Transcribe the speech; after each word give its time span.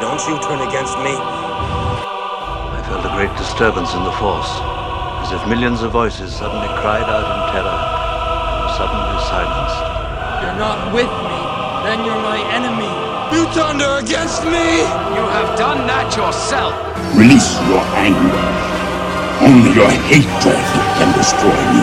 Don't 0.00 0.22
you 0.30 0.38
turn 0.46 0.62
against 0.62 0.94
me. 1.02 1.10
I 1.10 2.78
felt 2.86 3.02
a 3.02 3.10
great 3.18 3.34
disturbance 3.34 3.94
in 3.98 4.04
the 4.06 4.14
force, 4.14 4.46
as 5.26 5.34
if 5.34 5.42
millions 5.50 5.82
of 5.82 5.90
voices 5.90 6.30
suddenly 6.30 6.70
cried 6.78 7.02
out 7.02 7.26
in 7.26 7.40
terror 7.50 7.66
and 7.66 8.62
were 8.62 8.74
suddenly 8.78 9.18
silenced. 9.26 9.82
You're 10.38 10.54
not 10.54 10.94
with 10.94 11.10
me, 11.10 11.40
then 11.82 12.06
you're 12.06 12.22
my 12.22 12.38
enemy. 12.54 12.94
You 13.34 13.50
turned 13.50 13.82
her 13.82 13.98
against 13.98 14.46
me! 14.46 14.86
You 15.18 15.24
have 15.34 15.58
done 15.58 15.82
that 15.90 16.14
yourself. 16.14 16.78
Release 17.18 17.58
your 17.66 17.82
anger. 17.98 18.38
Only 19.42 19.74
your 19.74 19.90
hatred 20.06 20.62
can 20.94 21.10
destroy 21.18 21.58
me. 21.74 21.82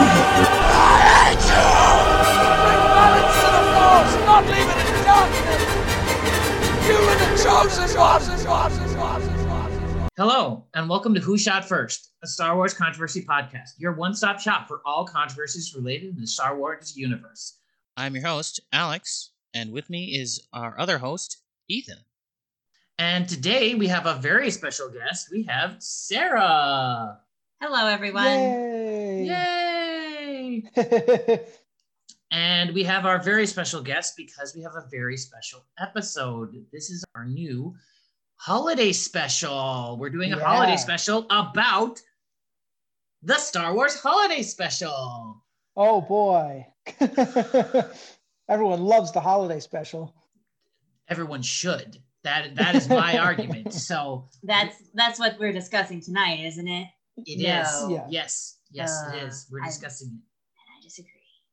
Balance 2.95 3.35
to 3.43 3.49
the 3.51 3.63
force, 3.75 4.13
not 4.23 4.47
leave 4.47 4.71
it 4.71 4.87
in 4.87 5.03
darkness! 5.03 5.67
You 6.87 6.97
were 7.45 7.69
the 7.69 7.93
chosen 7.93 8.97
one! 8.97 10.09
Hello, 10.17 10.65
and 10.73 10.89
welcome 10.89 11.13
to 11.13 11.19
Who 11.19 11.37
Shot 11.37 11.63
First, 11.63 12.11
a 12.23 12.27
Star 12.27 12.55
Wars 12.55 12.73
controversy 12.73 13.23
podcast, 13.23 13.73
your 13.77 13.93
one 13.93 14.15
stop 14.15 14.39
shop 14.39 14.67
for 14.67 14.81
all 14.83 15.05
controversies 15.05 15.75
related 15.75 16.15
to 16.15 16.21
the 16.21 16.27
Star 16.27 16.57
Wars 16.57 16.97
universe. 16.97 17.59
I'm 17.97 18.15
your 18.15 18.25
host, 18.25 18.61
Alex, 18.73 19.29
and 19.53 19.71
with 19.71 19.91
me 19.91 20.05
is 20.05 20.47
our 20.53 20.79
other 20.79 20.97
host, 20.97 21.43
Ethan. 21.69 21.99
And 22.97 23.29
today 23.29 23.75
we 23.75 23.89
have 23.89 24.07
a 24.07 24.15
very 24.15 24.49
special 24.49 24.89
guest. 24.89 25.27
We 25.31 25.43
have 25.43 25.75
Sarah. 25.79 27.19
Hello, 27.61 27.87
everyone. 27.87 28.25
Yay! 29.27 30.63
And 32.35 32.73
we 32.73 32.83
have 32.83 33.05
our 33.05 33.17
very 33.17 33.47
special 33.47 33.81
guest 33.81 34.15
because 34.17 34.53
we 34.53 34.61
have 34.63 34.73
a 34.75 34.83
very 34.91 35.15
special 35.15 35.63
episode. 35.79 36.53
This 36.73 36.89
is 36.89 37.05
our 37.15 37.23
new 37.23 37.73
holiday 38.35 38.91
special. 38.91 39.95
We're 39.97 40.09
doing 40.09 40.33
a 40.33 40.43
holiday 40.43 40.75
special 40.75 41.25
about 41.29 42.01
the 43.23 43.35
Star 43.37 43.73
Wars 43.73 43.97
holiday 43.97 44.41
special. 44.41 45.41
oh 45.77 46.01
boy. 46.01 46.67
Everyone 48.49 48.81
loves 48.81 49.13
the 49.13 49.21
holiday 49.21 49.61
special. 49.61 50.13
Everyone 51.07 51.41
should. 51.41 51.99
That 52.25 52.53
that 52.55 52.75
is 52.75 52.89
my 52.89 53.17
argument. 53.29 53.73
So 53.73 54.27
That's 54.43 54.75
that's 54.93 55.19
what 55.19 55.39
we're 55.39 55.53
discussing 55.53 56.01
tonight, 56.01 56.41
isn't 56.41 56.67
it? 56.67 56.87
it 57.25 57.39
is. 57.39 57.81
No. 57.83 57.89
Yeah. 57.91 58.07
Yes. 58.09 58.57
Yes, 58.71 58.91
it 59.13 59.23
Uh, 59.23 59.27
is. 59.27 59.47
We're 59.49 59.61
discussing 59.63 60.09
it. 60.09 60.11
I 60.11 60.11
disagree. 60.11 60.34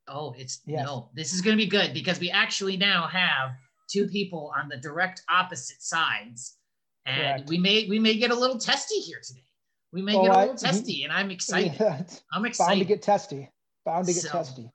Oh, 0.07 0.33
it's 0.37 0.61
Yes. 0.65 0.85
no. 0.85 1.09
This 1.13 1.33
is 1.33 1.41
going 1.41 1.57
to 1.57 1.63
be 1.63 1.69
good 1.69 1.93
because 1.93 2.19
we 2.19 2.29
actually 2.29 2.77
now 2.77 3.07
have 3.07 3.51
two 3.91 4.07
people 4.07 4.51
on 4.57 4.67
the 4.69 4.77
direct 4.77 5.21
opposite 5.29 5.81
sides, 5.81 6.57
and 7.05 7.17
Correct. 7.37 7.49
we 7.49 7.57
may 7.57 7.87
we 7.87 7.99
may 7.99 8.17
get 8.17 8.31
a 8.31 8.35
little 8.35 8.57
testy 8.57 8.95
here 8.99 9.21
today. 9.25 9.43
We 9.91 10.01
may 10.01 10.15
Well, 10.15 10.23
get 10.25 10.31
a 10.31 10.35
oh, 10.37 10.39
little 10.41 10.55
testy, 10.57 11.03
and 11.03 11.13
I'm 11.13 11.31
excited. 11.31 11.73
Yeah, 11.79 12.01
I'm 12.31 12.45
excited. 12.45 12.69
bound 12.69 12.79
to 12.79 12.85
get 12.85 13.01
testy. 13.01 13.49
Bound 13.85 14.07
to 14.07 14.13
get 14.13 14.23
So- 14.23 14.29
testy. 14.29 14.69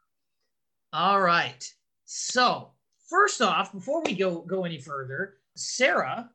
All 0.93 1.21
right. 1.21 1.63
So 2.07 2.71
first 3.11 3.43
off, 3.43 3.73
before 3.73 4.03
we 4.03 4.15
go 4.15 4.41
go 4.41 4.65
any 4.65 4.81
further, 4.81 5.35
Sarah, 5.57 6.31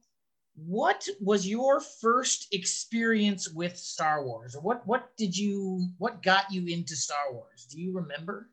what 0.55 1.07
was 1.19 1.47
your 1.47 1.79
first 1.79 2.53
experience 2.53 3.49
with 3.49 3.75
Star 3.75 4.23
Wars? 4.23 4.55
Or 4.55 4.61
what 4.61 4.85
what 4.85 5.17
did 5.17 5.35
you 5.35 5.87
what 5.97 6.21
got 6.21 6.51
you 6.51 6.67
into 6.67 6.95
Star 6.95 7.33
Wars? 7.33 7.65
Do 7.71 7.81
you 7.81 7.91
remember? 7.95 8.51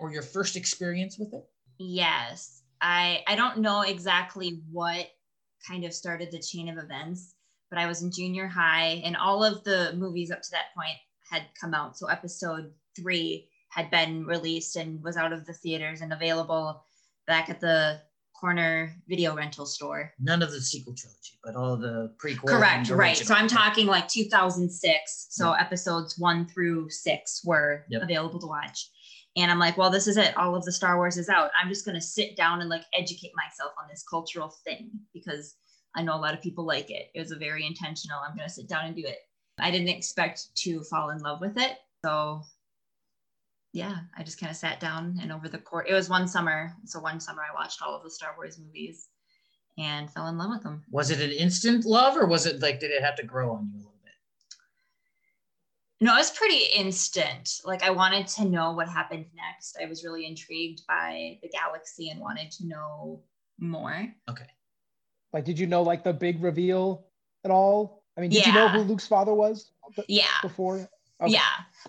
Or 0.00 0.12
your 0.12 0.22
first 0.22 0.56
experience 0.56 1.18
with 1.18 1.32
it? 1.34 1.44
Yes. 1.78 2.62
I 2.80 3.22
I 3.26 3.36
don't 3.36 3.58
know 3.58 3.82
exactly 3.82 4.62
what 4.70 5.06
kind 5.66 5.84
of 5.84 5.92
started 5.92 6.30
the 6.30 6.38
chain 6.38 6.68
of 6.68 6.82
events, 6.82 7.34
but 7.68 7.78
I 7.78 7.86
was 7.86 8.02
in 8.02 8.10
junior 8.10 8.46
high 8.46 9.02
and 9.04 9.16
all 9.16 9.44
of 9.44 9.62
the 9.64 9.92
movies 9.94 10.30
up 10.30 10.42
to 10.42 10.50
that 10.52 10.74
point 10.74 10.96
had 11.30 11.44
come 11.60 11.74
out. 11.74 11.96
So 11.96 12.06
episode 12.06 12.72
three 12.96 13.48
had 13.68 13.90
been 13.90 14.26
released 14.26 14.76
and 14.76 15.02
was 15.02 15.16
out 15.16 15.32
of 15.32 15.46
the 15.46 15.52
theaters 15.52 16.00
and 16.00 16.12
available 16.12 16.82
back 17.26 17.48
at 17.48 17.60
the 17.60 18.00
corner 18.40 18.96
video 19.08 19.34
rental 19.34 19.66
store. 19.66 20.12
None 20.18 20.42
of 20.42 20.50
the 20.50 20.60
sequel 20.60 20.94
trilogy, 20.94 21.38
but 21.44 21.54
all 21.56 21.76
the 21.76 22.14
prequel. 22.18 22.46
Correct, 22.46 22.88
right. 22.90 23.16
So 23.16 23.34
I'm 23.34 23.48
talking 23.48 23.86
like 23.86 24.08
2006. 24.08 25.26
So 25.30 25.52
episodes 25.52 26.18
one 26.18 26.48
through 26.48 26.88
six 26.90 27.42
were 27.44 27.84
Yep. 27.90 28.02
available 28.02 28.40
to 28.40 28.46
watch. 28.46 28.90
And 29.36 29.50
I'm 29.50 29.58
like, 29.58 29.76
well, 29.76 29.90
this 29.90 30.08
is 30.08 30.16
it. 30.16 30.36
All 30.36 30.56
of 30.56 30.64
the 30.64 30.72
Star 30.72 30.96
Wars 30.96 31.16
is 31.16 31.28
out. 31.28 31.50
I'm 31.60 31.68
just 31.68 31.84
going 31.84 31.94
to 31.94 32.00
sit 32.00 32.36
down 32.36 32.60
and 32.60 32.70
like 32.70 32.82
educate 32.94 33.30
myself 33.36 33.72
on 33.80 33.88
this 33.88 34.02
cultural 34.08 34.52
thing 34.64 34.90
because 35.14 35.54
I 35.94 36.02
know 36.02 36.16
a 36.16 36.18
lot 36.20 36.34
of 36.34 36.42
people 36.42 36.64
like 36.66 36.90
it. 36.90 37.10
It 37.14 37.20
was 37.20 37.30
a 37.30 37.36
very 37.36 37.64
intentional. 37.66 38.18
I'm 38.26 38.36
going 38.36 38.48
to 38.48 38.54
sit 38.54 38.68
down 38.68 38.86
and 38.86 38.96
do 38.96 39.02
it. 39.06 39.18
I 39.58 39.70
didn't 39.70 39.88
expect 39.88 40.48
to 40.58 40.82
fall 40.84 41.10
in 41.10 41.18
love 41.18 41.40
with 41.40 41.58
it. 41.58 41.76
So 42.04 42.42
yeah, 43.72 43.98
I 44.16 44.22
just 44.22 44.40
kind 44.40 44.50
of 44.50 44.56
sat 44.56 44.80
down 44.80 45.18
and 45.22 45.30
over 45.32 45.48
the 45.48 45.58
course, 45.58 45.86
it 45.88 45.94
was 45.94 46.08
one 46.08 46.26
summer. 46.26 46.74
So 46.84 47.00
one 47.00 47.20
summer 47.20 47.42
I 47.42 47.54
watched 47.54 47.82
all 47.82 47.94
of 47.94 48.02
the 48.02 48.10
Star 48.10 48.34
Wars 48.36 48.58
movies 48.58 49.08
and 49.78 50.10
fell 50.10 50.26
in 50.26 50.36
love 50.36 50.50
with 50.50 50.62
them. 50.62 50.82
Was 50.90 51.10
it 51.10 51.20
an 51.20 51.30
instant 51.30 51.84
love 51.84 52.16
or 52.16 52.26
was 52.26 52.46
it 52.46 52.60
like 52.60 52.80
did 52.80 52.90
it 52.90 53.02
have 53.02 53.16
to 53.16 53.22
grow 53.24 53.52
on 53.52 53.70
you 53.72 53.76
a 53.76 53.78
little 53.78 53.94
bit? 54.02 54.12
No, 56.00 56.14
it 56.14 56.18
was 56.18 56.30
pretty 56.30 56.64
instant. 56.76 57.60
Like 57.64 57.82
I 57.82 57.90
wanted 57.90 58.26
to 58.28 58.44
know 58.44 58.72
what 58.72 58.88
happened 58.88 59.26
next. 59.36 59.78
I 59.80 59.86
was 59.86 60.04
really 60.04 60.26
intrigued 60.26 60.82
by 60.88 61.38
the 61.42 61.48
galaxy 61.48 62.10
and 62.10 62.20
wanted 62.20 62.50
to 62.52 62.66
know 62.66 63.22
more. 63.58 64.06
Okay. 64.28 64.46
Like, 65.32 65.44
did 65.44 65.58
you 65.58 65.66
know 65.68 65.82
like 65.82 66.02
the 66.02 66.12
big 66.12 66.42
reveal 66.42 67.06
at 67.44 67.52
all? 67.52 68.02
I 68.18 68.20
mean, 68.20 68.30
did 68.30 68.44
you 68.44 68.52
know 68.52 68.68
who 68.68 68.80
Luke's 68.80 69.06
father 69.06 69.32
was 69.32 69.70
Yeah. 70.08 70.26
before? 70.42 70.88
Okay. 71.22 71.32
Yeah. 71.32 71.40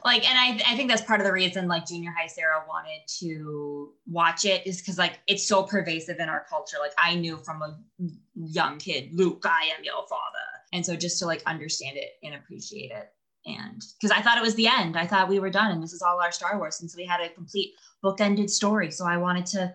Like, 0.03 0.27
and 0.29 0.37
I, 0.37 0.71
I 0.71 0.75
think 0.75 0.89
that's 0.89 1.01
part 1.01 1.21
of 1.21 1.25
the 1.25 1.31
reason 1.31 1.67
like 1.67 1.85
junior 1.85 2.13
high 2.17 2.27
Sarah 2.27 2.63
wanted 2.67 2.99
to 3.19 3.93
watch 4.05 4.45
it 4.45 4.65
is 4.67 4.79
because 4.79 4.97
like 4.97 5.19
it's 5.27 5.47
so 5.47 5.63
pervasive 5.63 6.19
in 6.19 6.27
our 6.27 6.45
culture. 6.49 6.77
Like 6.79 6.91
I 6.97 7.15
knew 7.15 7.37
from 7.37 7.61
a 7.61 7.77
young 8.35 8.77
kid, 8.77 9.09
Luke, 9.13 9.43
I 9.45 9.71
am 9.77 9.83
your 9.83 10.05
father. 10.09 10.47
And 10.73 10.85
so 10.85 10.95
just 10.95 11.19
to 11.19 11.25
like 11.25 11.43
understand 11.45 11.97
it 11.97 12.11
and 12.23 12.35
appreciate 12.35 12.91
it. 12.91 13.09
And 13.45 13.81
because 13.99 14.15
I 14.15 14.21
thought 14.21 14.37
it 14.37 14.43
was 14.43 14.55
the 14.55 14.67
end, 14.67 14.97
I 14.97 15.07
thought 15.07 15.29
we 15.29 15.39
were 15.39 15.49
done 15.49 15.71
and 15.71 15.81
this 15.81 15.93
is 15.93 16.01
all 16.01 16.21
our 16.21 16.31
Star 16.31 16.57
Wars. 16.57 16.81
And 16.81 16.91
so 16.91 16.97
we 16.97 17.05
had 17.05 17.21
a 17.21 17.29
complete 17.29 17.73
bookended 18.03 18.49
story. 18.49 18.91
So 18.91 19.05
I 19.05 19.17
wanted 19.17 19.45
to 19.47 19.73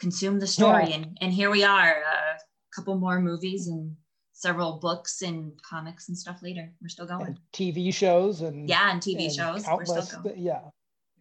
consume 0.00 0.40
the 0.40 0.46
story. 0.46 0.86
Yeah. 0.88 0.96
And, 0.96 1.18
and 1.20 1.32
here 1.32 1.50
we 1.50 1.64
are, 1.64 2.02
a 2.02 2.38
couple 2.74 2.96
more 2.96 3.20
movies 3.20 3.68
and 3.68 3.96
several 4.42 4.72
books 4.78 5.22
and 5.22 5.52
comics 5.62 6.08
and 6.08 6.18
stuff 6.18 6.42
later. 6.42 6.68
We're 6.82 6.88
still 6.88 7.06
going. 7.06 7.26
And 7.26 7.38
TV 7.52 7.94
shows 7.94 8.40
and 8.40 8.68
Yeah, 8.68 8.90
and 8.90 9.00
TV 9.00 9.26
and 9.26 9.32
shows. 9.32 9.64
We're 9.66 9.84
still 9.84 10.22
going. 10.22 10.38
Yeah, 10.38 10.62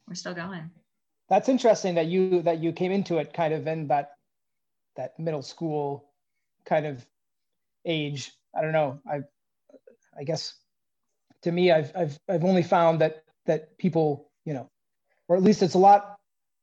We're 0.08 0.16
still 0.16 0.34
going. 0.34 0.72
that's 1.30 1.48
interesting 1.48 1.96
that 1.96 2.08
you 2.08 2.42
that 2.42 2.60
you 2.60 2.74
came 2.74 2.92
into 2.92 3.20
it 3.20 3.32
kind 3.34 3.54
of 3.54 3.68
in 3.68 3.88
that 3.88 4.14
that 4.96 5.18
middle 5.20 5.44
school 5.44 6.10
kind 6.66 6.86
of 6.86 7.06
age. 7.86 8.32
I 8.56 8.62
don't 8.62 8.74
know. 8.74 9.00
I 9.10 9.22
I 10.18 10.24
guess 10.24 10.56
to 11.44 11.52
me, 11.52 11.72
I've 11.72 11.92
I've 11.96 12.20
I've 12.28 12.44
only 12.44 12.64
found 12.64 13.02
that 13.02 13.24
that 13.46 13.78
people, 13.78 14.32
you 14.46 14.54
know, 14.54 14.68
or 15.28 15.36
at 15.36 15.44
least 15.44 15.62
it's 15.62 15.76
a 15.76 15.80
lot 15.80 16.18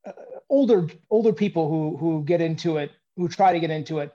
uh, 0.04 0.12
older 0.50 0.88
older 1.08 1.32
people 1.32 1.68
who 1.68 1.96
who 1.96 2.24
get 2.24 2.40
into 2.40 2.78
it, 2.78 2.90
who 3.16 3.28
try 3.28 3.52
to 3.52 3.60
get 3.60 3.70
into 3.70 4.00
it 4.00 4.12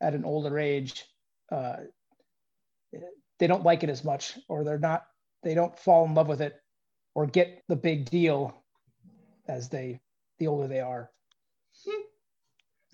at 0.00 0.14
an 0.14 0.24
older 0.24 0.58
age. 0.58 1.06
Uh, 1.50 1.76
they 3.38 3.46
don't 3.46 3.64
like 3.64 3.82
it 3.84 3.90
as 3.90 4.04
much, 4.04 4.38
or 4.48 4.64
they're 4.64 4.78
not. 4.78 5.04
They 5.42 5.54
don't 5.54 5.78
fall 5.78 6.04
in 6.04 6.14
love 6.14 6.28
with 6.28 6.40
it, 6.40 6.56
or 7.14 7.26
get 7.26 7.62
the 7.68 7.76
big 7.76 8.10
deal 8.10 8.64
as 9.46 9.68
they 9.68 10.00
the 10.38 10.46
older 10.48 10.68
they 10.68 10.80
are. 10.80 11.10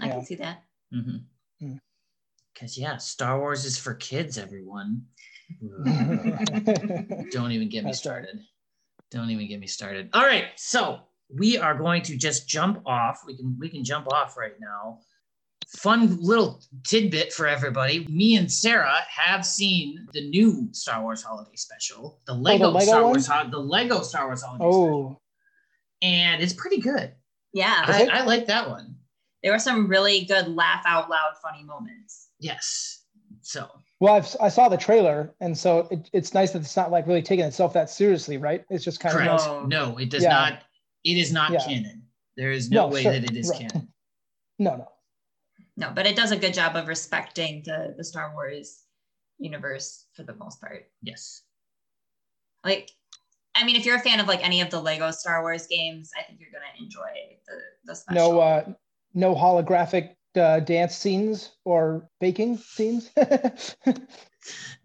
I 0.01 0.07
Yeah. 0.07 0.13
can 0.13 0.25
see 0.25 0.35
that. 0.37 0.63
Mm-hmm. 0.93 1.67
Mm. 1.67 1.81
Because 2.53 2.79
yeah, 2.79 2.97
Star 2.99 3.39
Wars 3.39 3.65
is 3.65 3.79
for 3.79 3.95
kids, 3.95 4.39
everyone. 4.39 5.07
Don't 7.31 7.53
even 7.53 7.69
get 7.69 7.85
me 7.85 7.93
started. 7.93 8.41
Don't 9.11 9.31
even 9.31 9.49
get 9.49 9.61
me 9.61 9.67
started. 9.67 10.11
All 10.13 10.25
right, 10.25 10.47
so 10.57 11.01
we 11.29 11.59
are 11.59 11.75
going 11.77 12.03
to 12.03 12.17
just 12.17 12.49
jump 12.49 12.83
off. 12.87 13.23
We 13.27 13.37
can 13.37 13.57
we 13.59 13.69
can 13.69 13.85
jump 13.85 14.11
off 14.13 14.37
right 14.37 14.59
now. 14.61 15.01
Fun 15.77 16.17
little 16.21 16.63
tidbit 16.85 17.33
for 17.33 17.47
everybody. 17.47 18.07
Me 18.09 18.37
and 18.37 18.51
Sarah 18.51 19.01
have 19.09 19.45
seen 19.45 20.07
the 20.13 20.29
new 20.29 20.69
Star 20.73 21.03
Wars 21.03 21.23
holiday 21.23 21.57
special, 21.57 22.21
the 22.27 22.33
oh, 22.33 22.37
Lego, 22.37 22.67
Oh, 22.67 22.71
Lego 22.71 22.87
Star? 22.87 23.03
Wars, 23.05 23.27
ho- 23.27 23.49
the 23.51 23.59
Lego 23.59 24.01
Star 24.03 24.27
Wars 24.27 24.43
holiday 24.43 24.65
oh. 24.65 24.71
special, 24.71 24.95
oh, 24.95 25.21
and 26.03 26.43
it's 26.43 26.53
pretty 26.53 26.79
good. 26.81 27.13
Yeah. 27.53 27.83
I. 27.87 28.09
I 28.13 28.23
like 28.25 28.47
that 28.47 28.69
one. 28.69 28.97
there 29.43 29.53
were 29.53 29.59
some 29.59 29.89
really 29.89 30.25
good 30.25 30.49
laugh 30.49 30.83
out 30.87 31.11
loud 31.11 31.35
funny 31.43 31.65
moments. 31.65 32.29
Yes. 32.39 33.03
So 33.43 33.69
well, 34.01 34.15
I've, 34.15 34.37
I 34.41 34.49
saw 34.49 34.69
the 34.69 34.77
trailer, 34.77 35.35
and 35.41 35.57
so 35.57 35.89
it, 35.91 36.09
it's 36.13 36.35
nice 36.35 36.53
that 36.53 36.61
it's 36.63 36.77
not 36.77 36.91
like 36.91 37.07
really 37.07 37.23
taking 37.23 37.45
itself 37.45 37.73
that 37.75 37.91
seriously, 37.91 38.37
right? 38.39 38.65
It's 38.71 38.85
just 38.85 39.01
kind 39.01 39.15
correct. 39.15 39.31
of 39.33 39.39
nice. 39.39 39.49
Oh. 39.49 39.67
No, 39.67 39.99
it 39.99 40.09
does 40.11 40.23
Yeah. 40.23 40.31
not. 40.31 40.63
It 41.05 41.17
is 41.19 41.33
not 41.33 41.53
Yeah. 41.53 41.61
canon. 41.65 42.03
There 42.37 42.51
is 42.53 42.71
no, 42.71 42.87
No, 42.89 42.93
way 42.95 43.03
sure, 43.03 43.13
that 43.13 43.25
it 43.25 43.37
is 43.37 43.51
right. 43.51 43.71
canon. 43.71 43.89
No, 44.59 44.77
no. 44.77 44.89
No, 45.77 45.93
but 45.95 46.07
it 46.07 46.17
does 46.17 46.31
a 46.31 46.37
good 46.37 46.55
job 46.55 46.77
of 46.77 46.89
respecting 46.89 47.63
the 47.65 47.95
the 47.97 48.05
Star 48.05 48.33
Wars 48.35 48.85
universe 49.39 50.07
for 50.15 50.23
the 50.23 50.35
most 50.35 50.61
part. 50.61 50.85
Yes. 51.03 51.43
Like, 52.65 52.91
I 53.55 53.65
mean, 53.65 53.77
if 53.77 53.85
you're 53.85 53.97
a 53.97 54.01
fan 54.01 54.21
of 54.21 54.29
like 54.29 54.45
any 54.45 54.61
of 54.61 54.71
the 54.71 54.81
Lego 54.81 55.11
Star 55.11 55.43
Wars 55.43 55.67
games, 55.67 56.11
I 56.19 56.23
think 56.23 56.41
you're 56.41 56.51
gonna 56.53 56.65
enjoy 56.79 57.13
the 57.47 57.61
the 57.85 57.95
special. 57.95 58.33
No, 58.33 58.41
uh, 58.41 58.73
no 59.15 59.35
holographic 59.35 60.15
uh, 60.37 60.61
dance 60.61 60.97
scenes 60.97 61.53
or 61.65 62.09
baking 62.21 62.59
scenes. 62.59 63.11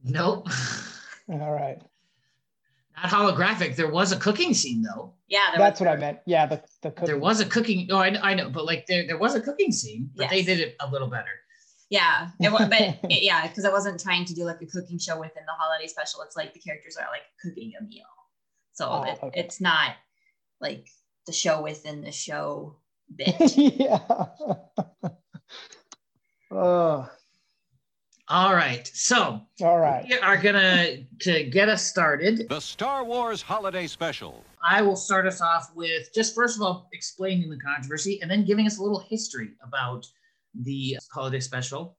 Nope. 0.03 0.47
All 1.29 1.51
right, 1.51 1.81
Not 3.03 3.11
holographic. 3.11 3.75
There 3.75 3.89
was 3.91 4.11
a 4.11 4.17
cooking 4.17 4.53
scene 4.53 4.81
though. 4.81 5.13
yeah, 5.27 5.47
there 5.51 5.59
that's 5.59 5.79
was- 5.79 5.87
what 5.87 5.95
I 5.97 5.99
meant. 5.99 6.19
Yeah, 6.25 6.45
the 6.45 6.61
the 6.81 6.91
cooking. 6.91 7.05
There 7.05 7.17
was 7.19 7.39
a 7.39 7.45
cooking. 7.45 7.87
No, 7.87 7.97
I, 7.97 8.15
I 8.21 8.33
know, 8.33 8.49
but 8.49 8.65
like 8.65 8.85
there, 8.87 9.05
there 9.07 9.17
was 9.17 9.35
a 9.35 9.41
cooking 9.41 9.71
scene, 9.71 10.09
but 10.15 10.29
they 10.29 10.41
did 10.43 10.59
it 10.59 10.75
a 10.79 10.89
little 10.89 11.07
better. 11.07 11.31
Yeah, 11.89 12.29
it 12.39 12.51
but 12.51 12.71
it, 13.11 13.23
yeah, 13.23 13.47
because 13.47 13.65
I 13.65 13.71
wasn't 13.71 13.99
trying 13.99 14.25
to 14.25 14.33
do 14.35 14.43
like 14.43 14.61
a 14.61 14.65
cooking 14.67 14.99
show 14.99 15.19
within 15.19 15.43
the 15.45 15.53
holiday 15.57 15.87
special. 15.87 16.21
It's 16.21 16.35
like 16.37 16.53
the 16.53 16.59
characters 16.59 16.97
are 16.97 17.07
like 17.11 17.23
cooking 17.41 17.71
a 17.79 17.83
meal, 17.83 18.05
so 18.73 18.87
Oh, 18.89 19.03
it, 19.03 19.19
okay. 19.23 19.39
it's 19.39 19.59
not 19.59 19.95
like 20.61 20.87
the 21.25 21.33
show 21.33 21.61
within 21.63 22.01
the 22.01 22.11
show 22.11 22.77
bit. 23.15 23.35
yeah. 23.57 23.99
oh, 26.51 27.09
All 28.31 28.53
right. 28.53 28.87
So 28.93 29.41
all 29.63 29.79
right. 29.79 30.05
we 30.07 30.15
are 30.19 30.37
gonna 30.37 30.97
to 31.21 31.43
get 31.45 31.67
us 31.67 31.83
started. 31.83 32.47
The 32.47 32.61
Star 32.61 33.03
Wars 33.03 33.41
Holiday 33.41 33.87
Special. 33.87 34.43
I 34.63 34.83
will 34.83 34.95
start 34.95 35.25
us 35.25 35.41
off 35.41 35.71
with 35.73 36.13
just 36.13 36.35
first 36.35 36.55
of 36.55 36.61
all 36.61 36.89
explaining 36.93 37.49
the 37.49 37.57
controversy 37.57 38.19
and 38.21 38.29
then 38.29 38.45
giving 38.45 38.67
us 38.67 38.77
a 38.77 38.83
little 38.83 38.99
history 38.99 39.53
about 39.63 40.05
the 40.53 40.97
holiday 41.11 41.39
special. 41.39 41.97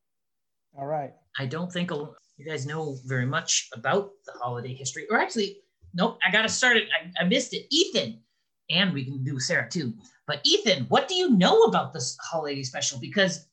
All 0.79 0.87
right. 0.87 1.13
I 1.37 1.47
don't 1.47 1.73
think 1.73 1.91
you 1.91 2.47
guys 2.47 2.65
know 2.65 2.97
very 3.07 3.27
much 3.27 3.69
about 3.75 4.13
the 4.25 4.33
holiday 4.41 4.73
history, 4.73 5.07
or 5.11 5.19
actually, 5.19 5.57
nope, 5.95 6.21
I 6.25 6.31
got 6.31 6.43
to 6.43 6.49
start 6.49 6.77
it. 6.77 6.85
I, 6.97 7.25
I 7.25 7.27
missed 7.27 7.55
it. 7.55 7.67
Ethan, 7.75 8.21
and 8.71 8.93
we 8.93 9.05
can 9.05 9.25
do 9.25 9.41
Sarah 9.41 9.69
too. 9.69 9.95
But 10.29 10.43
Ethan, 10.45 10.85
what 10.85 11.09
do 11.09 11.17
you 11.17 11.31
know 11.31 11.63
about 11.65 11.93
this 11.93 12.17
holiday 12.23 12.63
special? 12.63 13.01
Because 13.01 13.49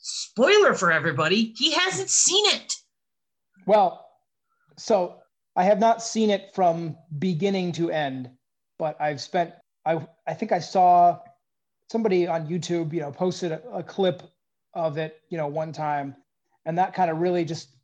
spoiler 0.00 0.74
for 0.74 0.90
everybody, 0.92 1.54
he 1.56 1.72
hasn't 1.72 2.10
seen 2.10 2.44
it. 2.46 2.74
Well, 3.66 4.06
so 4.76 5.16
I 5.56 5.64
have 5.64 5.78
not 5.78 6.02
seen 6.02 6.30
it 6.30 6.50
from 6.54 6.96
beginning 7.18 7.72
to 7.72 7.90
end, 7.90 8.30
but 8.78 9.00
I've 9.00 9.20
spent 9.20 9.52
I 9.86 10.06
I 10.26 10.34
think 10.34 10.52
I 10.52 10.58
saw 10.58 11.18
somebody 11.90 12.26
on 12.26 12.46
YouTube, 12.46 12.92
you 12.92 13.00
know, 13.00 13.10
posted 13.10 13.52
a, 13.52 13.62
a 13.70 13.82
clip 13.82 14.22
of 14.74 14.98
it, 14.98 15.20
you 15.28 15.36
know, 15.36 15.48
one 15.48 15.72
time, 15.72 16.14
and 16.64 16.78
that 16.78 16.94
kind 16.94 17.10
of 17.10 17.18
really 17.18 17.44
just 17.44 17.76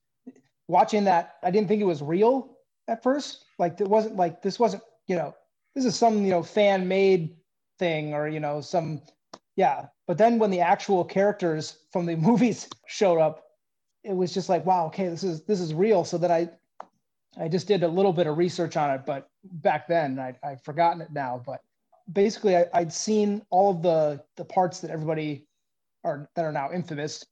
watching 0.68 1.04
that. 1.04 1.36
I 1.42 1.50
didn't 1.50 1.68
think 1.68 1.80
it 1.80 1.86
was 1.86 2.02
real 2.02 2.56
at 2.88 3.02
first. 3.02 3.44
Like 3.58 3.80
it 3.80 3.88
wasn't 3.88 4.16
like 4.16 4.42
this 4.42 4.58
wasn't, 4.58 4.82
you 5.06 5.16
know, 5.16 5.34
this 5.74 5.84
is 5.84 5.96
some 5.96 6.24
you 6.24 6.30
know 6.30 6.42
fan 6.42 6.88
made 6.88 7.36
thing 7.78 8.14
or 8.14 8.28
you 8.28 8.40
know 8.40 8.60
some 8.60 9.02
yeah. 9.56 9.86
But 10.06 10.18
then 10.18 10.38
when 10.38 10.50
the 10.50 10.60
actual 10.60 11.04
characters 11.04 11.78
from 11.90 12.06
the 12.06 12.16
movies 12.28 12.68
showed 12.86 13.18
up, 13.18 13.42
it 14.04 14.14
was 14.14 14.32
just 14.32 14.48
like 14.48 14.64
wow, 14.64 14.86
okay, 14.86 15.08
this 15.08 15.24
is 15.24 15.42
this 15.44 15.60
is 15.60 15.74
real. 15.74 16.04
So 16.04 16.18
that 16.18 16.30
I 16.30 16.48
I 17.38 17.48
just 17.48 17.66
did 17.66 17.82
a 17.82 17.88
little 17.88 18.12
bit 18.12 18.26
of 18.26 18.38
research 18.38 18.76
on 18.76 18.90
it, 18.90 19.02
but 19.04 19.28
back 19.44 19.86
then 19.88 20.18
I, 20.18 20.34
I've 20.42 20.62
forgotten 20.62 21.00
it 21.00 21.12
now. 21.12 21.42
But 21.44 21.60
basically, 22.12 22.56
I, 22.56 22.66
I'd 22.72 22.92
seen 22.92 23.42
all 23.50 23.70
of 23.70 23.82
the 23.82 24.22
the 24.36 24.44
parts 24.44 24.80
that 24.80 24.90
everybody 24.90 25.46
are 26.04 26.28
that 26.34 26.44
are 26.44 26.52
now 26.52 26.72
infamous, 26.72 27.24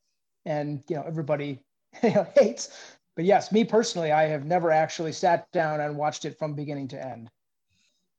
and 0.44 0.82
you 0.88 0.96
know 0.96 1.04
everybody 1.06 1.60
hates. 1.92 2.70
But 3.16 3.24
yes, 3.24 3.52
me 3.52 3.64
personally, 3.64 4.10
I 4.10 4.24
have 4.24 4.44
never 4.44 4.72
actually 4.72 5.12
sat 5.12 5.50
down 5.52 5.80
and 5.80 5.96
watched 5.96 6.24
it 6.24 6.36
from 6.36 6.54
beginning 6.54 6.88
to 6.88 7.06
end. 7.06 7.30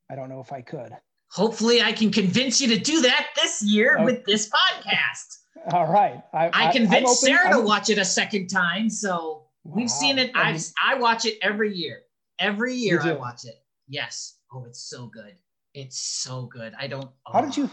I 0.10 0.16
don't 0.16 0.30
know 0.30 0.40
if 0.40 0.54
I 0.54 0.62
could. 0.62 0.96
Hopefully, 1.36 1.82
I 1.82 1.92
can 1.92 2.12
convince 2.12 2.62
you 2.62 2.70
to 2.70 2.80
do 2.80 3.02
that 3.02 3.28
this 3.36 3.62
year 3.62 3.98
Oh. 4.00 4.06
with 4.06 4.24
this 4.26 4.50
podcast. 4.50 5.40
All 5.74 5.86
right, 5.92 6.22
I, 6.34 6.48
I 6.48 6.52
I'm 6.68 6.72
convinced 6.72 7.20
Sarah 7.22 7.50
to 7.50 7.56
I'm- 7.58 7.66
watch 7.66 7.90
it 7.90 7.98
a 7.98 8.06
second 8.06 8.48
time, 8.48 8.90
so 8.90 9.48
we've 9.66 9.90
seen 9.92 10.18
it. 10.18 10.32
I 10.34 10.42
I 10.42 10.52
mean- 10.54 10.62
I 10.82 10.96
watch 10.96 11.26
it 11.26 11.38
every 11.42 11.74
year. 11.76 12.02
Every 12.40 12.74
year 12.74 13.02
I 13.02 13.14
watch 13.14 13.44
it. 13.46 13.56
Yes. 13.88 14.38
Oh, 14.54 14.64
it's 14.66 14.80
so 14.90 15.08
good. 15.08 15.36
It's 15.74 16.00
so 16.00 16.44
good. 16.46 16.74
I 16.80 16.88
don't. 16.88 17.10
How 17.28 17.40
oh, 17.42 17.46
did 17.46 17.58
you? 17.58 17.70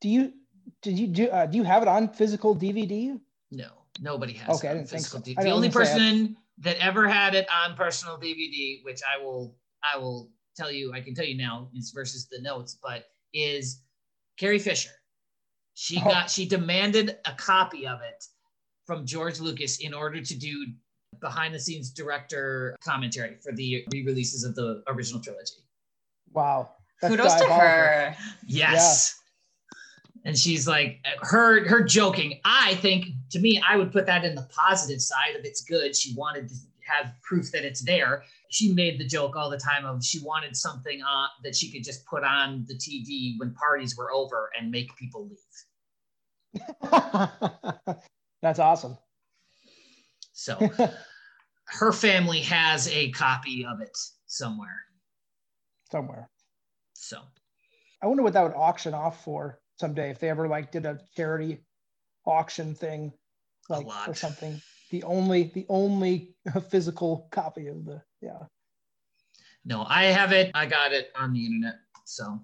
Do 0.00 0.08
you? 0.08 0.32
Did 0.80 0.98
you 0.98 1.06
do? 1.08 1.28
Uh, 1.28 1.44
do 1.44 1.58
you 1.58 1.64
have 1.64 1.82
it 1.82 1.88
on 1.88 2.08
physical 2.08 2.56
DVD? 2.56 3.20
No, 3.50 3.68
nobody 4.00 4.32
has. 4.34 4.56
Okay, 4.56 4.68
it 4.68 4.70
I 4.70 4.74
didn't 4.74 4.88
think 4.88 5.02
so. 5.04 5.18
D- 5.20 5.34
I 5.36 5.42
The 5.44 5.50
only 5.50 5.68
I- 5.68 5.72
person 5.72 6.36
that 6.58 6.78
ever 6.78 7.06
had 7.08 7.34
it 7.34 7.46
on 7.50 7.76
personal 7.76 8.16
DVD, 8.16 8.82
which 8.82 9.00
I 9.02 9.22
will 9.22 9.56
I 9.82 9.98
will 9.98 10.30
tell 10.56 10.70
you, 10.70 10.92
I 10.92 11.00
can 11.00 11.14
tell 11.14 11.24
you 11.24 11.36
now, 11.36 11.68
is 11.74 11.90
versus 11.90 12.26
the 12.30 12.40
notes, 12.40 12.78
but 12.82 13.06
is 13.32 13.82
Carrie 14.36 14.58
Fisher. 14.58 14.90
She 15.74 15.98
Oh. 15.98 16.04
got 16.04 16.30
she 16.30 16.46
demanded 16.46 17.18
a 17.24 17.32
copy 17.34 17.86
of 17.86 18.00
it 18.00 18.24
from 18.86 19.04
George 19.06 19.40
Lucas 19.40 19.78
in 19.78 19.92
order 19.92 20.20
to 20.20 20.34
do 20.38 20.66
behind 21.20 21.54
the 21.54 21.58
scenes 21.60 21.90
director 21.90 22.76
commentary 22.84 23.36
for 23.36 23.52
the 23.52 23.84
re-releases 23.92 24.44
of 24.44 24.54
the 24.54 24.82
original 24.88 25.20
trilogy. 25.20 25.54
Wow. 26.32 26.70
That's 27.00 27.14
Kudos 27.16 27.34
to 27.34 27.46
her. 27.46 28.16
Yes. 28.46 29.20
And 30.24 30.38
she's 30.38 30.66
like 30.66 31.04
her 31.20 31.66
her 31.68 31.82
joking. 31.82 32.40
I 32.44 32.76
think 32.76 33.06
to 33.30 33.38
me, 33.38 33.62
I 33.66 33.76
would 33.76 33.92
put 33.92 34.06
that 34.06 34.24
in 34.24 34.34
the 34.34 34.48
positive 34.50 35.00
side 35.00 35.36
of 35.38 35.44
it's 35.44 35.60
good. 35.62 35.94
She 35.96 36.14
wanted 36.14 36.48
to 36.48 36.54
have 36.86 37.14
proof 37.22 37.50
that 37.52 37.64
it's 37.64 37.80
there. 37.80 38.22
She 38.54 38.72
made 38.72 39.00
the 39.00 39.04
joke 39.04 39.34
all 39.34 39.50
the 39.50 39.58
time 39.58 39.84
of 39.84 40.04
she 40.04 40.20
wanted 40.20 40.56
something 40.56 41.02
uh, 41.02 41.26
that 41.42 41.56
she 41.56 41.72
could 41.72 41.82
just 41.82 42.06
put 42.06 42.22
on 42.22 42.64
the 42.68 42.74
TV 42.74 43.34
when 43.38 43.52
parties 43.54 43.96
were 43.96 44.12
over 44.12 44.48
and 44.56 44.70
make 44.70 44.94
people 44.96 45.28
leave. 45.28 46.62
That's 48.42 48.60
awesome. 48.60 48.96
So 50.34 50.70
her 51.64 51.90
family 51.90 52.42
has 52.42 52.86
a 52.88 53.10
copy 53.10 53.66
of 53.66 53.80
it 53.80 53.98
somewhere. 54.26 54.84
Somewhere. 55.90 56.30
So 56.92 57.22
I 58.00 58.06
wonder 58.06 58.22
what 58.22 58.34
that 58.34 58.44
would 58.44 58.54
auction 58.54 58.94
off 58.94 59.24
for 59.24 59.58
someday 59.80 60.10
if 60.10 60.20
they 60.20 60.30
ever 60.30 60.46
like 60.46 60.70
did 60.70 60.86
a 60.86 61.00
charity 61.16 61.58
auction 62.24 62.76
thing, 62.76 63.12
like 63.68 63.88
or 64.06 64.14
something. 64.14 64.62
The 64.94 65.02
only 65.02 65.50
the 65.52 65.66
only 65.68 66.36
physical 66.70 67.26
copy 67.32 67.66
of 67.66 67.84
the 67.84 68.00
yeah. 68.22 68.38
No, 69.64 69.84
I 69.88 70.04
have 70.04 70.30
it. 70.30 70.52
I 70.54 70.66
got 70.66 70.92
it 70.92 71.10
on 71.16 71.32
the 71.32 71.44
internet. 71.44 71.80
So, 72.04 72.40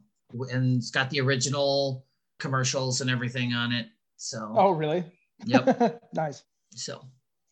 and 0.50 0.78
it's 0.78 0.90
got 0.90 1.10
the 1.10 1.20
original 1.20 2.06
commercials 2.40 3.02
and 3.02 3.08
everything 3.08 3.52
on 3.52 3.70
it. 3.70 3.86
So, 4.16 4.52
Oh 4.56 4.72
really? 4.72 5.04
yep. 5.44 6.02
nice. 6.12 6.42
So, 6.74 7.04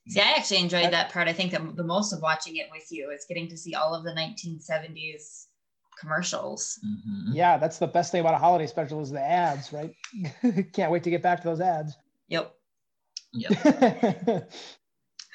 See, 0.08 0.20
I 0.20 0.32
actually 0.36 0.62
enjoyed 0.62 0.92
that 0.92 1.12
part. 1.12 1.28
I 1.28 1.32
think 1.32 1.52
the, 1.52 1.60
the 1.76 1.84
most 1.84 2.12
of 2.12 2.20
watching 2.20 2.56
it 2.56 2.66
with 2.72 2.90
you 2.90 3.10
is 3.12 3.24
getting 3.28 3.46
to 3.50 3.56
see 3.56 3.76
all 3.76 3.94
of 3.94 4.02
the 4.02 4.10
1970s 4.10 5.46
commercials. 6.00 6.76
mhm. 6.84 7.34
Yeah, 7.34 7.56
that's 7.56 7.78
the 7.78 7.86
best 7.86 8.10
thing 8.10 8.22
about 8.22 8.34
a 8.34 8.38
holiday 8.38 8.66
special 8.66 9.00
is 9.00 9.10
the 9.10 9.20
ads, 9.20 9.72
right? 9.72 9.94
Can't 10.72 10.90
wait 10.90 11.04
to 11.04 11.10
get 11.10 11.22
back 11.22 11.42
to 11.42 11.48
those 11.48 11.60
ads. 11.60 11.96
Yep. 12.26 12.52
yep. 13.34 14.50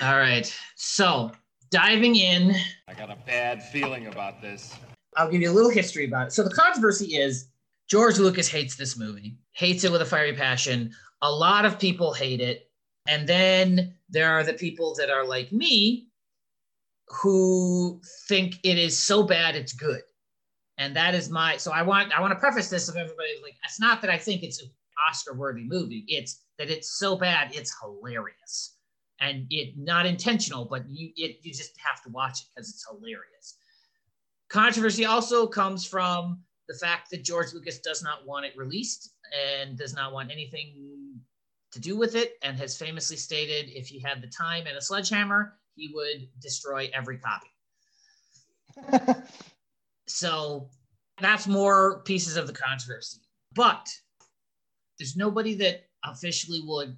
All 0.03 0.17
right. 0.17 0.53
So, 0.75 1.31
diving 1.71 2.17
in, 2.17 2.53
I 2.89 2.93
got 2.93 3.09
a 3.09 3.15
bad 3.25 3.63
feeling 3.63 4.07
about 4.07 4.41
this. 4.41 4.75
I'll 5.15 5.31
give 5.31 5.41
you 5.41 5.49
a 5.49 5.53
little 5.53 5.69
history 5.69 6.03
about 6.03 6.27
it. 6.27 6.33
So, 6.33 6.43
the 6.43 6.53
controversy 6.53 7.15
is 7.15 7.47
George 7.87 8.17
Lucas 8.17 8.49
hates 8.49 8.75
this 8.75 8.97
movie, 8.97 9.37
hates 9.53 9.85
it 9.85 9.91
with 9.93 10.01
a 10.01 10.05
fiery 10.05 10.33
passion. 10.33 10.91
A 11.21 11.31
lot 11.31 11.63
of 11.63 11.79
people 11.79 12.11
hate 12.11 12.41
it. 12.41 12.69
And 13.07 13.25
then 13.29 13.93
there 14.09 14.29
are 14.33 14.43
the 14.43 14.51
people 14.51 14.93
that 14.95 15.09
are 15.09 15.25
like 15.25 15.53
me 15.53 16.09
who 17.07 18.01
think 18.27 18.55
it 18.63 18.77
is 18.77 19.01
so 19.01 19.23
bad 19.23 19.55
it's 19.55 19.71
good. 19.71 20.01
And 20.79 20.93
that 20.97 21.15
is 21.15 21.29
my 21.29 21.55
so 21.55 21.71
I 21.71 21.81
want 21.81 22.11
I 22.11 22.19
want 22.19 22.33
to 22.33 22.39
preface 22.39 22.69
this 22.69 22.89
of 22.89 22.97
everybody 22.97 23.29
like 23.41 23.55
it's 23.63 23.79
not 23.79 24.01
that 24.01 24.09
I 24.09 24.17
think 24.17 24.43
it's 24.43 24.61
an 24.61 24.69
Oscar 25.09 25.33
worthy 25.33 25.63
movie. 25.63 26.03
It's 26.09 26.41
that 26.59 26.69
it's 26.69 26.97
so 26.99 27.15
bad 27.15 27.55
it's 27.55 27.73
hilarious. 27.81 28.72
And 29.23 29.47
it 29.49 29.77
not 29.77 30.05
intentional, 30.05 30.65
but 30.65 30.83
you 30.89 31.11
it 31.15 31.37
you 31.43 31.53
just 31.53 31.73
have 31.77 32.03
to 32.03 32.09
watch 32.09 32.41
it 32.41 32.47
because 32.53 32.69
it's 32.69 32.85
hilarious. 32.87 33.57
Controversy 34.49 35.05
also 35.05 35.47
comes 35.47 35.85
from 35.85 36.39
the 36.67 36.75
fact 36.75 37.09
that 37.11 37.23
George 37.23 37.53
Lucas 37.53 37.79
does 37.79 38.03
not 38.03 38.25
want 38.25 38.45
it 38.45 38.53
released 38.57 39.13
and 39.57 39.77
does 39.77 39.93
not 39.93 40.13
want 40.13 40.31
anything 40.31 40.75
to 41.71 41.79
do 41.79 41.97
with 41.97 42.15
it, 42.15 42.33
and 42.43 42.57
has 42.57 42.77
famously 42.77 43.17
stated 43.17 43.69
if 43.69 43.87
he 43.87 43.99
had 43.99 44.21
the 44.21 44.27
time 44.27 44.67
and 44.67 44.77
a 44.77 44.81
sledgehammer, 44.81 45.53
he 45.75 45.91
would 45.93 46.27
destroy 46.39 46.89
every 46.93 47.17
copy. 47.17 47.47
So 50.07 50.69
that's 51.19 51.47
more 51.47 52.01
pieces 52.03 52.37
of 52.37 52.47
the 52.47 52.53
controversy. 52.53 53.21
But 53.53 53.87
there's 54.99 55.15
nobody 55.15 55.55
that 55.55 55.85
officially 56.03 56.61
would 56.65 56.95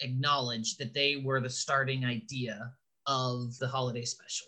acknowledge 0.00 0.76
that 0.76 0.94
they 0.94 1.16
were 1.16 1.40
the 1.40 1.50
starting 1.50 2.04
idea 2.04 2.72
of 3.06 3.56
the 3.58 3.68
holiday 3.68 4.04
special. 4.04 4.46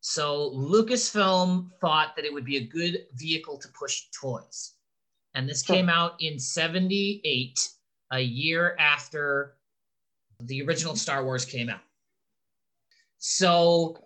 So 0.00 0.50
Lucasfilm 0.54 1.70
thought 1.80 2.14
that 2.14 2.24
it 2.26 2.32
would 2.32 2.44
be 2.44 2.58
a 2.58 2.66
good 2.66 3.06
vehicle 3.14 3.58
to 3.58 3.68
push 3.68 4.02
toys. 4.20 4.74
And 5.34 5.48
this 5.48 5.62
came 5.62 5.88
out 5.88 6.14
in 6.20 6.38
78, 6.38 7.68
a 8.12 8.20
year 8.20 8.76
after 8.78 9.56
the 10.40 10.62
original 10.62 10.94
Star 10.94 11.24
Wars 11.24 11.44
came 11.44 11.68
out. 11.68 11.80
So 13.18 13.96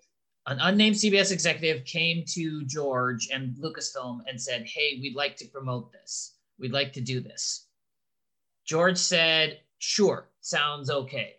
an 0.46 0.58
unnamed 0.60 0.96
CBS 0.96 1.32
executive 1.32 1.84
came 1.84 2.24
to 2.28 2.64
George 2.64 3.28
and 3.32 3.56
Lucasfilm 3.56 4.20
and 4.28 4.40
said, 4.40 4.66
Hey, 4.66 4.98
we'd 5.02 5.16
like 5.16 5.36
to 5.38 5.46
promote 5.46 5.92
this. 5.92 6.36
We'd 6.58 6.72
like 6.72 6.92
to 6.94 7.00
do 7.00 7.20
this. 7.20 7.66
George 8.64 8.98
said, 8.98 9.58
Sure, 9.78 10.27
sounds 10.40 10.90
okay. 10.90 11.34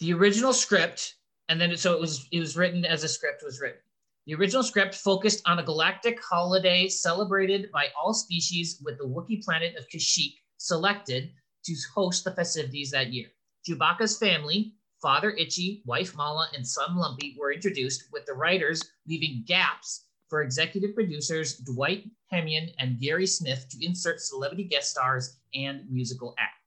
The 0.00 0.12
original 0.12 0.52
script, 0.52 1.14
and 1.48 1.60
then 1.60 1.76
so 1.76 1.92
it 1.94 2.00
was 2.00 2.26
it 2.32 2.40
was 2.40 2.56
written 2.56 2.84
as 2.84 3.04
a 3.04 3.08
script 3.08 3.42
was 3.44 3.60
written. 3.60 3.80
The 4.26 4.34
original 4.34 4.62
script 4.62 4.94
focused 4.94 5.42
on 5.46 5.58
a 5.58 5.64
galactic 5.64 6.22
holiday 6.22 6.88
celebrated 6.88 7.70
by 7.72 7.88
all 8.00 8.14
species 8.14 8.80
with 8.84 8.98
the 8.98 9.04
Wookiee 9.04 9.44
planet 9.44 9.74
of 9.76 9.88
Kashyyyk 9.88 10.34
selected 10.58 11.32
to 11.64 11.74
host 11.94 12.24
the 12.24 12.32
festivities 12.32 12.92
that 12.92 13.12
year. 13.12 13.28
Chewbacca's 13.66 14.18
family, 14.18 14.74
Father 15.00 15.32
Itchy, 15.32 15.82
wife 15.84 16.14
Malla, 16.16 16.48
and 16.54 16.66
son 16.66 16.96
Lumpy 16.96 17.36
were 17.38 17.52
introduced, 17.52 18.04
with 18.12 18.24
the 18.26 18.34
writers 18.34 18.82
leaving 19.08 19.42
gaps 19.46 20.06
for 20.28 20.42
executive 20.42 20.94
producers 20.94 21.56
Dwight 21.58 22.08
Hemion 22.32 22.72
and 22.78 23.00
Gary 23.00 23.26
Smith 23.26 23.66
to 23.70 23.84
insert 23.84 24.20
celebrity 24.20 24.64
guest 24.64 24.90
stars 24.90 25.38
and 25.54 25.82
musical 25.90 26.34
acts. 26.38 26.61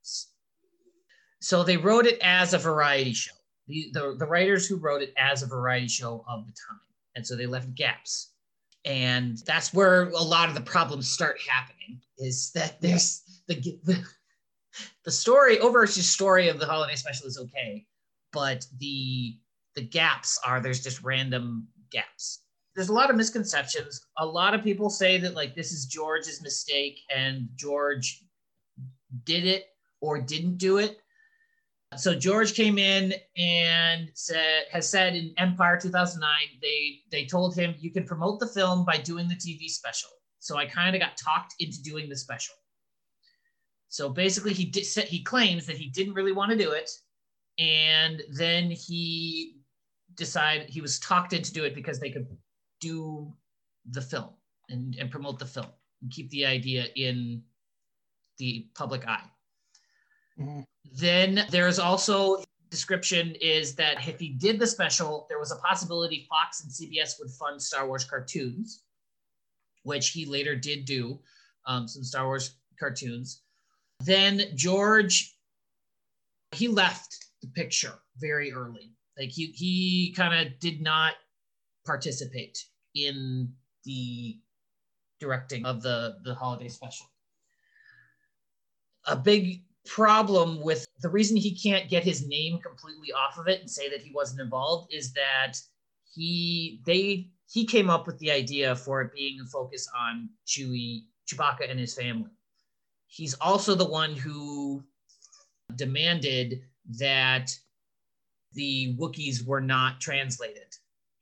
So 1.40 1.64
they 1.64 1.78
wrote 1.78 2.06
it 2.06 2.20
as 2.22 2.54
a 2.54 2.58
variety 2.58 3.14
show. 3.14 3.34
The, 3.68 3.90
the, 3.94 4.16
the 4.20 4.26
writers 4.26 4.68
who 4.68 4.78
wrote 4.78 5.02
it 5.02 5.14
as 5.18 5.42
a 5.42 5.48
variety 5.48 5.88
show 5.88 6.24
of 6.28 6.46
the 6.46 6.54
time. 6.54 6.80
And 7.16 7.26
so 7.26 7.36
they 7.36 7.46
left 7.46 7.74
gaps. 7.76 8.32
And 8.86 9.38
that's 9.46 9.74
where 9.74 10.10
a 10.10 10.22
lot 10.22 10.50
of 10.50 10.56
the 10.56 10.62
problems 10.62 11.10
start 11.10 11.38
happening 11.50 12.02
is 12.20 12.52
that 12.54 12.80
there's 12.82 13.24
the, 13.48 13.56
the, 13.84 14.04
the 15.04 15.12
story, 15.12 15.60
overarching 15.60 16.04
story 16.04 16.50
of 16.50 16.60
the 16.60 16.66
holiday 16.66 16.96
special 16.96 17.28
is 17.28 17.38
okay, 17.38 17.86
but 18.32 18.66
the 18.80 19.38
the 19.76 19.82
gaps 19.82 20.40
are 20.46 20.62
there's 20.62 20.84
just 20.84 21.04
random 21.04 21.68
gaps. 21.92 22.44
There's 22.76 22.90
a 22.90 22.94
lot 22.94 23.10
of 23.10 23.16
misconceptions. 23.16 24.02
A 24.18 24.26
lot 24.26 24.54
of 24.54 24.64
people 24.64 24.90
say 24.90 25.18
that 25.18 25.34
like 25.34 25.56
this 25.56 25.72
is 25.72 25.86
George's 25.86 26.42
mistake 26.42 27.00
and 27.14 27.48
George 27.56 28.24
did 29.24 29.46
it 29.46 29.66
or 30.02 30.20
didn't 30.20 30.58
do 30.58 30.78
it. 30.78 31.00
So 31.98 32.14
George 32.14 32.54
came 32.56 32.78
in 32.78 33.14
and 33.38 34.10
said 34.16 34.64
has 34.72 34.90
said 34.90 35.16
in 35.16 35.34
Empire 35.38 35.80
2009 35.80 36.30
they 36.62 37.00
they 37.10 37.26
told 37.26 37.56
him 37.56 37.76
you 37.80 37.92
can 37.92 38.04
promote 38.04 38.40
the 38.40 38.48
film 38.48 38.84
by 38.84 38.98
doing 38.98 39.28
the 39.28 39.36
TV 39.36 39.70
special. 39.70 40.10
So 40.40 40.58
I 40.58 40.66
kind 40.66 40.96
of 40.96 41.02
got 41.02 41.18
talked 41.18 41.56
into 41.60 41.82
doing 41.82 42.10
the 42.10 42.16
special. 42.16 42.56
So 43.88 44.10
basically, 44.10 44.54
he 44.54 44.66
did, 44.66 44.86
he 44.86 45.24
claims 45.24 45.66
that 45.68 45.78
he 45.78 45.88
didn't 45.88 46.16
really 46.16 46.34
want 46.34 46.52
to 46.52 46.58
do 46.58 46.72
it, 46.72 46.92
and 47.58 48.22
then 48.30 48.70
he 48.70 49.56
decided 50.16 50.70
he 50.70 50.82
was 50.82 51.00
talked 51.00 51.34
into 51.34 51.54
do 51.54 51.64
it 51.64 51.74
because 51.74 52.00
they 52.00 52.10
could 52.10 52.28
do 52.82 53.34
the 53.92 54.02
film 54.02 54.32
and, 54.70 54.96
and 55.00 55.10
promote 55.10 55.40
the 55.40 55.46
film 55.46 55.68
and 56.02 56.12
keep 56.12 56.30
the 56.30 56.46
idea 56.46 56.88
in 56.96 57.42
the 58.38 58.68
public 58.76 59.08
eye. 59.08 59.24
Mm-hmm. 60.40 60.62
Then 60.94 61.46
there's 61.50 61.80
also 61.80 62.44
description 62.70 63.36
is 63.40 63.76
that 63.76 64.08
if 64.08 64.20
he 64.20 64.30
did 64.30 64.60
the 64.60 64.68
special, 64.68 65.26
there 65.30 65.40
was 65.40 65.52
a 65.52 65.58
possibility 65.58 66.28
Fox 66.30 66.62
and 66.62 66.72
CBS 66.72 67.20
would 67.20 67.30
fund 67.32 67.62
Star 67.62 67.88
Wars 67.88 68.06
cartoons, 68.06 68.84
which 69.84 70.10
he 70.10 70.26
later 70.26 70.56
did 70.56 70.86
do 70.86 71.20
um, 71.68 71.88
some 71.88 72.04
Star 72.04 72.26
Wars 72.26 72.56
cartoons. 72.80 73.42
Then 74.02 74.42
George, 74.56 75.36
he 76.52 76.68
left 76.68 77.16
the 77.42 77.48
picture 77.50 77.94
very 78.20 78.52
early. 78.52 78.92
Like 79.18 79.30
he 79.30 79.48
he 79.48 80.14
kind 80.16 80.48
of 80.48 80.60
did 80.60 80.82
not 80.82 81.14
participate 81.86 82.58
in 82.94 83.54
the 83.86 84.38
directing 85.20 85.66
of 85.66 85.82
the 85.82 86.18
the 86.24 86.36
holiday 86.36 86.68
special. 86.68 87.06
A 89.08 89.16
big 89.16 89.64
problem 89.86 90.62
with 90.62 90.86
the 91.02 91.10
reason 91.10 91.38
he 91.38 91.56
can't 91.56 91.90
get 91.90 92.04
his 92.04 92.28
name 92.28 92.60
completely 92.60 93.12
off 93.14 93.38
of 93.38 93.48
it 93.48 93.62
and 93.62 93.70
say 93.70 93.90
that 93.90 94.02
he 94.02 94.12
wasn't 94.14 94.42
involved 94.42 94.94
is 94.94 95.14
that 95.14 95.54
he 96.14 96.82
they 96.86 97.30
he 97.48 97.66
came 97.66 97.90
up 97.90 98.08
with 98.08 98.18
the 98.20 98.32
idea 98.32 98.76
for 98.76 99.02
it 99.02 99.14
being 99.14 99.40
a 99.40 99.46
focus 99.46 99.88
on 99.98 100.30
Chewie 100.48 101.04
Chewbacca 101.28 101.70
and 101.70 101.80
his 101.80 101.94
family 101.94 102.32
he's 103.08 103.36
also 103.36 103.76
the 103.76 103.88
one 103.88 104.16
who 104.16 104.84
demanded 105.76 106.62
that 107.00 107.52
the 108.54 108.96
Wookiees 109.00 109.46
were 109.46 109.62
not 109.62 110.00
translated 110.00 110.74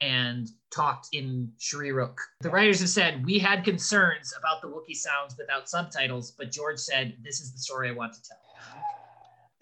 and 0.01 0.49
talked 0.73 1.07
in 1.13 1.51
Shyriiwook. 1.59 2.15
The 2.41 2.49
writers 2.49 2.81
have 2.81 2.89
said, 2.89 3.25
We 3.25 3.39
had 3.39 3.63
concerns 3.63 4.33
about 4.37 4.61
the 4.61 4.67
Wookiee 4.67 4.95
sounds 4.95 5.35
without 5.37 5.69
subtitles, 5.69 6.31
but 6.31 6.51
George 6.51 6.77
said, 6.77 7.15
This 7.23 7.39
is 7.39 7.53
the 7.53 7.59
story 7.59 7.89
I 7.89 7.93
want 7.93 8.13
to 8.13 8.19
tell. 8.21 8.42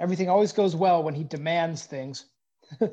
Everything 0.02 0.30
always 0.30 0.52
goes 0.52 0.76
well 0.76 1.04
when 1.04 1.14
he 1.14 1.24
demands 1.24 1.86
things. 1.86 2.26
yeah. 2.82 2.88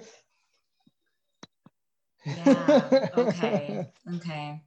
Okay. 3.16 3.86
Okay. 4.16 4.62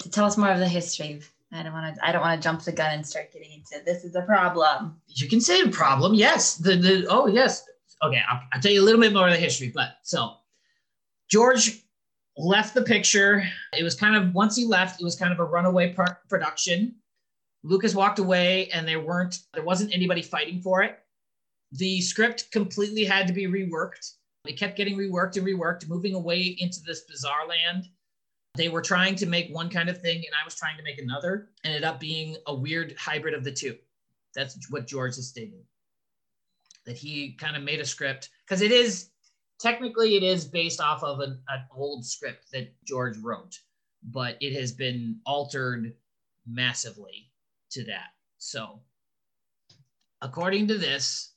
To 0.00 0.10
tell 0.10 0.24
us 0.24 0.36
more 0.36 0.50
of 0.50 0.58
the 0.58 0.68
history 0.68 1.20
I 1.52 1.62
don't 1.62 1.72
want 1.72 1.94
to. 1.94 2.06
I 2.06 2.12
don't 2.12 2.20
want 2.20 2.40
to 2.40 2.46
jump 2.46 2.62
the 2.62 2.72
gun 2.72 2.92
and 2.92 3.06
start 3.06 3.32
getting 3.32 3.52
into 3.52 3.82
this. 3.84 4.04
Is 4.04 4.14
a 4.14 4.22
problem. 4.22 5.00
You 5.06 5.28
can 5.28 5.40
say 5.40 5.60
a 5.62 5.68
problem. 5.68 6.14
Yes. 6.14 6.56
The 6.56 6.76
the 6.76 7.06
oh 7.08 7.26
yes. 7.26 7.64
Okay. 8.02 8.20
I'll, 8.28 8.40
I'll 8.52 8.60
tell 8.60 8.72
you 8.72 8.82
a 8.82 8.84
little 8.84 9.00
bit 9.00 9.12
more 9.12 9.28
of 9.28 9.32
the 9.32 9.38
history. 9.38 9.72
But 9.74 9.96
so 10.02 10.34
George 11.30 11.82
left 12.36 12.74
the 12.74 12.82
picture. 12.82 13.42
It 13.72 13.82
was 13.82 13.94
kind 13.94 14.14
of 14.16 14.34
once 14.34 14.56
he 14.56 14.66
left, 14.66 15.00
it 15.00 15.04
was 15.04 15.16
kind 15.16 15.32
of 15.32 15.38
a 15.38 15.44
runaway 15.44 15.92
pro- 15.92 16.16
production. 16.28 16.96
Lucas 17.62 17.94
walked 17.94 18.18
away, 18.18 18.68
and 18.70 18.86
there 18.86 19.00
weren't 19.00 19.38
there 19.54 19.64
wasn't 19.64 19.94
anybody 19.94 20.22
fighting 20.22 20.60
for 20.60 20.82
it. 20.82 20.98
The 21.72 22.00
script 22.00 22.50
completely 22.50 23.04
had 23.04 23.26
to 23.26 23.32
be 23.32 23.46
reworked. 23.46 24.14
It 24.46 24.58
kept 24.58 24.76
getting 24.76 24.96
reworked 24.96 25.36
and 25.36 25.46
reworked, 25.46 25.88
moving 25.88 26.14
away 26.14 26.56
into 26.58 26.80
this 26.82 27.02
bizarre 27.02 27.46
land 27.46 27.88
they 28.58 28.68
were 28.68 28.82
trying 28.82 29.14
to 29.14 29.26
make 29.26 29.54
one 29.54 29.70
kind 29.70 29.88
of 29.88 30.02
thing 30.02 30.16
and 30.16 30.34
I 30.34 30.44
was 30.44 30.56
trying 30.56 30.76
to 30.76 30.82
make 30.82 30.98
another, 30.98 31.50
ended 31.64 31.84
up 31.84 32.00
being 32.00 32.36
a 32.48 32.54
weird 32.54 32.96
hybrid 32.98 33.32
of 33.32 33.44
the 33.44 33.52
two. 33.52 33.76
That's 34.34 34.58
what 34.70 34.88
George 34.88 35.14
has 35.14 35.28
stated. 35.28 35.62
That 36.84 36.96
he 36.96 37.34
kind 37.34 37.56
of 37.56 37.62
made 37.62 37.78
a 37.78 37.86
script 37.86 38.30
because 38.44 38.60
it 38.60 38.72
is 38.72 39.10
technically 39.60 40.16
it 40.16 40.24
is 40.24 40.44
based 40.44 40.80
off 40.80 41.04
of 41.04 41.20
an, 41.20 41.38
an 41.48 41.60
old 41.74 42.04
script 42.04 42.50
that 42.52 42.74
George 42.84 43.16
wrote, 43.18 43.56
but 44.02 44.36
it 44.40 44.58
has 44.58 44.72
been 44.72 45.20
altered 45.24 45.94
massively 46.44 47.30
to 47.70 47.84
that. 47.84 48.08
So, 48.38 48.80
according 50.20 50.66
to 50.68 50.78
this, 50.78 51.34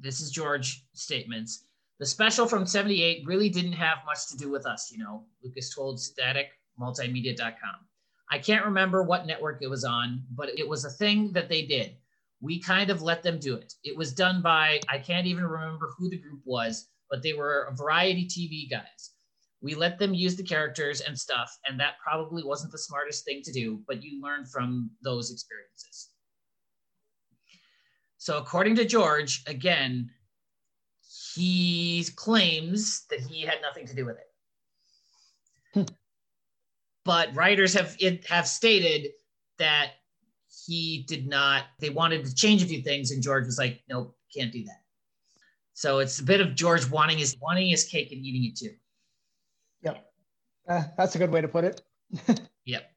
this 0.00 0.20
is 0.20 0.30
George 0.30 0.84
statements. 0.92 1.64
The 1.98 2.06
special 2.06 2.46
from 2.46 2.66
78 2.66 3.26
really 3.26 3.48
didn't 3.48 3.72
have 3.72 3.98
much 4.06 4.28
to 4.28 4.36
do 4.36 4.50
with 4.50 4.66
us, 4.66 4.90
you 4.92 4.98
know, 4.98 5.24
Lucas 5.42 5.74
told 5.74 5.98
staticmultimedia.com. 5.98 7.74
I 8.30 8.38
can't 8.38 8.64
remember 8.64 9.02
what 9.02 9.26
network 9.26 9.62
it 9.62 9.70
was 9.70 9.84
on, 9.84 10.22
but 10.30 10.56
it 10.56 10.68
was 10.68 10.84
a 10.84 10.90
thing 10.90 11.32
that 11.32 11.48
they 11.48 11.62
did. 11.62 11.96
We 12.40 12.60
kind 12.60 12.90
of 12.90 13.02
let 13.02 13.22
them 13.22 13.38
do 13.38 13.56
it. 13.56 13.74
It 13.82 13.96
was 13.96 14.12
done 14.12 14.42
by, 14.42 14.80
I 14.88 14.98
can't 14.98 15.26
even 15.26 15.44
remember 15.44 15.90
who 15.98 16.08
the 16.08 16.18
group 16.18 16.40
was, 16.44 16.88
but 17.10 17.22
they 17.22 17.32
were 17.32 17.64
a 17.64 17.74
variety 17.74 18.26
TV 18.26 18.70
guys. 18.70 19.12
We 19.60 19.74
let 19.74 19.98
them 19.98 20.14
use 20.14 20.36
the 20.36 20.44
characters 20.44 21.00
and 21.00 21.18
stuff, 21.18 21.50
and 21.68 21.80
that 21.80 21.98
probably 22.00 22.44
wasn't 22.44 22.70
the 22.70 22.78
smartest 22.78 23.24
thing 23.24 23.42
to 23.42 23.52
do, 23.52 23.82
but 23.88 24.04
you 24.04 24.22
learn 24.22 24.44
from 24.46 24.90
those 25.02 25.32
experiences. 25.32 26.10
So, 28.18 28.36
according 28.36 28.74
to 28.76 28.84
George, 28.84 29.44
again, 29.46 30.10
he 31.34 32.04
claims 32.16 33.06
that 33.10 33.20
he 33.20 33.42
had 33.42 33.62
nothing 33.62 33.86
to 33.86 33.94
do 33.94 34.04
with 34.04 34.16
it. 34.18 34.24
Hmm. 35.74 35.82
but 37.04 37.34
writers 37.36 37.74
have 37.74 37.94
it, 38.00 38.26
have 38.26 38.48
stated 38.48 39.08
that 39.58 39.92
he 40.66 41.04
did 41.06 41.28
not. 41.28 41.64
They 41.78 41.90
wanted 41.90 42.24
to 42.24 42.34
change 42.34 42.62
a 42.62 42.66
few 42.66 42.82
things, 42.82 43.10
and 43.10 43.22
George 43.22 43.44
was 43.44 43.58
like, 43.58 43.82
"Nope, 43.88 44.16
can't 44.34 44.50
do 44.50 44.64
that." 44.64 44.82
So 45.74 45.98
it's 45.98 46.18
a 46.18 46.24
bit 46.24 46.40
of 46.40 46.54
George 46.54 46.90
wanting 46.90 47.18
his 47.18 47.36
wanting 47.40 47.68
his 47.68 47.84
cake 47.84 48.12
and 48.12 48.20
eating 48.24 48.44
it 48.50 48.56
too. 48.56 48.74
Yep, 49.82 50.10
uh, 50.68 50.82
that's 50.96 51.14
a 51.14 51.18
good 51.18 51.30
way 51.30 51.42
to 51.42 51.48
put 51.48 51.64
it. 51.64 51.82
yep. 52.64 52.90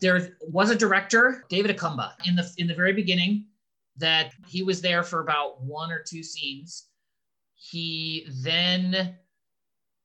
There 0.00 0.36
was 0.42 0.70
a 0.70 0.76
director, 0.76 1.44
David 1.48 1.76
Acomba, 1.76 2.12
in 2.26 2.36
the 2.36 2.48
in 2.58 2.66
the 2.66 2.74
very 2.74 2.92
beginning 2.92 3.46
that 3.96 4.32
he 4.46 4.62
was 4.62 4.80
there 4.80 5.02
for 5.02 5.20
about 5.20 5.62
one 5.62 5.90
or 5.90 6.02
two 6.02 6.22
scenes. 6.22 6.88
He 7.54 8.26
then 8.42 9.16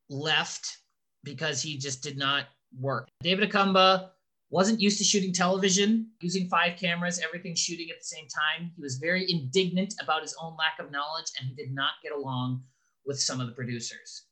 left 0.09 0.77
because 1.23 1.61
he 1.61 1.77
just 1.77 2.01
did 2.01 2.17
not 2.17 2.45
work. 2.79 3.07
David 3.21 3.49
Acomba 3.49 4.09
wasn't 4.51 4.81
used 4.81 4.97
to 4.97 5.03
shooting 5.03 5.31
television, 5.31 6.07
using 6.21 6.47
five 6.47 6.77
cameras, 6.77 7.19
everything 7.23 7.55
shooting 7.55 7.89
at 7.89 7.99
the 7.99 8.05
same 8.05 8.25
time. 8.27 8.71
He 8.75 8.81
was 8.81 8.95
very 8.95 9.29
indignant 9.29 9.93
about 10.01 10.23
his 10.23 10.35
own 10.41 10.55
lack 10.57 10.79
of 10.79 10.91
knowledge 10.91 11.27
and 11.39 11.47
he 11.47 11.55
did 11.55 11.73
not 11.73 11.91
get 12.01 12.11
along 12.11 12.63
with 13.05 13.19
some 13.19 13.39
of 13.39 13.47
the 13.47 13.53
producers. 13.53 14.25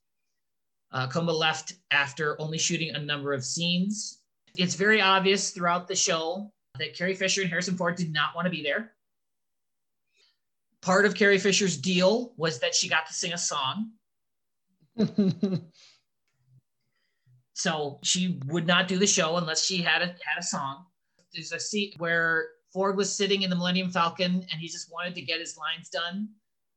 Uh, 0.92 1.08
left 1.16 1.74
after 1.92 2.40
only 2.42 2.58
shooting 2.58 2.96
a 2.96 3.00
number 3.00 3.34
of 3.34 3.44
scenes. 3.44 4.22
It's 4.56 4.76
very 4.76 5.02
obvious 5.02 5.52
throughout 5.52 5.88
the 5.88 5.96
show 5.96 6.52
that 6.80 6.96
Carrie 6.96 7.14
Fisher 7.14 7.42
and 7.42 7.50
Harrison 7.50 7.76
Ford 7.76 7.96
did 7.96 8.12
not 8.12 8.36
want 8.36 8.46
to 8.46 8.50
be 8.50 8.64
there. 8.64 8.94
Part 10.88 11.06
of 11.06 11.16
Carrie 11.16 11.38
Fisher's 11.38 11.76
deal 11.76 12.32
was 12.38 12.60
that 12.60 12.74
she 12.74 12.88
got 12.88 13.06
to 13.08 13.14
sing 13.14 13.34
a 13.34 13.38
song. 13.38 13.92
so 17.54 18.00
she 18.06 18.40
would 18.46 18.66
not 18.66 18.88
do 18.88 18.98
the 18.98 19.06
show 19.06 19.36
unless 19.36 19.66
she 19.66 19.82
had 19.82 20.02
a 20.02 20.06
had 20.06 20.40
a 20.40 20.44
song. 20.44 20.86
There's 21.34 21.52
a 21.52 21.60
seat 21.60 21.96
where 21.98 22.52
Ford 22.72 22.96
was 22.96 23.14
sitting 23.14 23.42
in 23.42 23.50
the 23.50 23.56
Millennium 23.58 23.92
Falcon 23.92 24.36
and 24.50 24.62
he 24.62 24.70
just 24.70 24.90
wanted 24.90 25.14
to 25.16 25.22
get 25.22 25.42
his 25.42 25.58
lines 25.58 25.90
done, 25.90 26.30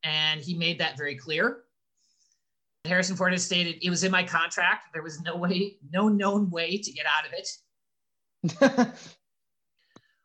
and 0.03 0.41
he 0.41 0.55
made 0.55 0.77
that 0.79 0.97
very 0.97 1.15
clear. 1.15 1.59
Harrison 2.83 3.15
Ford 3.15 3.31
has 3.31 3.45
stated 3.45 3.77
it 3.81 3.89
was 3.89 4.03
in 4.03 4.11
my 4.11 4.25
contract. 4.25 4.89
There 4.91 5.03
was 5.03 5.21
no 5.21 5.37
way, 5.37 5.77
no 5.89 6.09
known 6.09 6.49
way 6.49 6.77
to 6.79 6.91
get 6.91 7.05
out 7.05 7.25
of 7.25 7.31
it. 8.83 8.93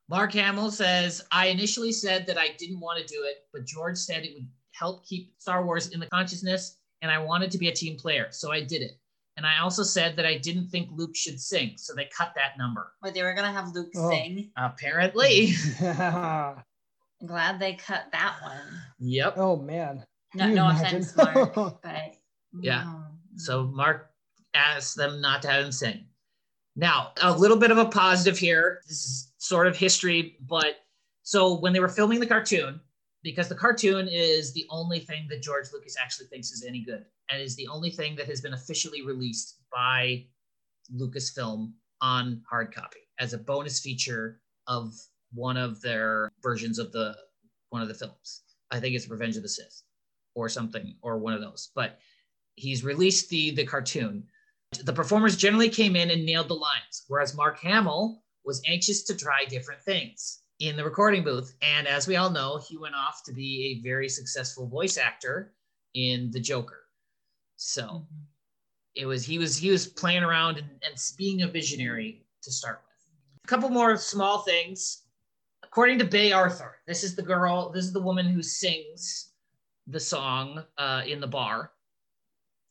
Mark 0.08 0.32
Hamill 0.34 0.70
says, 0.70 1.22
I 1.32 1.46
initially 1.46 1.92
said 1.92 2.26
that 2.26 2.38
I 2.38 2.48
didn't 2.58 2.80
want 2.80 2.98
to 3.00 3.06
do 3.12 3.24
it, 3.24 3.38
but 3.52 3.64
George 3.66 3.98
said 3.98 4.24
it 4.24 4.34
would 4.34 4.46
help 4.72 5.04
keep 5.06 5.32
Star 5.38 5.64
Wars 5.64 5.88
in 5.88 5.98
the 6.00 6.06
consciousness, 6.06 6.78
and 7.02 7.10
I 7.10 7.18
wanted 7.18 7.50
to 7.50 7.58
be 7.58 7.68
a 7.68 7.72
team 7.74 7.96
player, 7.98 8.28
so 8.30 8.52
I 8.52 8.60
did 8.62 8.82
it. 8.82 8.92
And 9.36 9.44
I 9.44 9.58
also 9.58 9.82
said 9.82 10.16
that 10.16 10.24
I 10.24 10.38
didn't 10.38 10.68
think 10.68 10.88
Luke 10.92 11.14
should 11.16 11.40
sing, 11.40 11.72
so 11.76 11.92
they 11.94 12.08
cut 12.16 12.32
that 12.36 12.56
number. 12.56 12.92
But 13.02 13.14
they 13.14 13.22
were 13.22 13.34
gonna 13.34 13.52
have 13.52 13.72
Luke 13.74 13.90
Oh. 13.96 14.10
sing. 14.10 14.50
Apparently. 14.56 15.52
I'm 15.82 17.26
glad 17.26 17.58
they 17.58 17.74
cut 17.74 18.04
that 18.12 18.36
one. 18.42 18.80
yep. 18.98 19.34
oh 19.36 19.56
man. 19.56 20.04
No, 20.34 20.40
Can 20.44 20.48
you 20.50 20.54
no 20.56 20.68
imagine? 20.70 20.86
offense, 21.02 21.16
Mark, 21.16 21.54
but 21.82 22.14
Yeah. 22.62 22.84
no. 22.84 23.04
So 23.36 23.64
Mark 23.64 24.10
asked 24.54 24.96
them 24.96 25.20
not 25.20 25.42
to 25.42 25.48
have 25.48 25.64
him 25.66 25.72
sing. 25.72 26.06
Now, 26.76 27.12
a 27.22 27.36
little 27.36 27.56
bit 27.56 27.70
of 27.70 27.78
a 27.78 27.86
positive 27.86 28.38
here. 28.38 28.82
This 28.86 29.04
is 29.04 29.32
sort 29.38 29.66
of 29.66 29.76
history, 29.76 30.36
but 30.46 30.76
so 31.22 31.58
when 31.58 31.72
they 31.72 31.80
were 31.80 31.88
filming 31.88 32.20
the 32.20 32.26
cartoon, 32.26 32.80
because 33.22 33.48
the 33.48 33.54
cartoon 33.54 34.08
is 34.08 34.52
the 34.52 34.66
only 34.70 35.00
thing 35.00 35.26
that 35.30 35.42
George 35.42 35.66
Lucas 35.72 35.96
actually 36.00 36.26
thinks 36.26 36.52
is 36.52 36.64
any 36.64 36.84
good, 36.84 37.04
and 37.30 37.42
is 37.42 37.56
the 37.56 37.66
only 37.68 37.90
thing 37.90 38.14
that 38.16 38.26
has 38.26 38.40
been 38.40 38.52
officially 38.52 39.02
released 39.02 39.62
by 39.72 40.24
Lucasfilm 40.94 41.72
on 42.00 42.42
hard 42.48 42.74
copy 42.74 43.00
as 43.18 43.32
a 43.32 43.38
bonus 43.38 43.80
feature 43.80 44.40
of 44.68 44.94
one 45.32 45.56
of 45.56 45.80
their 45.80 46.30
versions 46.42 46.78
of 46.78 46.92
the 46.92 47.16
one 47.70 47.82
of 47.82 47.88
the 47.88 47.94
films. 47.94 48.42
I 48.70 48.80
think 48.80 48.94
it's 48.94 49.08
Revenge 49.08 49.36
of 49.36 49.42
the 49.42 49.48
Sith 49.48 49.82
or 50.34 50.48
something 50.48 50.94
or 51.02 51.18
one 51.18 51.32
of 51.32 51.40
those. 51.40 51.70
But 51.74 51.98
he's 52.54 52.84
released 52.84 53.28
the 53.30 53.50
the 53.52 53.64
cartoon. 53.64 54.24
The 54.84 54.92
performers 54.92 55.36
generally 55.36 55.68
came 55.68 55.96
in 55.96 56.10
and 56.10 56.24
nailed 56.24 56.48
the 56.48 56.54
lines, 56.54 57.04
whereas 57.08 57.34
Mark 57.34 57.58
Hamill 57.60 58.22
was 58.44 58.62
anxious 58.66 59.02
to 59.04 59.16
try 59.16 59.44
different 59.44 59.82
things 59.82 60.42
in 60.60 60.76
the 60.76 60.84
recording 60.84 61.22
booth. 61.22 61.54
And 61.62 61.86
as 61.86 62.06
we 62.06 62.16
all 62.16 62.30
know, 62.30 62.58
he 62.58 62.76
went 62.76 62.94
off 62.94 63.22
to 63.24 63.32
be 63.32 63.78
a 63.78 63.82
very 63.86 64.08
successful 64.08 64.66
voice 64.66 64.96
actor 64.98 65.52
in 65.94 66.30
The 66.30 66.40
Joker. 66.40 66.84
So 67.56 68.06
it 68.94 69.06
was 69.06 69.24
he 69.24 69.38
was 69.38 69.56
he 69.56 69.70
was 69.70 69.86
playing 69.86 70.22
around 70.22 70.58
and, 70.58 70.68
and 70.82 70.96
being 71.16 71.42
a 71.42 71.48
visionary 71.48 72.26
to 72.42 72.50
start 72.50 72.82
with. 72.86 73.42
A 73.44 73.48
couple 73.48 73.68
more 73.68 73.96
small 73.96 74.40
things. 74.40 75.02
According 75.62 75.98
to 75.98 76.04
Bea 76.04 76.32
Arthur, 76.32 76.76
this 76.86 77.04
is 77.04 77.14
the 77.14 77.22
girl, 77.22 77.70
this 77.70 77.84
is 77.84 77.92
the 77.92 78.00
woman 78.00 78.26
who 78.26 78.42
sings 78.42 79.32
the 79.86 80.00
song 80.00 80.64
uh, 80.78 81.02
in 81.06 81.20
the 81.20 81.26
bar. 81.26 81.72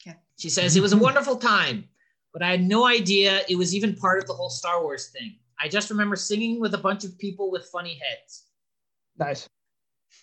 Okay. 0.02 0.18
She 0.38 0.50
says 0.50 0.76
it 0.76 0.82
was 0.82 0.94
a 0.94 0.98
wonderful 1.10 1.36
time, 1.36 1.88
but 2.36 2.44
I 2.44 2.52
had 2.52 2.64
no 2.64 2.86
idea 2.86 3.44
it 3.48 3.56
was 3.56 3.74
even 3.74 3.96
part 3.96 4.20
of 4.20 4.28
the 4.28 4.34
whole 4.34 4.50
Star 4.50 4.84
Wars 4.84 5.08
thing. 5.08 5.38
I 5.58 5.70
just 5.70 5.90
remember 5.90 6.18
singing 6.18 6.60
with 6.60 6.74
a 6.74 6.78
bunch 6.78 7.06
of 7.06 7.18
people 7.18 7.50
with 7.50 7.70
funny 7.72 7.98
heads. 8.04 8.48
Nice. 9.18 9.48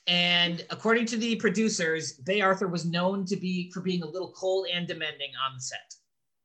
And 0.07 0.62
according 0.68 1.07
to 1.07 1.16
the 1.16 1.37
producers, 1.37 2.12
Bea 2.12 2.42
Arthur 2.42 2.68
was 2.68 2.85
known 2.85 3.25
to 3.25 3.37
be 3.37 3.70
for 3.70 3.81
being 3.81 4.03
a 4.03 4.07
little 4.07 4.31
cold 4.33 4.66
and 4.70 4.87
demanding 4.87 5.31
on 5.42 5.55
the 5.55 5.61
set. 5.62 5.94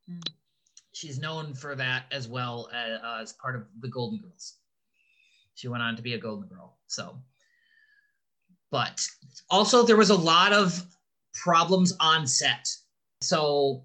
Mm. 0.09 0.21
She's 0.93 1.19
known 1.19 1.53
for 1.53 1.75
that 1.75 2.05
as 2.13 2.29
well 2.29 2.69
as, 2.73 3.01
uh, 3.03 3.19
as 3.21 3.33
part 3.33 3.57
of 3.57 3.65
the 3.81 3.89
Golden 3.89 4.19
Girls. 4.19 4.59
She 5.55 5.67
went 5.67 5.83
on 5.83 5.97
to 5.97 6.01
be 6.01 6.13
a 6.13 6.17
Golden 6.17 6.47
Girl. 6.47 6.77
So, 6.87 7.17
but 8.71 9.05
also 9.49 9.85
there 9.85 9.97
was 9.97 10.11
a 10.11 10.15
lot 10.15 10.53
of 10.53 10.81
problems 11.33 11.93
on 11.99 12.25
set. 12.25 12.69
So, 13.19 13.83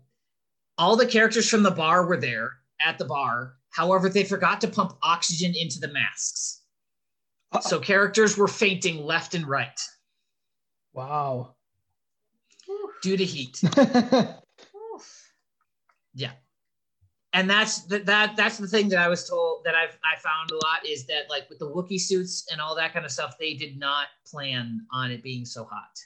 all 0.78 0.96
the 0.96 1.06
characters 1.06 1.48
from 1.48 1.62
the 1.62 1.70
bar 1.70 2.06
were 2.06 2.16
there 2.16 2.52
at 2.84 2.98
the 2.98 3.04
bar. 3.04 3.54
However, 3.70 4.08
they 4.08 4.24
forgot 4.24 4.60
to 4.62 4.68
pump 4.68 4.96
oxygen 5.02 5.54
into 5.56 5.78
the 5.80 5.88
masks. 5.88 6.60
So 7.60 7.78
characters 7.78 8.36
were 8.38 8.48
fainting 8.48 9.04
left 9.04 9.34
and 9.34 9.46
right 9.46 9.78
Wow. 10.94 11.54
due 13.02 13.16
to 13.16 13.24
heat. 13.24 13.60
Yeah. 16.14 16.32
And 17.32 17.48
that's 17.48 17.84
the, 17.84 18.00
that 18.00 18.36
that's 18.36 18.58
the 18.58 18.66
thing 18.68 18.90
that 18.90 18.98
I 18.98 19.08
was 19.08 19.26
told 19.26 19.64
that 19.64 19.74
I've 19.74 19.98
I 20.04 20.20
found 20.20 20.50
a 20.50 20.56
lot 20.56 20.86
is 20.86 21.06
that 21.06 21.30
like 21.30 21.48
with 21.48 21.58
the 21.58 21.66
Wookiee 21.70 21.98
suits 22.00 22.46
and 22.52 22.60
all 22.60 22.74
that 22.76 22.92
kind 22.92 23.06
of 23.06 23.10
stuff, 23.10 23.36
they 23.40 23.54
did 23.54 23.78
not 23.78 24.08
plan 24.26 24.84
on 24.92 25.10
it 25.10 25.22
being 25.22 25.46
so 25.46 25.64
hot. 25.64 25.98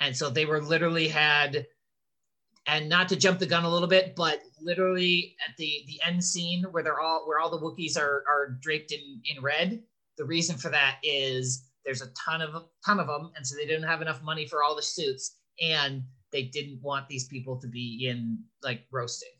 And 0.00 0.14
so 0.14 0.28
they 0.28 0.44
were 0.44 0.60
literally 0.60 1.08
had 1.08 1.66
and 2.68 2.86
not 2.88 3.08
to 3.08 3.16
jump 3.16 3.38
the 3.38 3.46
gun 3.46 3.64
a 3.64 3.68
little 3.68 3.88
bit, 3.88 4.14
but 4.14 4.40
literally 4.60 5.34
at 5.48 5.56
the 5.56 5.84
the 5.86 6.00
end 6.06 6.22
scene 6.22 6.64
where 6.70 6.82
they're 6.82 7.00
all 7.00 7.26
where 7.26 7.40
all 7.40 7.50
the 7.50 7.58
Wookiees 7.58 7.98
are 7.98 8.22
are 8.28 8.58
draped 8.60 8.92
in 8.92 9.20
in 9.24 9.42
red, 9.42 9.82
the 10.18 10.24
reason 10.24 10.56
for 10.56 10.68
that 10.68 10.96
is 11.02 11.64
there's 11.84 12.02
a 12.02 12.10
ton 12.12 12.42
of 12.42 12.64
ton 12.84 13.00
of 13.00 13.06
them, 13.06 13.32
and 13.36 13.46
so 13.46 13.56
they 13.56 13.66
didn't 13.66 13.88
have 13.88 14.02
enough 14.02 14.22
money 14.22 14.46
for 14.46 14.62
all 14.62 14.76
the 14.76 14.82
suits, 14.82 15.38
and 15.60 16.02
they 16.30 16.42
didn't 16.42 16.80
want 16.82 17.08
these 17.08 17.26
people 17.26 17.58
to 17.58 17.66
be 17.66 18.06
in 18.08 18.38
like 18.62 18.84
roasting. 18.92 19.30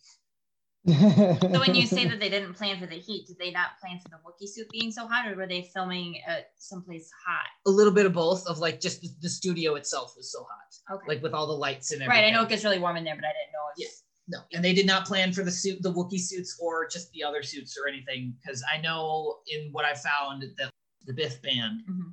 So 0.88 1.60
when 1.60 1.74
you 1.74 1.86
say 1.86 2.06
that 2.06 2.18
they 2.20 2.28
didn't 2.30 2.54
plan 2.54 2.78
for 2.78 2.86
the 2.86 2.94
heat, 2.96 3.26
did 3.26 3.38
they 3.38 3.50
not 3.50 3.78
plan 3.80 3.98
for 4.00 4.08
the 4.08 4.16
Wookiee 4.24 4.48
suit 4.48 4.68
being 4.70 4.90
so 4.90 5.06
hot, 5.06 5.30
or 5.30 5.36
were 5.36 5.46
they 5.46 5.62
filming 5.74 6.20
at 6.26 6.50
someplace 6.56 7.10
hot? 7.26 7.46
A 7.66 7.70
little 7.70 7.92
bit 7.92 8.06
of 8.06 8.12
both 8.12 8.46
of 8.46 8.58
like 8.58 8.80
just 8.80 9.00
the, 9.02 9.08
the 9.20 9.28
studio 9.28 9.74
itself 9.74 10.14
was 10.16 10.32
so 10.32 10.44
hot, 10.44 10.96
Okay. 10.96 11.04
like 11.08 11.22
with 11.22 11.34
all 11.34 11.46
the 11.46 11.52
lights 11.52 11.92
and 11.92 12.00
everything. 12.02 12.22
right. 12.22 12.28
I 12.28 12.30
know 12.34 12.42
it 12.44 12.48
gets 12.48 12.64
really 12.64 12.78
warm 12.78 12.96
in 12.96 13.04
there, 13.04 13.16
but 13.16 13.24
I 13.24 13.28
didn't 13.28 13.52
know. 13.52 13.58
Yeah. 13.76 13.88
No, 14.30 14.38
and 14.52 14.62
they 14.64 14.74
did 14.74 14.86
not 14.86 15.06
plan 15.06 15.32
for 15.32 15.42
the 15.42 15.50
suit, 15.50 15.82
the 15.82 15.92
Wookiee 15.92 16.20
suits, 16.20 16.58
or 16.60 16.86
just 16.88 17.10
the 17.12 17.24
other 17.24 17.42
suits 17.42 17.76
or 17.82 17.88
anything. 17.88 18.34
Because 18.40 18.62
I 18.72 18.78
know 18.80 19.38
in 19.48 19.70
what 19.72 19.84
I 19.86 19.94
found 19.94 20.42
that 20.58 20.70
the 21.06 21.12
Biff 21.14 21.40
band, 21.42 21.80
Mhm. 21.90 22.12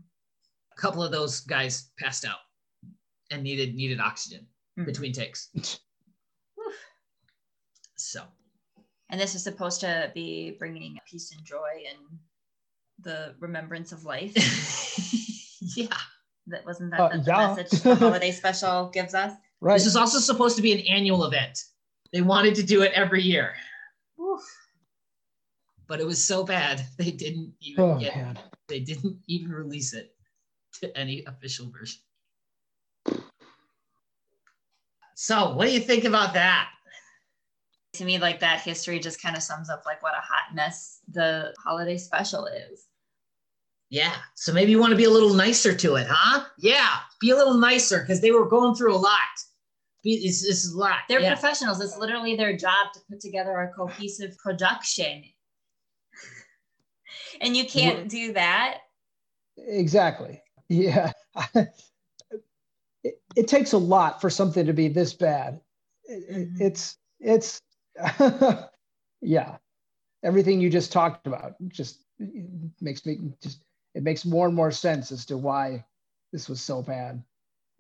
a 0.71 0.75
couple 0.81 1.03
of 1.03 1.11
those 1.11 1.41
guys 1.41 1.91
passed 1.99 2.23
out 2.25 2.39
and 3.31 3.43
needed 3.43 3.75
needed 3.75 3.99
oxygen 3.99 4.47
Mhm. 4.79 4.85
between 4.85 5.11
takes. 5.13 5.49
so 7.97 8.23
And 9.09 9.19
this 9.21 9.35
is 9.35 9.43
supposed 9.43 9.81
to 9.81 10.11
be 10.15 10.51
bringing 10.57 10.97
peace 11.09 11.31
and 11.35 11.43
joy 11.45 11.83
and 11.89 12.19
the 12.99 13.35
remembrance 13.39 13.91
of 13.91 14.03
life. 14.03 14.33
yeah, 15.77 15.87
That 16.47 16.65
wasn't 16.65 16.91
that 16.91 16.99
Uh, 16.99 17.09
the, 17.09 17.17
the 17.19 17.23
yeah. 17.31 17.55
message 17.55 17.81
the 17.81 17.95
holiday 17.95 18.31
special 18.31 18.89
gives 18.89 19.13
us. 19.13 19.33
right. 19.61 19.75
this 19.75 19.85
is 19.85 19.95
also 19.95 20.19
supposed 20.19 20.55
to 20.55 20.61
be 20.61 20.71
an 20.73 20.79
annual 20.87 21.25
event. 21.25 21.59
They 22.13 22.21
wanted 22.21 22.55
to 22.55 22.63
do 22.63 22.81
it 22.81 22.91
every 22.93 23.21
year, 23.21 23.53
but 25.87 25.99
it 25.99 26.05
was 26.05 26.23
so 26.23 26.43
bad 26.43 26.81
they 26.97 27.11
didn't 27.11 27.53
even 27.61 27.83
oh 27.83 27.99
get 27.99 28.15
man. 28.15 28.39
they 28.67 28.79
didn't 28.79 29.17
even 29.27 29.51
release 29.51 29.93
it 29.93 30.15
to 30.79 30.97
any 30.97 31.23
official 31.25 31.69
version. 31.69 32.01
So, 35.15 35.53
what 35.55 35.65
do 35.67 35.71
you 35.71 35.79
think 35.79 36.03
about 36.05 36.33
that? 36.33 36.69
To 37.97 38.05
me, 38.05 38.17
like 38.19 38.39
that 38.39 38.61
history 38.61 38.99
just 38.99 39.21
kind 39.21 39.35
of 39.35 39.43
sums 39.43 39.69
up 39.69 39.83
like 39.85 40.01
what 40.03 40.13
a 40.13 40.21
hot 40.21 40.53
mess 40.53 40.99
the 41.11 41.53
holiday 41.63 41.97
special 41.97 42.45
is. 42.47 42.87
Yeah. 43.89 44.13
So 44.33 44.51
maybe 44.51 44.71
you 44.71 44.79
want 44.79 44.91
to 44.91 44.97
be 44.97 45.05
a 45.05 45.09
little 45.09 45.33
nicer 45.33 45.73
to 45.75 45.95
it, 45.95 46.07
huh? 46.09 46.45
Yeah. 46.57 46.97
Be 47.21 47.29
a 47.31 47.35
little 47.35 47.53
nicer 47.53 48.01
because 48.01 48.21
they 48.21 48.31
were 48.31 48.47
going 48.47 48.75
through 48.75 48.95
a 48.95 48.97
lot. 48.97 49.19
Be, 50.03 50.15
it's, 50.15 50.43
it's 50.43 50.73
a 50.73 50.77
lot. 50.77 50.99
They're 51.07 51.21
yeah. 51.21 51.33
professionals. 51.33 51.79
It's 51.81 51.97
literally 51.97 52.35
their 52.35 52.57
job 52.57 52.93
to 52.93 52.99
put 53.09 53.19
together 53.19 53.51
a 53.59 53.73
cohesive 53.73 54.37
production. 54.37 55.23
And 57.41 57.55
you 57.55 57.65
can't 57.65 58.09
do 58.09 58.33
that. 58.33 58.79
Exactly. 59.57 60.41
yeah. 60.69 61.11
it, 63.03 63.21
it 63.35 63.47
takes 63.47 63.73
a 63.73 63.77
lot 63.77 64.19
for 64.21 64.29
something 64.29 64.65
to 64.65 64.73
be 64.73 64.87
this 64.87 65.13
bad. 65.13 65.59
It, 66.05 66.29
Mhm. 66.29 66.61
It's 66.61 66.97
it's 67.19 67.61
yeah. 69.21 69.57
Everything 70.23 70.59
you 70.59 70.69
just 70.69 70.91
talked 70.91 71.27
about 71.27 71.55
just 71.67 72.05
makes 72.81 73.05
me 73.05 73.19
just 73.41 73.63
it 73.93 74.03
makes 74.03 74.25
more 74.25 74.47
and 74.47 74.55
more 74.55 74.71
sense 74.71 75.11
as 75.11 75.25
to 75.25 75.37
why 75.37 75.83
this 76.31 76.49
was 76.49 76.61
so 76.61 76.81
bad. 76.81 77.23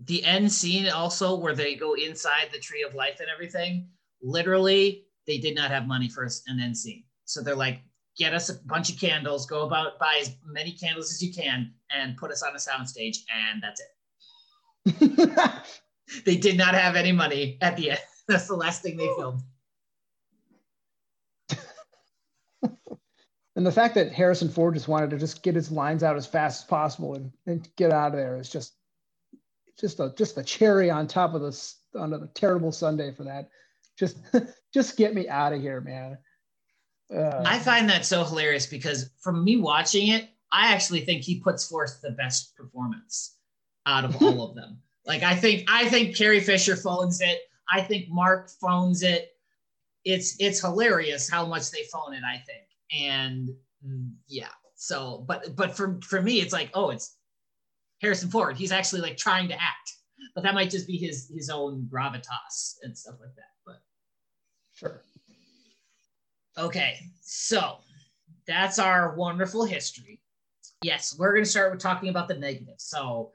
the 0.05 0.23
end 0.25 0.51
scene 0.51 0.89
also 0.89 1.35
where 1.35 1.55
they 1.55 1.75
go 1.75 1.93
inside 1.93 2.49
the 2.51 2.59
tree 2.59 2.83
of 2.83 2.93
life 2.95 3.19
and 3.19 3.29
everything 3.33 3.87
literally 4.21 5.05
they 5.27 5.37
did 5.37 5.55
not 5.55 5.71
have 5.71 5.87
money 5.87 6.09
for 6.09 6.23
an 6.47 6.59
end 6.59 6.77
scene 6.77 7.03
so 7.25 7.41
they're 7.41 7.55
like 7.55 7.79
get 8.17 8.33
us 8.33 8.49
a 8.49 8.55
bunch 8.65 8.89
of 8.91 8.99
candles 8.99 9.45
go 9.45 9.65
about 9.65 9.97
buy 9.99 10.17
as 10.21 10.35
many 10.45 10.71
candles 10.71 11.11
as 11.11 11.21
you 11.21 11.33
can 11.33 11.71
and 11.91 12.17
put 12.17 12.31
us 12.31 12.43
on 12.43 12.53
a 12.53 12.57
soundstage 12.57 13.19
and 13.33 13.63
that's 13.63 13.81
it 14.85 15.51
they 16.25 16.35
did 16.35 16.57
not 16.57 16.73
have 16.73 16.95
any 16.95 17.11
money 17.11 17.57
at 17.61 17.75
the 17.77 17.91
end 17.91 17.99
that's 18.27 18.47
the 18.47 18.55
last 18.55 18.81
thing 18.81 18.97
they 18.97 19.09
filmed 19.17 19.41
and 23.55 23.65
the 23.65 23.71
fact 23.71 23.95
that 23.95 24.11
Harrison 24.11 24.49
Ford 24.49 24.73
just 24.73 24.87
wanted 24.87 25.09
to 25.11 25.17
just 25.17 25.43
get 25.43 25.55
his 25.55 25.71
lines 25.71 26.03
out 26.03 26.15
as 26.15 26.25
fast 26.25 26.63
as 26.63 26.67
possible 26.67 27.15
and, 27.15 27.31
and 27.45 27.67
get 27.75 27.91
out 27.91 28.11
of 28.11 28.17
there 28.17 28.37
is 28.37 28.49
just 28.49 28.73
just 29.79 29.99
a 29.99 30.13
just 30.17 30.37
a 30.37 30.43
cherry 30.43 30.89
on 30.89 31.07
top 31.07 31.33
of 31.33 31.41
this 31.41 31.79
on 31.95 32.13
a 32.13 32.27
terrible 32.33 32.71
Sunday 32.71 33.11
for 33.11 33.23
that. 33.23 33.49
Just 33.97 34.17
just 34.73 34.97
get 34.97 35.13
me 35.13 35.27
out 35.27 35.53
of 35.53 35.61
here, 35.61 35.81
man. 35.81 36.17
Uh, 37.13 37.43
i 37.45 37.59
find 37.59 37.87
that 37.87 38.03
so 38.03 38.23
hilarious 38.23 38.65
because 38.65 39.11
from 39.21 39.43
me 39.43 39.57
watching 39.57 40.07
it 40.07 40.27
i 40.51 40.73
actually 40.73 41.01
think 41.01 41.21
he 41.21 41.39
puts 41.39 41.67
forth 41.67 41.99
the 42.01 42.09
best 42.09 42.55
performance 42.55 43.37
out 43.85 44.03
of 44.03 44.19
all 44.23 44.41
of 44.41 44.55
them 44.55 44.79
like 45.05 45.21
i 45.21 45.35
think 45.35 45.69
i 45.69 45.87
think 45.87 46.15
carrie 46.15 46.39
fisher 46.39 46.75
phones 46.75 47.21
it 47.21 47.41
i 47.69 47.79
think 47.79 48.09
mark 48.09 48.49
phones 48.49 49.03
it 49.03 49.34
it's 50.05 50.35
it's 50.39 50.61
hilarious 50.61 51.29
how 51.29 51.45
much 51.45 51.71
they 51.71 51.83
phone 51.91 52.13
it 52.13 52.23
i 52.23 52.37
think 52.45 52.67
and 52.97 53.49
yeah 54.27 54.49
so 54.75 55.25
but 55.27 55.55
but 55.55 55.75
for 55.75 55.99
for 56.01 56.21
me 56.21 56.39
it's 56.39 56.53
like 56.53 56.69
oh 56.73 56.89
it's 56.89 57.17
harrison 58.01 58.29
ford 58.29 58.57
he's 58.57 58.71
actually 58.71 59.01
like 59.01 59.17
trying 59.17 59.47
to 59.47 59.55
act 59.55 59.93
but 60.33 60.43
that 60.43 60.53
might 60.53 60.69
just 60.69 60.87
be 60.87 60.97
his 60.97 61.31
his 61.33 61.49
own 61.49 61.87
gravitas 61.91 62.75
and 62.83 62.97
stuff 62.97 63.15
like 63.19 63.35
that 63.35 63.51
but 63.65 63.81
sure. 64.73 65.01
Okay, 66.57 66.99
so 67.21 67.79
that's 68.47 68.79
our 68.79 69.13
wonderful 69.15 69.65
history. 69.65 70.21
Yes, 70.81 71.15
we're 71.17 71.33
going 71.33 71.43
to 71.43 71.49
start 71.49 71.71
with 71.71 71.81
talking 71.81 72.09
about 72.09 72.29
the 72.29 72.35
negative. 72.35 72.75
So 72.77 73.31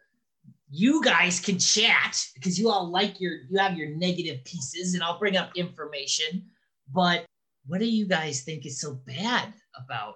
you 0.70 1.02
guys 1.02 1.38
can 1.38 1.59
chat 1.59 2.24
because 2.35 2.59
you 2.59 2.70
all 2.70 2.90
like 2.90 3.20
your 3.20 3.33
you 3.50 3.59
have 3.59 3.76
your 3.76 3.90
negative 3.90 4.42
pieces 4.44 4.94
and 4.94 5.02
I'll 5.02 5.18
bring 5.18 5.37
up 5.37 5.50
information, 5.54 6.46
but 6.92 7.24
what 7.66 7.79
do 7.79 7.87
you 7.87 8.07
guys 8.07 8.42
think 8.42 8.66
is 8.66 8.81
so 8.81 9.00
bad 9.07 9.53
about 9.85 10.14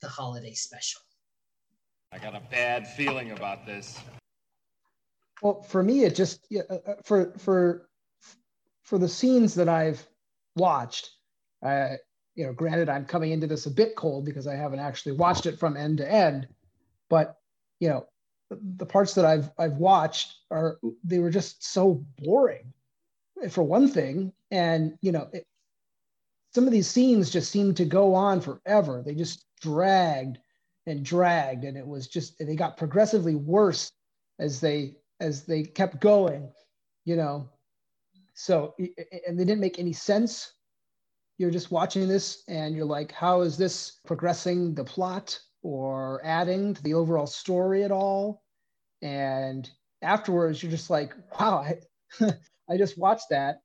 the 0.00 0.08
holiday 0.08 0.54
special? 0.54 1.00
I 2.12 2.18
got 2.18 2.34
a 2.34 2.42
bad 2.50 2.86
feeling 2.86 3.30
about 3.30 3.66
this. 3.66 3.98
Well, 5.40 5.62
for 5.62 5.82
me, 5.82 6.04
it 6.04 6.14
just 6.14 6.46
yeah, 6.50 6.62
uh, 6.70 6.74
uh, 6.86 6.94
for 7.04 7.32
for 7.38 7.88
for 8.82 8.98
the 8.98 9.08
scenes 9.08 9.54
that 9.54 9.68
I've 9.68 10.06
watched, 10.54 11.10
uh, 11.64 11.94
you 12.34 12.46
know, 12.46 12.52
granted, 12.52 12.88
I'm 12.88 13.06
coming 13.06 13.32
into 13.32 13.46
this 13.46 13.66
a 13.66 13.70
bit 13.70 13.96
cold 13.96 14.24
because 14.24 14.46
I 14.46 14.54
haven't 14.54 14.80
actually 14.80 15.12
watched 15.12 15.46
it 15.46 15.58
from 15.58 15.76
end 15.76 15.98
to 15.98 16.10
end, 16.10 16.46
but 17.08 17.36
you 17.80 17.88
know, 17.88 18.06
the, 18.50 18.60
the 18.76 18.86
parts 18.86 19.14
that 19.14 19.24
I've 19.24 19.50
I've 19.58 19.78
watched 19.78 20.34
are 20.50 20.78
they 21.02 21.18
were 21.18 21.30
just 21.30 21.64
so 21.64 22.04
boring, 22.18 22.72
for 23.50 23.62
one 23.64 23.88
thing, 23.88 24.32
and 24.50 24.96
you 25.00 25.12
know, 25.12 25.28
it, 25.32 25.46
some 26.54 26.66
of 26.66 26.72
these 26.72 26.88
scenes 26.88 27.30
just 27.30 27.50
seemed 27.50 27.76
to 27.78 27.84
go 27.84 28.14
on 28.14 28.40
forever. 28.40 29.02
They 29.04 29.14
just 29.14 29.46
dragged 29.60 30.38
and 30.86 31.04
dragged, 31.04 31.64
and 31.64 31.76
it 31.76 31.86
was 31.86 32.08
just 32.08 32.38
they 32.38 32.56
got 32.56 32.76
progressively 32.76 33.34
worse 33.34 33.90
as 34.38 34.60
they 34.60 34.96
as 35.20 35.44
they 35.44 35.62
kept 35.62 36.00
going, 36.00 36.50
you 37.04 37.16
know. 37.16 37.48
So 38.34 38.74
and 39.26 39.38
they 39.38 39.44
didn't 39.44 39.60
make 39.60 39.78
any 39.78 39.92
sense 39.92 40.52
you're 41.38 41.50
just 41.50 41.72
watching 41.72 42.08
this 42.08 42.44
and 42.48 42.74
you're 42.74 42.84
like, 42.84 43.10
how 43.10 43.40
is 43.40 43.56
this 43.56 43.98
progressing 44.06 44.74
the 44.74 44.84
plot 44.84 45.38
or 45.62 46.20
adding 46.24 46.74
to 46.74 46.82
the 46.82 46.94
overall 46.94 47.26
story 47.26 47.82
at 47.82 47.90
all? 47.90 48.44
And 49.02 49.68
afterwards, 50.02 50.62
you're 50.62 50.70
just 50.70 50.90
like, 50.90 51.14
wow, 51.38 51.66
I, 52.20 52.32
I 52.70 52.76
just 52.76 52.96
watched 52.96 53.30
that. 53.30 53.60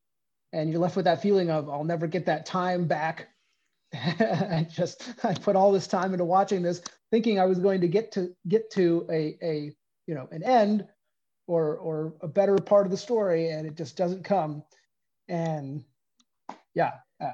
And 0.58 0.72
you're 0.72 0.82
left 0.82 0.96
with 0.96 1.06
that 1.06 1.22
feeling 1.22 1.52
of, 1.52 1.70
I'll 1.70 1.84
never 1.84 2.08
get 2.08 2.26
that 2.26 2.46
time 2.46 2.88
back. 2.88 3.30
I 3.94 4.68
just, 4.70 5.14
I 5.24 5.34
put 5.34 5.56
all 5.56 5.72
this 5.72 5.88
time 5.88 6.14
into 6.14 6.26
watching 6.26 6.62
this, 6.62 6.82
thinking 7.12 7.40
I 7.40 7.46
was 7.46 7.60
going 7.60 7.82
to 7.82 7.88
get 7.88 8.12
to 8.14 8.36
get 8.48 8.72
to 8.72 9.08
a, 9.12 9.38
a 9.42 9.76
you 10.08 10.16
know, 10.16 10.28
an 10.32 10.44
end 10.44 10.88
or, 11.46 11.78
or 11.78 12.14
a 12.22 12.28
better 12.28 12.58
part 12.58 12.86
of 12.86 12.92
the 12.92 12.98
story. 12.98 13.50
And 13.50 13.68
it 13.68 13.76
just 13.76 13.96
doesn't 13.96 14.24
come. 14.24 14.64
And 15.28 15.84
yeah, 16.74 16.94
uh, 17.22 17.32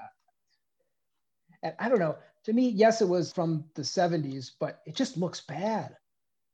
and 1.62 1.74
I 1.80 1.90
don't 1.90 2.00
know. 2.00 2.18
To 2.46 2.54
me, 2.54 2.70
yes, 2.70 3.02
it 3.02 3.08
was 3.08 3.32
from 3.32 3.66
the 3.76 3.84
70s, 3.84 4.52
but 4.60 4.82
it 4.86 4.96
just 4.96 5.16
looks 5.18 5.42
bad. 5.42 5.96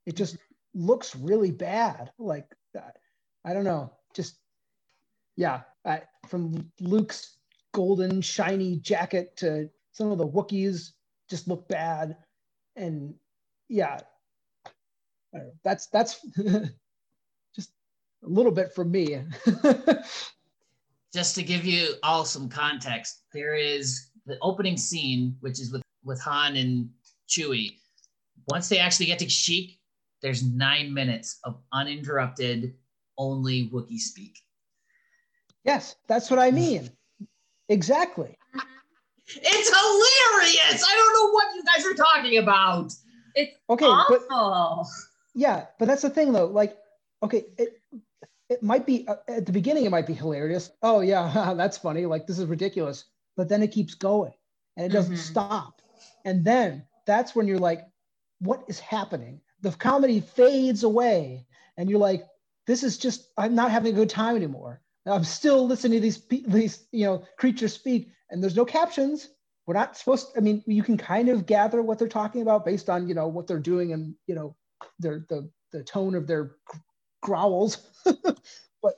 It 0.06 0.14
just 0.14 0.36
looks 0.74 1.16
really 1.16 1.50
bad. 1.50 2.12
Like. 2.18 2.46
I 3.44 3.54
don't 3.54 3.64
know. 3.64 3.92
Just 4.14 4.36
yeah. 5.36 5.62
I, 5.84 6.02
from 6.28 6.70
Luke's 6.80 7.36
golden 7.72 8.20
shiny 8.20 8.76
jacket 8.76 9.36
to 9.38 9.70
some 9.92 10.10
of 10.10 10.18
the 10.18 10.26
Wookiees 10.26 10.92
just 11.28 11.48
look 11.48 11.68
bad, 11.68 12.16
and 12.76 13.14
yeah, 13.68 14.00
that's 15.64 15.86
that's 15.86 16.20
just 17.54 17.72
a 18.24 18.28
little 18.28 18.52
bit 18.52 18.72
from 18.74 18.90
me. 18.90 19.22
Just 21.12 21.34
to 21.34 21.42
give 21.42 21.64
you 21.64 21.94
all 22.04 22.24
some 22.24 22.48
context, 22.48 23.24
there 23.32 23.56
is 23.56 24.10
the 24.26 24.38
opening 24.42 24.76
scene, 24.76 25.36
which 25.40 25.58
is 25.58 25.72
with 25.72 25.82
with 26.04 26.20
Han 26.20 26.56
and 26.56 26.88
Chewie. 27.28 27.78
Once 28.48 28.68
they 28.68 28.78
actually 28.78 29.06
get 29.06 29.18
to 29.18 29.26
Kashyyyk, 29.26 29.78
there's 30.22 30.44
nine 30.44 30.94
minutes 30.94 31.40
of 31.42 31.60
uninterrupted, 31.72 32.74
only 33.18 33.68
Wookiee 33.70 33.98
speak. 33.98 34.38
Yes, 35.64 35.96
that's 36.08 36.30
what 36.30 36.38
I 36.38 36.50
mean. 36.50 36.90
Exactly. 37.68 38.36
It's 39.28 39.68
hilarious. 39.68 40.84
I 40.84 40.94
don't 40.96 41.14
know 41.14 41.30
what 41.32 41.54
you 41.54 41.62
guys 41.64 41.86
are 41.86 41.94
talking 41.94 42.38
about. 42.38 42.92
It's 43.34 43.52
Okay, 43.70 43.86
but 43.86 44.22
yeah, 45.34 45.66
but 45.78 45.86
that's 45.86 46.02
the 46.02 46.10
thing 46.10 46.32
though. 46.32 46.46
Like, 46.46 46.76
okay, 47.22 47.46
it 47.58 47.80
it 48.48 48.62
might 48.62 48.86
be 48.86 49.06
uh, 49.08 49.16
at 49.28 49.46
the 49.46 49.52
beginning, 49.52 49.84
it 49.84 49.90
might 49.90 50.06
be 50.06 50.14
hilarious. 50.14 50.70
Oh 50.82 51.00
yeah, 51.00 51.54
that's 51.56 51.78
funny. 51.78 52.06
Like 52.06 52.26
this 52.26 52.38
is 52.38 52.46
ridiculous. 52.46 53.04
But 53.36 53.48
then 53.48 53.62
it 53.62 53.72
keeps 53.72 53.94
going 53.94 54.34
and 54.76 54.86
it 54.86 54.90
doesn't 54.90 55.16
Mhm. 55.16 55.18
stop. 55.18 55.82
And 56.24 56.44
then 56.44 56.84
that's 57.06 57.34
when 57.34 57.46
you're 57.46 57.58
like, 57.58 57.86
what 58.40 58.64
is 58.68 58.80
happening? 58.80 59.40
The 59.62 59.70
comedy 59.72 60.20
fades 60.20 60.84
away, 60.84 61.46
and 61.76 61.88
you're 61.90 62.00
like, 62.00 62.26
this 62.66 62.82
is 62.82 62.98
just 62.98 63.30
I'm 63.38 63.54
not 63.54 63.70
having 63.70 63.92
a 63.92 63.96
good 63.96 64.10
time 64.10 64.36
anymore. 64.36 64.80
I'm 65.06 65.24
still 65.24 65.66
listening 65.66 65.98
to 65.98 66.02
these 66.02 66.26
these 66.46 66.86
you 66.92 67.06
know 67.06 67.24
creatures 67.38 67.74
speak, 67.74 68.10
and 68.30 68.42
there's 68.42 68.56
no 68.56 68.64
captions. 68.64 69.30
We're 69.66 69.74
not 69.74 69.96
supposed. 69.96 70.28
I 70.36 70.40
mean, 70.40 70.62
you 70.66 70.82
can 70.82 70.96
kind 70.96 71.28
of 71.28 71.46
gather 71.46 71.82
what 71.82 71.98
they're 71.98 72.08
talking 72.08 72.42
about 72.42 72.64
based 72.64 72.90
on 72.90 73.08
you 73.08 73.14
know 73.14 73.28
what 73.28 73.46
they're 73.46 73.58
doing 73.58 73.92
and 73.92 74.14
you 74.26 74.34
know 74.34 74.56
their 74.98 75.24
the 75.28 75.50
the 75.72 75.82
tone 75.84 76.14
of 76.14 76.26
their 76.26 76.56
growls, 77.22 77.88
but 78.04 78.94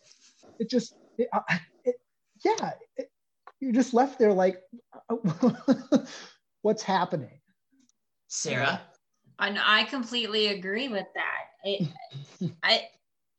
it 0.59 0.69
just 0.71 0.95
it, 1.19 1.29
uh, 1.33 1.41
it, 1.85 1.97
yeah, 2.45 2.73
it, 2.97 3.11
you're 3.61 3.73
just 3.73 3.95
left 3.95 4.19
there 4.19 4.33
like, 4.33 4.61
what's 6.63 6.83
happening? 6.83 7.41
Sarah, 8.27 8.81
And 9.39 9.59
I 9.63 9.85
completely 9.85 10.49
agree 10.49 10.89
with 10.89 11.07
that. 11.15 11.45
It, 11.65 11.89
I, 12.63 12.89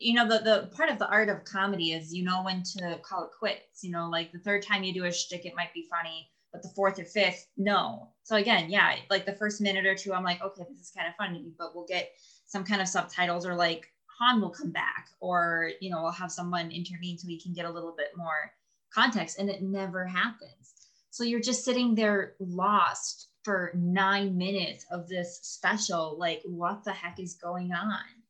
you 0.03 0.13
know, 0.13 0.27
the 0.27 0.39
the 0.39 0.69
part 0.75 0.89
of 0.89 0.99
the 0.99 1.07
art 1.07 1.29
of 1.29 1.43
comedy 1.45 1.93
is 1.93 2.13
you 2.13 2.23
know 2.23 2.43
when 2.43 2.63
to 2.63 2.99
call 3.03 3.23
it 3.23 3.31
quits. 3.37 3.83
You 3.83 3.91
know, 3.91 4.09
like 4.09 4.31
the 4.31 4.39
third 4.39 4.63
time 4.63 4.83
you 4.83 4.93
do 4.93 5.05
a 5.05 5.11
shtick, 5.11 5.45
it 5.45 5.55
might 5.55 5.73
be 5.73 5.87
funny, 5.89 6.29
but 6.51 6.61
the 6.61 6.69
fourth 6.75 6.99
or 6.99 7.05
fifth, 7.05 7.47
no. 7.57 8.09
So 8.23 8.35
again, 8.35 8.69
yeah, 8.69 8.95
like 9.09 9.25
the 9.25 9.33
first 9.35 9.61
minute 9.61 9.85
or 9.85 9.95
two, 9.95 10.13
I'm 10.13 10.23
like, 10.23 10.41
okay, 10.41 10.63
this 10.69 10.79
is 10.79 10.91
kind 10.95 11.07
of 11.07 11.15
funny, 11.15 11.51
but 11.57 11.75
we'll 11.75 11.85
get 11.85 12.11
some 12.45 12.63
kind 12.63 12.81
of 12.81 12.87
subtitles 12.87 13.45
or 13.45 13.55
like 13.55 13.87
Han 14.19 14.41
will 14.41 14.49
come 14.49 14.71
back, 14.71 15.07
or 15.19 15.71
you 15.81 15.89
know, 15.89 16.03
we'll 16.03 16.11
have 16.11 16.31
someone 16.31 16.71
intervene 16.71 17.17
so 17.17 17.27
we 17.27 17.39
can 17.39 17.53
get 17.53 17.65
a 17.65 17.71
little 17.71 17.95
bit 17.97 18.11
more 18.15 18.51
context, 18.93 19.39
and 19.39 19.49
it 19.49 19.61
never 19.63 20.05
happens. 20.05 20.73
So 21.09 21.23
you're 21.23 21.39
just 21.39 21.65
sitting 21.65 21.95
there 21.95 22.33
lost 22.39 23.29
for 23.43 23.71
nine 23.75 24.37
minutes 24.37 24.85
of 24.91 25.07
this 25.07 25.39
special. 25.43 26.17
Like, 26.17 26.41
what 26.45 26.83
the 26.83 26.91
heck 26.91 27.19
is 27.19 27.33
going 27.33 27.71
on? 27.71 28.22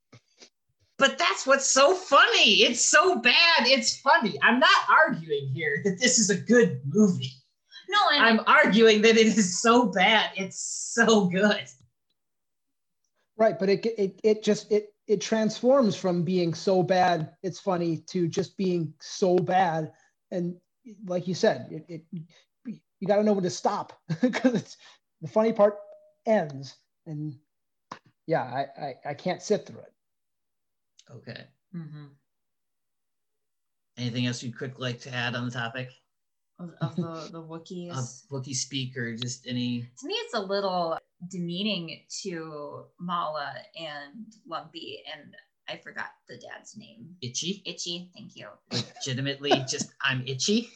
But 0.97 1.17
that's 1.17 1.47
what's 1.47 1.69
so 1.69 1.95
funny. 1.95 2.61
It's 2.63 2.85
so 2.85 3.15
bad. 3.15 3.65
It's 3.65 3.99
funny. 3.99 4.37
I'm 4.41 4.59
not 4.59 4.69
arguing 4.89 5.49
here 5.53 5.81
that 5.83 5.99
this 5.99 6.19
is 6.19 6.29
a 6.29 6.37
good 6.37 6.81
movie. 6.85 7.31
No, 7.89 7.99
and 8.13 8.23
I'm 8.23 8.39
arguing 8.47 9.01
that 9.01 9.17
it 9.17 9.27
is 9.27 9.61
so 9.61 9.87
bad. 9.87 10.31
It's 10.35 10.93
so 10.93 11.25
good. 11.25 11.65
Right, 13.37 13.57
but 13.57 13.69
it 13.69 13.85
it 13.97 14.19
it 14.23 14.43
just 14.43 14.71
it 14.71 14.93
it 15.07 15.21
transforms 15.21 15.95
from 15.95 16.23
being 16.23 16.53
so 16.53 16.81
bad 16.81 17.31
it's 17.43 17.59
funny 17.59 17.97
to 17.97 18.27
just 18.27 18.55
being 18.57 18.93
so 19.01 19.35
bad 19.37 19.91
and 20.31 20.55
like 21.05 21.27
you 21.27 21.33
said 21.33 21.67
it, 21.71 21.85
it 21.89 22.23
you 22.99 23.07
got 23.07 23.17
to 23.17 23.23
know 23.23 23.33
when 23.33 23.43
to 23.43 23.49
stop 23.49 23.99
because 24.21 24.53
it's 24.55 24.77
the 25.21 25.27
funny 25.27 25.51
part 25.51 25.77
ends 26.25 26.75
and 27.05 27.35
yeah 28.27 28.43
I, 28.43 28.81
I 28.81 28.95
i 29.09 29.13
can't 29.13 29.41
sit 29.41 29.65
through 29.65 29.79
it 29.79 29.92
Okay. 31.11 31.45
Anything 33.97 34.25
else 34.25 34.41
you'd 34.41 34.57
quick 34.57 34.79
like 34.79 34.99
to 35.01 35.13
add 35.13 35.35
on 35.35 35.45
the 35.45 35.51
topic 35.51 35.89
of, 36.59 36.71
of 36.81 36.95
the 36.95 37.29
the 37.31 37.41
Wookiees. 37.43 37.91
of 37.97 38.05
Wookiee 38.31 38.55
speak 38.55 38.97
or 38.97 39.15
just 39.15 39.45
any? 39.47 39.81
to 39.99 40.07
me, 40.07 40.13
it's 40.15 40.33
a 40.33 40.39
little 40.41 40.97
demeaning 41.29 42.01
to 42.23 42.85
Malla 42.99 43.53
and 43.79 44.33
Lumpy, 44.47 45.03
and 45.13 45.33
I 45.67 45.77
forgot 45.77 46.07
the 46.27 46.37
dad's 46.37 46.75
name. 46.77 47.15
Itchy? 47.21 47.61
Itchy, 47.65 48.09
thank 48.15 48.35
you. 48.35 48.47
Legitimately, 48.71 49.51
just 49.69 49.93
I'm 50.01 50.23
itchy. 50.27 50.69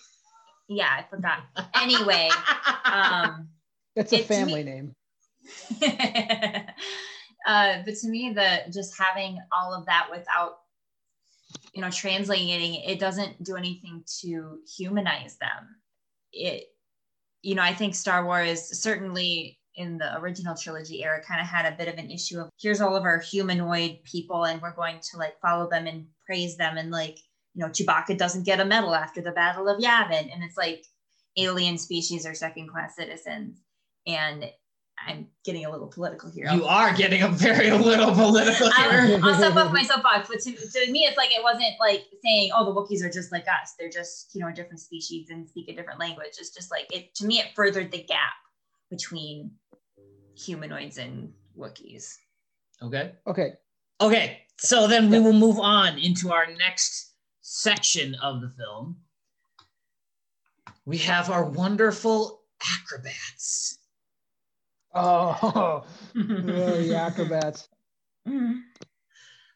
Yeah, 0.69 0.89
I 0.89 1.05
forgot. 1.09 1.39
Anyway, 1.73 2.29
um, 2.85 3.49
it's 3.95 4.13
a 4.13 4.17
It's 4.19 4.29
me- 4.29 4.35
family 4.35 4.63
name 4.63 4.93
uh, 7.47 7.81
but 7.85 7.95
to 7.95 8.09
me, 8.09 8.33
the 8.33 8.59
just 8.71 8.99
having 8.99 9.39
all 9.53 9.73
of 9.73 9.85
that 9.85 10.09
without, 10.11 10.57
you 11.73 11.81
know, 11.81 11.89
translating 11.89 12.75
it 12.75 12.99
doesn't 12.99 13.41
do 13.41 13.55
anything 13.55 14.03
to 14.19 14.59
humanize 14.77 15.37
them. 15.37 15.77
It, 16.33 16.65
you 17.41 17.55
know, 17.55 17.61
I 17.61 17.73
think 17.73 17.95
Star 17.95 18.25
Wars 18.25 18.81
certainly 18.81 19.57
in 19.75 19.97
the 19.97 20.17
original 20.17 20.55
trilogy 20.55 21.03
era 21.03 21.23
kind 21.23 21.39
of 21.39 21.47
had 21.47 21.71
a 21.71 21.77
bit 21.77 21.87
of 21.87 21.97
an 21.97 22.11
issue 22.11 22.39
of 22.39 22.49
here's 22.59 22.81
all 22.81 22.95
of 22.95 23.03
our 23.03 23.19
humanoid 23.19 23.99
people 24.03 24.45
and 24.45 24.61
we're 24.61 24.75
going 24.75 24.99
to 24.99 25.17
like 25.17 25.39
follow 25.39 25.69
them 25.69 25.85
and 25.85 26.07
praise 26.25 26.57
them 26.57 26.77
and 26.77 26.89
like 26.89 27.19
you 27.53 27.63
know 27.63 27.69
Chewbacca 27.69 28.17
doesn't 28.17 28.43
get 28.43 28.59
a 28.59 28.65
medal 28.65 28.95
after 28.95 29.21
the 29.21 29.31
Battle 29.31 29.69
of 29.69 29.79
Yavin 29.79 30.33
and 30.33 30.43
it's 30.43 30.57
like 30.57 30.83
alien 31.37 31.77
species 31.77 32.25
are 32.25 32.33
second 32.33 32.69
class 32.69 32.95
citizens 32.95 33.61
and 34.07 34.49
I'm 35.05 35.27
getting 35.45 35.65
a 35.65 35.71
little 35.71 35.87
political 35.87 36.29
here. 36.29 36.49
You 36.51 36.65
are 36.65 36.93
getting 36.93 37.21
a 37.21 37.29
very 37.29 37.71
little 37.89 38.13
political 38.13 38.69
I'm, 38.73 39.07
here. 39.07 39.19
I'll 39.23 39.35
step 39.35 39.55
off 39.55 39.71
my 39.71 39.83
soapbox, 39.91 40.27
but 40.27 40.39
to, 40.41 40.51
to 40.51 40.91
me, 40.91 41.01
it's 41.01 41.17
like 41.17 41.31
it 41.31 41.43
wasn't 41.43 41.73
like 41.79 42.05
saying, 42.23 42.51
"Oh, 42.55 42.65
the 42.65 42.73
Wookiees 42.73 43.03
are 43.03 43.11
just 43.11 43.31
like 43.31 43.45
us. 43.47 43.73
They're 43.79 43.89
just 43.89 44.33
you 44.33 44.41
know 44.41 44.47
a 44.47 44.53
different 44.53 44.79
species 44.79 45.29
and 45.29 45.47
speak 45.47 45.69
a 45.69 45.75
different 45.75 45.99
language." 45.99 46.35
It's 46.37 46.53
just 46.53 46.71
like 46.71 46.87
it. 46.91 47.13
To 47.15 47.25
me, 47.25 47.39
it 47.39 47.47
furthered 47.55 47.91
the 47.91 48.03
gap 48.03 48.33
between 48.89 49.51
humanoids 50.35 50.97
and 50.97 51.31
Wookiees. 51.57 52.15
Okay. 52.81 53.13
okay 53.25 53.53
Okay. 54.01 54.41
So 54.57 54.87
then 54.87 55.09
we 55.09 55.19
will 55.19 55.33
move 55.33 55.59
on 55.59 55.97
into 55.97 56.31
our 56.31 56.47
next 56.57 57.13
section 57.41 58.15
of 58.15 58.41
the 58.41 58.49
film. 58.49 58.97
We 60.85 60.97
have 60.99 61.29
our 61.29 61.45
wonderful 61.45 62.41
acrobats. 62.61 63.76
Oh, 64.97 65.85
oh 66.15 66.83
the 66.83 66.95
acrobats 66.95 67.69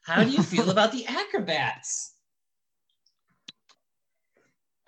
How 0.03 0.23
do 0.23 0.29
you 0.31 0.41
feel 0.41 0.69
about 0.71 0.91
the 0.91 1.05
acrobats? 1.07 2.13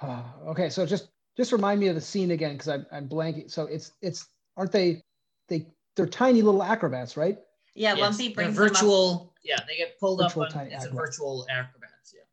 Uh, 0.02 0.22
okay, 0.48 0.70
so 0.70 0.86
just 0.86 1.10
just 1.38 1.54
remind 1.54 1.80
me 1.80 1.88
of 1.88 1.96
the 1.96 2.02
scene 2.02 2.32
again 2.32 2.54
because 2.54 2.68
I'm 2.68 2.86
I'm 2.92 3.08
blanking. 3.08 3.50
So 3.50 3.68
it's 3.68 3.94
it's 4.02 4.28
aren't 4.58 4.74
they 4.74 5.02
they 5.48 5.66
they're 5.96 6.08
tiny 6.08 6.42
little 6.42 6.62
acrobats, 6.62 7.16
right? 7.16 7.38
Yeah, 7.74 7.94
Yes, 7.94 8.00
Lumpy 8.02 8.28
they're 8.28 8.36
brings 8.36 8.56
them 8.58 8.66
up- 8.66 8.74
virtual. 8.74 9.34
Yeah, 9.44 9.60
they 9.66 9.78
get 9.78 9.98
pulled 10.00 10.20
Virtual 10.20 10.44
up 10.44 10.50
on 10.50 10.54
tiny 10.54 10.74
it's 10.74 10.86
a 10.86 10.90
virtual 10.90 11.46
acrobats. 11.50 12.14
Yeah, 12.14 12.24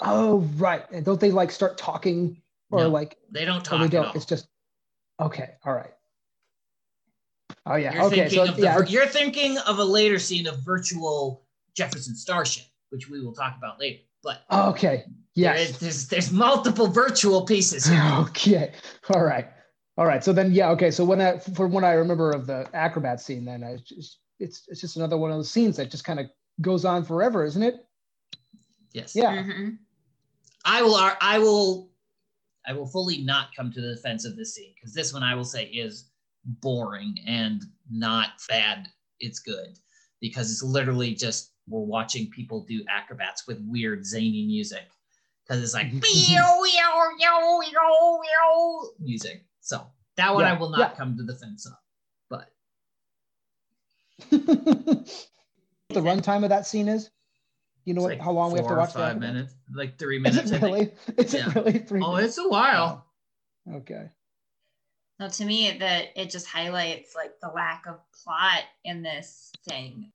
Oh, 0.00 0.38
right. 0.56 0.84
And 0.90 1.04
don't 1.04 1.20
they 1.20 1.30
like 1.30 1.52
start 1.52 1.78
talking 1.78 2.42
or 2.72 2.80
No, 2.80 2.88
like 2.88 3.16
they 3.30 3.44
don't 3.44 3.64
talk 3.64 3.80
they 3.80 3.88
don't? 3.88 4.06
all. 4.06 4.12
It's 4.14 4.26
just 4.26 4.48
okay. 5.20 5.50
All 5.64 5.72
right. 5.74 5.93
Oh 7.66 7.76
yeah. 7.76 7.94
You're 7.94 8.02
okay. 8.04 8.16
thinking 8.28 8.36
So 8.46 8.50
of 8.50 8.56
the, 8.56 8.62
yeah. 8.62 8.80
you're 8.86 9.06
thinking 9.06 9.58
of 9.58 9.78
a 9.78 9.84
later 9.84 10.18
scene 10.18 10.46
of 10.46 10.58
virtual 10.64 11.46
Jefferson 11.74 12.14
Starship, 12.14 12.64
which 12.90 13.08
we 13.08 13.20
will 13.24 13.32
talk 13.32 13.56
about 13.56 13.80
later. 13.80 14.00
But 14.22 14.42
Okay. 14.52 15.04
there 15.36 15.54
Yes. 15.56 15.70
is- 15.70 15.78
there's 15.78 16.08
there's 16.08 16.32
multiple 16.32 16.86
virtual 16.86 17.44
pieces 17.46 17.86
here. 17.86 18.02
okay. 18.28 18.72
All 19.14 19.22
right. 19.24 19.48
All 19.96 20.06
right. 20.06 20.22
So 20.24 20.32
then, 20.32 20.52
yeah. 20.52 20.70
Okay. 20.70 20.90
So 20.90 21.04
when 21.04 21.20
I, 21.20 21.38
from 21.38 21.70
what 21.72 21.84
I 21.84 21.92
remember 21.92 22.32
of 22.32 22.46
the 22.46 22.68
acrobat 22.74 23.20
scene, 23.20 23.44
then 23.44 23.62
I 23.62 23.76
just, 23.76 24.18
it's, 24.40 24.64
it's 24.68 24.80
just 24.80 24.96
another 24.96 25.16
one 25.16 25.30
of 25.30 25.36
those 25.36 25.50
scenes 25.50 25.76
that 25.76 25.90
just 25.90 26.04
kind 26.04 26.18
of 26.18 26.26
goes 26.60 26.84
on 26.84 27.04
forever, 27.04 27.44
isn't 27.44 27.62
it? 27.62 27.86
Yes. 28.92 29.14
Yeah. 29.14 29.36
Mhm. 29.42 29.78
I 30.64 30.82
will. 30.82 30.96
I 30.96 31.38
will. 31.38 31.90
I 32.66 32.72
will 32.72 32.86
fully 32.86 33.18
not 33.18 33.48
come 33.54 33.70
to 33.72 33.80
the 33.80 33.94
defense 33.94 34.24
of 34.24 34.36
this 34.36 34.54
scene 34.54 34.72
because 34.74 34.94
this 34.94 35.12
one 35.12 35.22
I 35.22 35.34
will 35.34 35.44
say 35.44 35.66
is 35.66 36.10
boring 36.44 37.16
and 37.26 37.62
not 37.90 38.28
bad. 38.48 38.88
It's 39.20 39.38
good 39.38 39.78
because 40.20 40.50
it's 40.50 40.62
literally 40.62 41.14
just 41.14 41.52
we're 41.68 41.80
watching 41.80 42.30
people 42.30 42.64
do 42.68 42.84
acrobats 42.88 43.46
with 43.46 43.58
weird 43.66 44.04
zany 44.04 44.44
music 44.46 44.84
because 45.46 45.62
it's 45.62 45.74
like 45.74 45.92
meow, 45.92 46.00
meow, 46.62 47.08
meow, 47.18 47.58
meow, 47.60 48.20
meow 48.22 48.88
music. 49.00 49.44
So 49.60 49.86
that 50.16 50.34
one 50.34 50.44
I 50.44 50.52
will 50.58 50.70
not 50.70 50.78
yeah. 50.78 50.94
come 50.96 51.16
to 51.16 51.22
the 51.22 51.34
fence 51.34 51.66
of. 51.66 51.72
But 52.28 52.50
the 54.30 56.00
runtime 56.00 56.42
of 56.44 56.50
that 56.50 56.66
scene 56.66 56.88
is? 56.88 57.10
You 57.84 57.92
know 57.94 58.02
what? 58.02 58.12
like 58.12 58.20
how 58.20 58.30
long 58.32 58.50
we 58.52 58.58
have 58.58 58.68
to 58.68 58.74
watch 58.74 58.92
Five 58.92 59.16
acrobat? 59.16 59.34
minutes, 59.34 59.54
like 59.74 59.98
three 59.98 60.18
minutes. 60.20 60.50
I 60.52 60.56
it 60.56 60.62
really? 60.62 60.92
Is 61.18 61.34
Yeah. 61.34 61.48
it 61.48 61.54
really 61.54 61.78
three? 61.80 62.00
Oh, 62.02 62.14
minutes? 62.16 62.38
it's 62.38 62.46
a 62.46 62.48
while. 62.48 63.06
Oh. 63.68 63.76
Okay. 63.76 64.10
No, 65.20 65.28
to 65.28 65.44
me, 65.44 65.76
that 65.78 66.08
it 66.16 66.30
just 66.30 66.46
highlights 66.46 67.14
like 67.14 67.34
the 67.40 67.48
lack 67.48 67.86
of 67.86 68.00
plot 68.12 68.64
in 68.84 69.02
this 69.02 69.52
thing. 69.68 70.10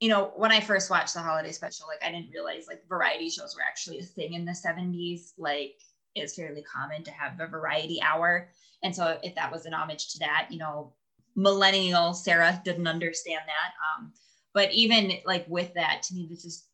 You 0.00 0.08
know, 0.10 0.32
when 0.36 0.52
I 0.52 0.60
first 0.60 0.90
watched 0.90 1.14
the 1.14 1.20
holiday 1.20 1.50
special, 1.50 1.86
like 1.88 2.04
I 2.04 2.12
didn't 2.12 2.32
realize 2.32 2.66
like 2.68 2.88
variety 2.88 3.30
shows 3.30 3.56
were 3.56 3.62
actually 3.62 3.98
a 3.98 4.04
thing 4.04 4.34
in 4.34 4.44
the 4.44 4.52
70s. 4.52 5.32
Like 5.38 5.74
it's 6.14 6.36
fairly 6.36 6.62
common 6.62 7.02
to 7.04 7.10
have 7.10 7.40
a 7.40 7.46
variety 7.46 8.00
hour. 8.02 8.48
And 8.82 8.94
so 8.94 9.18
if 9.22 9.34
that 9.34 9.50
was 9.50 9.66
an 9.66 9.74
homage 9.74 10.12
to 10.12 10.18
that, 10.20 10.48
you 10.50 10.58
know, 10.58 10.92
millennial 11.34 12.14
Sarah 12.14 12.60
didn't 12.64 12.86
understand 12.86 13.42
that. 13.46 13.72
Um, 13.98 14.12
but 14.52 14.72
even 14.72 15.12
like 15.26 15.46
with 15.48 15.74
that, 15.74 16.02
to 16.04 16.14
me, 16.14 16.28
this 16.30 16.44
is 16.44 16.64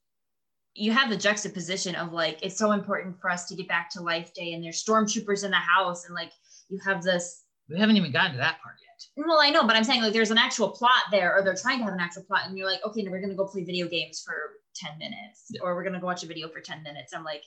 you 0.75 0.93
have 0.93 1.11
the 1.11 1.17
juxtaposition 1.17 1.95
of 1.95 2.13
like 2.13 2.39
it's 2.43 2.57
so 2.57 2.73
important 2.73 3.21
for 3.21 3.31
us 3.31 3.47
to 3.47 3.57
get 3.57 3.69
back 3.69 3.91
to 3.91 4.03
life 4.03 4.33
day 4.35 4.53
and 4.53 4.63
there's 4.63 4.83
stormtroopers 4.83 5.45
in 5.45 5.51
the 5.51 5.57
house 5.57 6.05
and 6.05 6.15
like 6.15 6.33
you 6.69 6.79
have 6.85 7.03
this 7.03 7.40
We 7.71 7.79
haven't 7.79 7.97
even 7.97 8.13
gotten 8.13 8.33
to 8.33 8.39
that 8.39 8.61
part 8.63 8.77
yet. 8.81 9.25
well, 9.27 9.39
I 9.41 9.51
know, 9.51 9.65
but 9.67 9.77
I'm 9.77 9.85
saying 9.85 10.03
like 10.03 10.13
there's 10.13 10.31
an 10.33 10.39
actual 10.39 10.71
plot 10.71 11.05
there, 11.11 11.37
or 11.37 11.43
they're 11.43 11.55
trying 11.55 11.79
to 11.79 11.85
have 11.85 11.95
an 11.95 12.01
actual 12.01 12.25
plot, 12.25 12.43
and 12.47 12.59
you're 12.59 12.67
like, 12.67 12.85
okay, 12.85 13.03
no, 13.03 13.11
we're 13.11 13.21
gonna 13.21 13.35
go 13.35 13.47
play 13.47 13.65
video 13.65 13.89
games 13.89 14.21
for 14.25 14.35
10 14.75 14.99
minutes, 14.99 15.45
Yeah. 15.51 15.61
or 15.63 15.75
we're 15.75 15.85
gonna 15.85 16.01
go 16.01 16.07
watch 16.07 16.25
a 16.25 16.27
video 16.27 16.49
for 16.49 16.61
10 16.61 16.83
minutes. 16.83 17.13
I'm 17.15 17.25
like, 17.25 17.43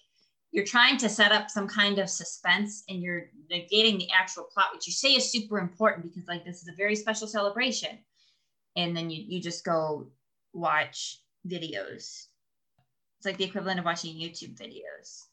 you're 0.52 0.66
trying 0.66 0.98
to 0.98 1.10
set 1.10 1.32
up 1.32 1.50
some 1.50 1.68
kind 1.68 1.98
of 2.00 2.10
suspense 2.10 2.84
and 2.88 3.02
you're 3.02 3.32
negating 3.52 3.98
the 3.98 4.10
actual 4.12 4.44
plot, 4.54 4.68
which 4.74 4.86
you 4.88 4.94
say 4.94 5.14
is 5.16 5.32
super 5.32 5.58
important 5.60 6.06
because 6.14 6.28
like 6.28 6.46
this 6.46 6.62
is 6.62 6.68
a 6.68 6.76
very 6.78 6.96
special 6.96 7.28
celebration. 7.28 7.98
And 8.76 8.96
then 8.96 9.10
you 9.10 9.24
you 9.28 9.42
just 9.42 9.66
go 9.66 10.08
watch 10.54 11.20
videos. 11.48 12.28
It's 13.18 13.26
like 13.26 13.38
the 13.38 13.46
equivalent 13.46 13.80
of 13.80 13.86
watching 13.86 14.16
YouTube 14.16 14.56
videos. 14.58 15.24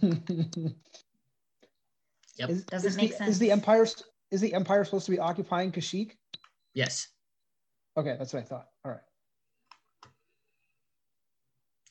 Yep. 2.42 2.50
Is, 2.50 2.64
Does 2.64 2.84
it 2.84 2.88
is 2.88 2.96
make 2.96 3.10
the, 3.12 3.16
sense? 3.16 3.30
Is 3.30 3.38
the 3.38 3.50
empire 3.52 3.86
is 4.30 4.40
the 4.40 4.52
empire 4.54 4.84
supposed 4.84 5.06
to 5.06 5.12
be 5.12 5.18
occupying 5.18 5.70
Kashyyyk? 5.70 6.12
Yes. 6.74 7.08
Okay, 7.96 8.16
that's 8.18 8.32
what 8.32 8.40
I 8.40 8.46
thought. 8.46 8.66
All 8.84 8.90
right. 8.90 9.00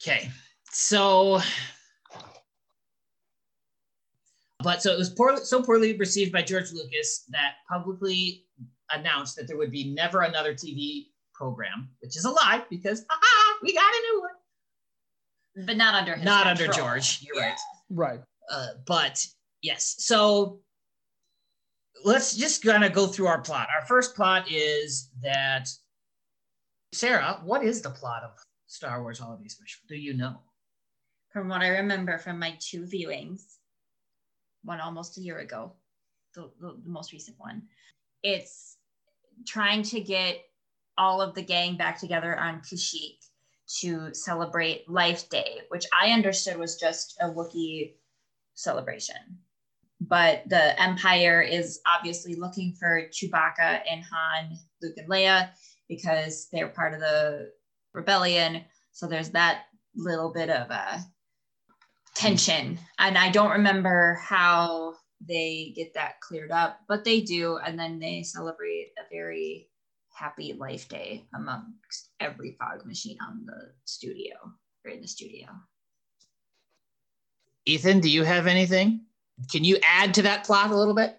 Okay. 0.02 0.30
So, 0.72 1.40
but 4.64 4.82
so 4.82 4.92
it 4.92 4.98
was 4.98 5.12
poorly, 5.12 5.44
so 5.44 5.62
poorly 5.62 5.96
received 5.98 6.32
by 6.32 6.42
George 6.42 6.72
Lucas 6.72 7.26
that 7.30 7.54
publicly 7.70 8.46
announced 8.92 9.36
that 9.36 9.48
there 9.48 9.58
would 9.58 9.72
be 9.72 9.94
never 9.94 10.22
another 10.22 10.54
TV 10.54 11.08
program, 11.34 11.90
which 12.02 12.18
is 12.18 12.26
a 12.26 12.30
lie 12.30 12.64
because 12.70 13.06
haha, 13.10 13.58
we 13.64 13.74
got 13.74 13.84
a 13.84 14.02
new 14.12 14.22
one. 14.22 15.66
But 15.68 15.78
not 15.78 15.94
under 15.96 16.16
his 16.16 16.26
Not 16.26 16.48
under. 16.48 16.68
George. 16.68 17.20
You're 17.22 17.36
Yeah. 17.36 17.50
right. 17.50 17.58
Right. 17.90 18.20
Uh, 18.50 18.68
but 18.88 19.24
yes, 19.62 19.96
so 20.00 20.60
let's 22.04 22.36
just 22.36 22.64
kind 22.64 22.84
of 22.84 22.94
go 22.94 23.08
through 23.08 23.28
our 23.28 23.42
plot. 23.42 23.68
Our 23.74 23.86
first 23.86 24.16
plot 24.16 24.52
is 24.52 25.10
that 25.22 25.70
Sarah, 26.94 27.40
what 27.44 27.64
is 27.64 27.82
the 27.82 27.90
plot 27.90 28.24
of 28.24 28.32
Star 28.68 29.02
Wars 29.02 29.20
Holiday 29.20 29.48
Special? 29.48 29.82
Do 29.88 29.96
you 29.96 30.14
know? 30.14 30.38
From 31.32 31.48
what 31.48 31.62
I 31.62 31.70
remember 31.70 32.18
from 32.18 32.40
my 32.40 32.58
two 32.60 32.84
viewings, 32.84 33.58
one 34.64 34.82
almost 34.82 35.18
a 35.18 35.22
year 35.22 35.40
ago, 35.40 35.74
the, 36.36 36.52
the, 36.60 36.78
the 36.84 36.90
most 36.90 37.14
recent 37.14 37.38
one, 37.40 37.64
it's 38.24 38.78
trying 39.48 39.84
to 39.84 40.02
get 40.02 40.42
all 40.98 41.22
of 41.22 41.34
the 41.34 41.42
gang 41.42 41.78
back 41.78 42.00
together 42.00 42.38
on 42.38 42.62
Kashyyyk 42.62 43.18
to 43.80 44.14
celebrate 44.14 44.90
Life 44.90 45.30
Day, 45.30 45.62
which 45.70 45.86
I 45.98 46.12
understood 46.12 46.58
was 46.58 46.76
just 46.76 47.18
a 47.22 47.30
Wookiee 47.30 47.94
celebration. 48.54 49.16
But 50.02 50.44
the 50.50 50.82
Empire 50.82 51.42
is 51.42 51.80
obviously 51.86 52.34
looking 52.34 52.74
for 52.80 53.08
Chewbacca 53.12 53.82
and 53.90 54.04
Han, 54.04 54.58
Luke 54.82 54.96
and 54.98 55.08
Leia, 55.08 55.50
because 55.88 56.48
they're 56.52 56.70
part 56.70 56.96
of 56.96 57.00
the 57.00 57.52
rebellion. 57.94 58.66
So 58.92 59.08
there's 59.08 59.30
that 59.30 59.66
little 59.96 60.34
bit 60.34 60.50
of 60.50 60.72
a 60.72 61.02
tension. 62.16 62.80
And 62.98 63.16
I 63.16 63.30
don't 63.30 63.52
remember 63.52 64.16
how 64.16 64.96
they 65.28 65.72
get 65.76 65.94
that 65.94 66.20
cleared 66.22 66.52
up, 66.52 66.80
but 66.88 67.04
they 67.04 67.22
do. 67.22 67.58
And 67.58 67.78
then 67.78 68.00
they 68.00 68.24
celebrate 68.24 68.94
a 68.98 69.04
very 69.14 69.70
happy 70.14 70.54
life 70.54 70.90
day 70.90 71.26
amongst 71.36 72.10
every 72.20 72.58
fog 72.60 72.86
machine 72.88 73.18
on 73.28 73.46
the 73.46 73.72
studio 73.86 74.36
or 74.84 74.92
in 74.92 75.02
the 75.02 75.08
studio. 75.08 75.48
Ethan, 77.66 78.00
do 78.00 78.10
you 78.10 78.24
have 78.24 78.48
anything? 78.48 79.06
Can 79.52 79.64
you 79.64 79.78
add 79.84 80.14
to 80.16 80.22
that 80.24 80.46
plot 80.46 80.72
a 80.72 80.76
little 80.76 80.94
bit 80.94 81.18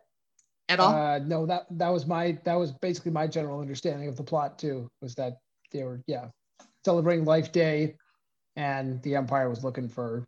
at 0.68 0.80
all? 0.80 0.94
Uh, 0.94 1.18
no, 1.18 1.46
that 1.46 1.66
that 1.70 1.88
was 1.88 2.06
my 2.06 2.38
that 2.44 2.54
was 2.54 2.72
basically 2.72 3.12
my 3.12 3.26
general 3.26 3.60
understanding 3.60 4.08
of 4.08 4.16
the 4.16 4.22
plot 4.22 4.58
too. 4.58 4.88
Was 5.00 5.14
that 5.16 5.38
they 5.72 5.84
were 5.84 6.02
yeah 6.06 6.26
celebrating 6.84 7.24
Life 7.24 7.52
Day, 7.52 7.96
and 8.56 9.02
the 9.02 9.16
Empire 9.16 9.48
was 9.48 9.64
looking 9.64 9.88
for 9.88 10.24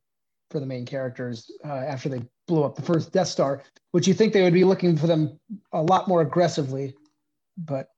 for 0.51 0.61
the 0.61 0.67
main 0.67 0.85
characters 0.85 1.51
uh, 1.65 1.73
after 1.73 2.09
they 2.09 2.23
blew 2.47 2.65
up 2.65 2.77
the 2.77 2.83
first 2.83 3.13
Death 3.13 3.29
Star, 3.29 3.63
which 3.93 4.07
you 4.07 4.15
think 4.15 4.33
they 4.33 4.43
would 4.43 4.53
be 4.53 4.65
looking 4.65 4.97
for 4.97 5.07
them 5.07 5.39
a 5.73 5.83
lot 5.83 6.07
more 6.07 6.21
aggressively, 6.21 6.95
but 7.57 7.89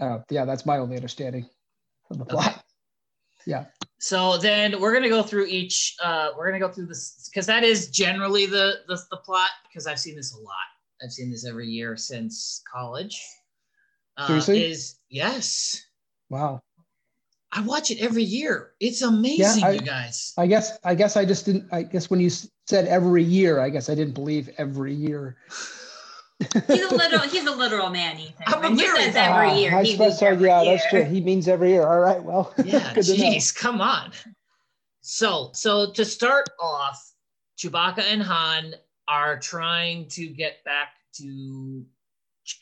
uh, 0.00 0.18
yeah, 0.30 0.44
that's 0.44 0.66
my 0.66 0.78
only 0.78 0.96
understanding 0.96 1.48
of 2.10 2.18
the 2.18 2.24
plot. 2.24 2.48
Okay. 2.48 2.60
Yeah. 3.46 3.64
So 4.02 4.36
then 4.36 4.80
we're 4.80 4.92
gonna 4.92 5.08
go 5.08 5.22
through 5.22 5.46
each. 5.46 5.94
Uh, 6.02 6.30
we're 6.36 6.46
gonna 6.46 6.58
go 6.58 6.68
through 6.68 6.86
this 6.86 7.30
because 7.30 7.46
that 7.46 7.62
is 7.62 7.88
generally 7.88 8.46
the, 8.46 8.80
the 8.88 9.00
the 9.12 9.16
plot. 9.18 9.50
Because 9.62 9.86
I've 9.86 10.00
seen 10.00 10.16
this 10.16 10.34
a 10.34 10.40
lot. 10.40 10.56
I've 11.00 11.12
seen 11.12 11.30
this 11.30 11.46
every 11.46 11.68
year 11.68 11.96
since 11.96 12.64
college. 12.70 13.22
Uh, 14.16 14.26
Seriously? 14.26 14.64
Is 14.64 14.96
yes. 15.08 15.86
Wow. 16.30 16.60
I 17.52 17.62
watch 17.62 17.92
it 17.92 18.00
every 18.00 18.24
year. 18.24 18.72
It's 18.80 19.02
amazing, 19.02 19.62
I- 19.62 19.70
you 19.70 19.80
guys. 19.80 20.34
I 20.36 20.48
guess 20.48 20.78
I 20.82 20.96
guess 20.96 21.16
I 21.16 21.24
just 21.24 21.46
didn't. 21.46 21.68
I 21.70 21.84
guess 21.84 22.10
when 22.10 22.18
you 22.18 22.30
said 22.66 22.88
every 22.88 23.22
year, 23.22 23.60
I 23.60 23.70
guess 23.70 23.88
I 23.88 23.94
didn't 23.94 24.14
believe 24.14 24.50
every 24.58 24.94
year. 24.94 25.36
He's 26.66 26.82
a 26.82 26.94
literal 26.94 27.22
he's 27.22 27.46
a 27.46 27.52
literal 27.54 27.90
man, 27.90 28.18
Ethan. 28.18 28.34
I'm 28.46 28.58
a 28.58 28.60
When 28.62 28.76
he 28.76 28.84
very- 28.84 28.96
says 29.04 29.16
every 29.16 29.52
year, 29.58 29.74
I 29.76 29.82
he 29.84 29.92
suppose 29.92 30.08
means 30.10 30.22
every 30.22 30.48
Yeah, 30.48 30.64
that's 30.64 30.88
true. 30.90 31.04
He 31.04 31.20
means 31.20 31.48
every 31.48 31.70
year. 31.70 31.86
All 31.86 32.00
right. 32.00 32.22
Well, 32.22 32.52
Yeah, 32.64 32.92
good 32.94 33.04
to 33.04 33.16
know. 33.16 33.24
jeez, 33.24 33.54
come 33.54 33.80
on. 33.80 34.12
So, 35.00 35.50
so 35.54 35.90
to 35.92 36.04
start 36.04 36.48
off, 36.60 37.12
Chewbacca 37.58 38.00
and 38.00 38.22
Han 38.22 38.74
are 39.08 39.38
trying 39.38 40.08
to 40.10 40.26
get 40.28 40.62
back 40.64 40.88
to 41.14 41.84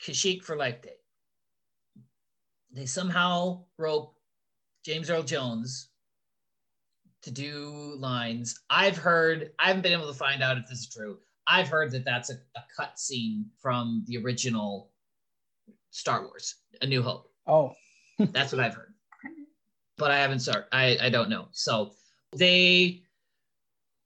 Kashyyyk 0.03 0.43
for 0.43 0.55
Life 0.55 0.81
Day. 0.81 0.95
They 2.73 2.85
somehow 2.85 3.63
rope 3.77 4.15
James 4.85 5.09
Earl 5.09 5.23
Jones 5.23 5.89
to 7.23 7.31
do 7.31 7.93
lines. 7.99 8.59
I've 8.69 8.97
heard, 8.97 9.51
I 9.59 9.67
haven't 9.67 9.83
been 9.83 9.91
able 9.93 10.07
to 10.07 10.13
find 10.17 10.41
out 10.41 10.57
if 10.57 10.67
this 10.67 10.79
is 10.79 10.87
true. 10.89 11.19
I've 11.51 11.67
heard 11.67 11.91
that 11.91 12.05
that's 12.05 12.29
a, 12.29 12.35
a 12.55 12.63
cut 12.75 12.97
scene 12.97 13.45
from 13.61 14.05
the 14.07 14.17
original 14.17 14.89
Star 15.89 16.23
Wars, 16.23 16.55
A 16.81 16.87
New 16.87 17.01
Hope. 17.01 17.29
Oh, 17.45 17.73
That's 18.19 18.53
what 18.53 18.61
I've 18.61 18.73
heard. 18.73 18.93
But 19.97 20.11
I 20.11 20.17
haven't 20.17 20.39
started. 20.39 20.65
I, 20.71 20.97
I 21.01 21.09
don't 21.09 21.29
know. 21.29 21.47
So 21.51 21.91
they 22.35 23.03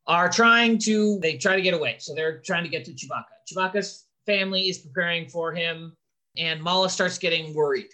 are 0.08 0.27
trying 0.27 0.79
to 0.79 1.19
they 1.21 1.38
try 1.38 1.55
to 1.55 1.62
get 1.62 1.73
away. 1.73 1.97
So 1.99 2.15
they're 2.15 2.39
trying 2.39 2.63
to 2.63 2.69
get 2.69 2.84
to 2.86 2.91
Chewbacca. 2.91 3.23
Chewbacca's 3.47 4.05
family 4.25 4.63
is 4.67 4.79
preparing 4.79 5.29
for 5.29 5.53
him, 5.53 5.95
and 6.38 6.62
Malla 6.62 6.89
starts 6.89 7.17
getting 7.17 7.53
worried. 7.53 7.89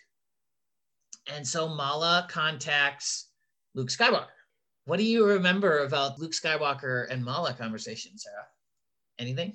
And 1.27 1.45
so 1.45 1.67
Malla 1.67 2.25
contacts 2.29 3.29
Luke 3.75 3.89
Skywalker. 3.89 4.27
What 4.85 4.97
do 4.97 5.03
you 5.03 5.27
remember 5.27 5.83
about 5.83 6.19
Luke 6.19 6.31
Skywalker 6.31 7.11
and 7.11 7.23
Malla 7.23 7.53
conversation, 7.53 8.17
Sarah? 8.17 8.47
Anything? 9.21 9.53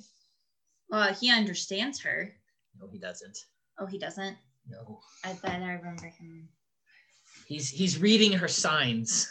Well, 0.89 1.13
he 1.13 1.31
understands 1.31 2.01
her. 2.01 2.33
No, 2.81 2.87
he 2.87 2.99
doesn't. 2.99 3.37
Oh, 3.81 3.87
he 3.87 3.99
doesn't. 3.99 4.37
No. 4.69 5.01
I 5.25 5.33
bet 5.43 5.61
I 5.61 5.73
remember 5.73 6.07
him. 6.07 6.49
He's 7.47 7.69
he's 7.69 7.99
reading 7.99 8.33
her 8.33 8.49
signs. 8.49 9.29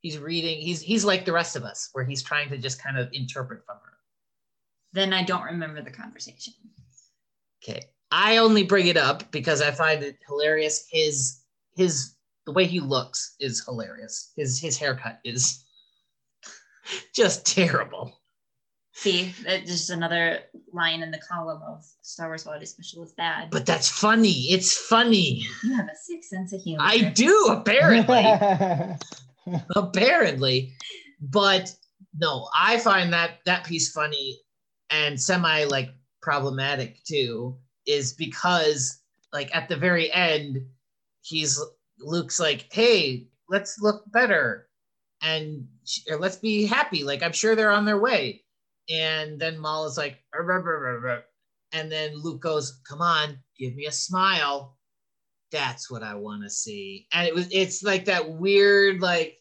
He's 0.00 0.18
reading. 0.18 0.60
He's 0.60 0.80
he's 0.80 1.04
like 1.04 1.24
the 1.24 1.32
rest 1.32 1.56
of 1.56 1.64
us, 1.64 1.90
where 1.92 2.04
he's 2.04 2.22
trying 2.22 2.48
to 2.50 2.58
just 2.58 2.82
kind 2.82 2.96
of 2.96 3.08
interpret 3.12 3.64
from 3.66 3.76
her. 3.84 3.94
Then 4.92 5.12
I 5.12 5.24
don't 5.24 5.42
remember 5.42 5.82
the 5.82 5.90
conversation. 5.90 6.54
Okay. 7.62 7.86
I 8.12 8.36
only 8.36 8.62
bring 8.62 8.86
it 8.86 8.96
up 8.96 9.30
because 9.32 9.60
I 9.60 9.72
find 9.72 10.02
it 10.04 10.16
hilarious. 10.28 10.86
His 10.90 11.42
his 11.76 12.14
the 12.46 12.52
way 12.52 12.66
he 12.66 12.78
looks 12.78 13.34
is 13.40 13.64
hilarious. 13.64 14.32
His 14.36 14.60
his 14.60 14.78
haircut 14.78 15.18
is 15.24 15.64
just 17.14 17.44
terrible. 17.44 18.20
See, 18.96 19.34
that's 19.44 19.70
just 19.70 19.90
another 19.90 20.40
line 20.72 21.02
in 21.02 21.10
the 21.10 21.18
column 21.18 21.60
of 21.68 21.84
Star 22.00 22.28
Wars 22.28 22.44
Holiday 22.44 22.64
Special 22.64 23.02
is 23.02 23.12
bad. 23.12 23.50
But 23.50 23.66
that's 23.66 23.88
funny. 23.88 24.50
It's 24.50 24.76
funny. 24.76 25.46
you 25.62 25.76
have 25.76 25.86
a 25.86 25.94
sick 25.94 26.24
sense 26.24 26.54
of 26.54 26.62
humor. 26.62 26.82
I 26.82 27.10
do 27.10 27.46
apparently. 27.50 28.24
apparently 29.76 30.72
but 31.20 31.74
no 32.18 32.48
i 32.56 32.78
find 32.78 33.12
that 33.12 33.38
that 33.46 33.64
piece 33.64 33.92
funny 33.92 34.40
and 34.90 35.20
semi 35.20 35.64
like 35.64 35.90
problematic 36.20 37.02
too 37.04 37.56
is 37.86 38.12
because 38.12 39.02
like 39.32 39.54
at 39.54 39.68
the 39.68 39.76
very 39.76 40.12
end 40.12 40.58
he's 41.22 41.60
luke's 42.00 42.40
like 42.40 42.66
hey 42.72 43.26
let's 43.48 43.78
look 43.80 44.02
better 44.12 44.68
and 45.22 45.66
or 46.10 46.18
let's 46.18 46.36
be 46.36 46.66
happy 46.66 47.04
like 47.04 47.22
i'm 47.22 47.32
sure 47.32 47.54
they're 47.54 47.70
on 47.70 47.84
their 47.84 48.00
way 48.00 48.42
and 48.90 49.38
then 49.40 49.58
Malla 49.58 49.86
is 49.88 49.96
like 49.98 50.22
and 51.72 51.90
then 51.90 52.14
luke 52.22 52.40
goes 52.40 52.80
come 52.88 53.00
on 53.02 53.36
give 53.58 53.74
me 53.74 53.86
a 53.86 53.92
smile 53.92 54.76
that's 55.52 55.88
what 55.88 56.02
I 56.02 56.16
want 56.16 56.42
to 56.42 56.50
see. 56.50 57.06
And 57.12 57.26
it 57.26 57.32
was 57.32 57.46
it's 57.52 57.84
like 57.84 58.04
that 58.06 58.28
weird 58.28 59.00
like 59.00 59.38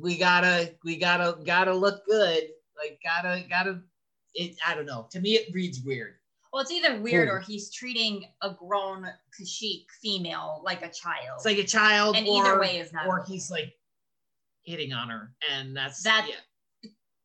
we 0.00 0.18
gotta 0.18 0.74
we 0.84 0.96
gotta 0.96 1.38
gotta 1.44 1.72
look 1.72 2.04
good. 2.06 2.42
Like 2.76 2.98
gotta 3.04 3.44
gotta 3.48 3.80
it 4.34 4.56
I 4.66 4.74
don't 4.74 4.86
know. 4.86 5.06
To 5.12 5.20
me 5.20 5.34
it 5.36 5.54
reads 5.54 5.80
weird. 5.82 6.14
well, 6.52 6.60
it's 6.60 6.72
either 6.72 7.00
weird 7.00 7.28
Hmm. 7.28 7.36
or 7.36 7.40
he's 7.40 7.72
treating 7.72 8.24
a 8.42 8.52
grown 8.52 9.06
Kashyyyk 9.40 9.86
female 10.02 10.60
like 10.64 10.82
a 10.82 10.90
child. 10.90 11.36
It's 11.36 11.44
like 11.44 11.58
a 11.58 11.64
child 11.64 12.16
and 12.16 12.26
or, 12.26 12.44
either 12.44 12.58
way 12.60 12.78
is 12.78 12.92
not. 12.92 13.06
or 13.06 13.20
okay. 13.20 13.32
he's 13.32 13.48
like 13.48 13.72
hitting 14.64 14.92
on 14.92 15.08
her 15.08 15.32
and 15.52 15.74
that's 15.74 16.02
That- 16.02 16.26
yeah. 16.28 16.34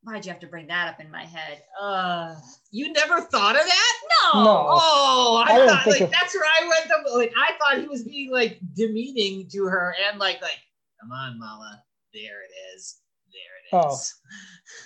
Why'd 0.05 0.25
you 0.25 0.31
have 0.31 0.39
to 0.41 0.47
bring 0.47 0.67
that 0.67 0.87
up 0.87 0.99
in 1.01 1.09
my 1.11 1.25
head? 1.25 1.61
Uh 1.81 2.35
you 2.71 2.93
never 2.93 3.21
thought 3.21 3.55
of 3.55 3.65
that? 3.65 3.93
No. 4.33 4.43
No. 4.43 4.67
Oh, 4.69 5.43
I, 5.45 5.63
I 5.63 5.67
thought 5.67 5.87
like 5.87 6.01
of- 6.01 6.11
that's 6.11 6.33
where 6.33 6.43
I 6.61 6.67
went. 6.67 6.85
To, 7.07 7.17
like 7.17 7.33
I 7.37 7.51
thought 7.57 7.81
he 7.81 7.87
was 7.87 8.03
being 8.03 8.31
like 8.31 8.59
demeaning 8.75 9.47
to 9.51 9.65
her 9.65 9.95
and 10.09 10.19
like 10.19 10.41
like, 10.41 10.59
come 11.01 11.11
on, 11.11 11.37
Malla, 11.39 11.81
there 12.13 12.41
it 12.43 12.75
is, 12.77 12.97
there 13.33 13.81
it 13.83 13.87
is. 13.87 14.13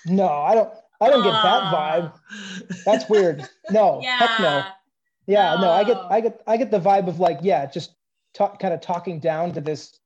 Oh. 0.07 0.11
no, 0.13 0.27
I 0.29 0.55
don't. 0.55 0.73
I 1.01 1.09
don't 1.09 1.23
get 1.23 1.31
that 1.31 1.63
Ah. 1.63 2.11
vibe. 2.19 2.83
That's 2.85 3.07
weird. 3.09 3.47
No, 3.71 4.01
Yeah. 4.03 4.17
heck 4.19 4.39
no. 4.39 4.63
Yeah, 5.27 5.57
no. 5.61 5.69
I 5.69 5.83
get, 5.83 5.97
I 6.09 6.21
get, 6.21 6.41
I 6.47 6.57
get 6.57 6.71
the 6.71 6.79
vibe 6.79 7.07
of 7.07 7.19
like, 7.19 7.37
yeah, 7.43 7.67
just 7.67 7.93
talk, 8.33 8.57
kind 8.59 8.73
of 8.73 8.81
talking 8.81 9.19
down 9.19 9.53
to 9.53 9.61
this, 9.61 9.99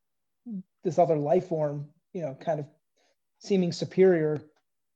this 0.84 1.00
other 1.00 1.16
life 1.16 1.48
form. 1.48 1.88
You 2.12 2.24
know, 2.24 2.38
kind 2.42 2.60
of 2.60 2.66
seeming 3.40 3.72
superior. 3.72 4.42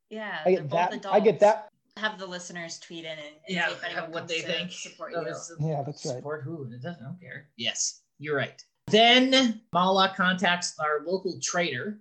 Yeah. 0.09 0.37
I 0.45 0.51
get 0.51 0.69
that. 0.69 0.93
Adults. 0.93 1.07
I 1.15 1.19
get 1.19 1.39
that. 1.41 1.69
Have 1.97 2.19
the 2.19 2.27
listeners 2.27 2.77
tweet 2.79 3.05
in 3.05 3.11
and, 3.11 3.19
and 3.19 3.35
yeah, 3.47 3.67
see 3.69 3.73
if 3.73 3.83
anyone 3.83 4.11
what 4.11 4.27
they 4.27 4.41
think. 4.41 4.71
Support 4.71 5.13
Oh, 5.15 5.21
you. 5.21 5.27
Yeah, 5.67 5.81
that's 5.85 6.05
right. 6.05 6.15
Support 6.17 6.43
who? 6.43 6.63
It 6.71 6.81
doesn't. 6.81 7.01
I 7.01 7.05
don't 7.05 7.19
care. 7.19 7.49
Yes, 7.57 8.01
you're 8.19 8.35
right. 8.37 8.61
Then 8.87 9.61
Malla 9.73 10.13
contacts 10.15 10.75
our 10.79 11.01
local 11.05 11.39
trader. 11.41 11.99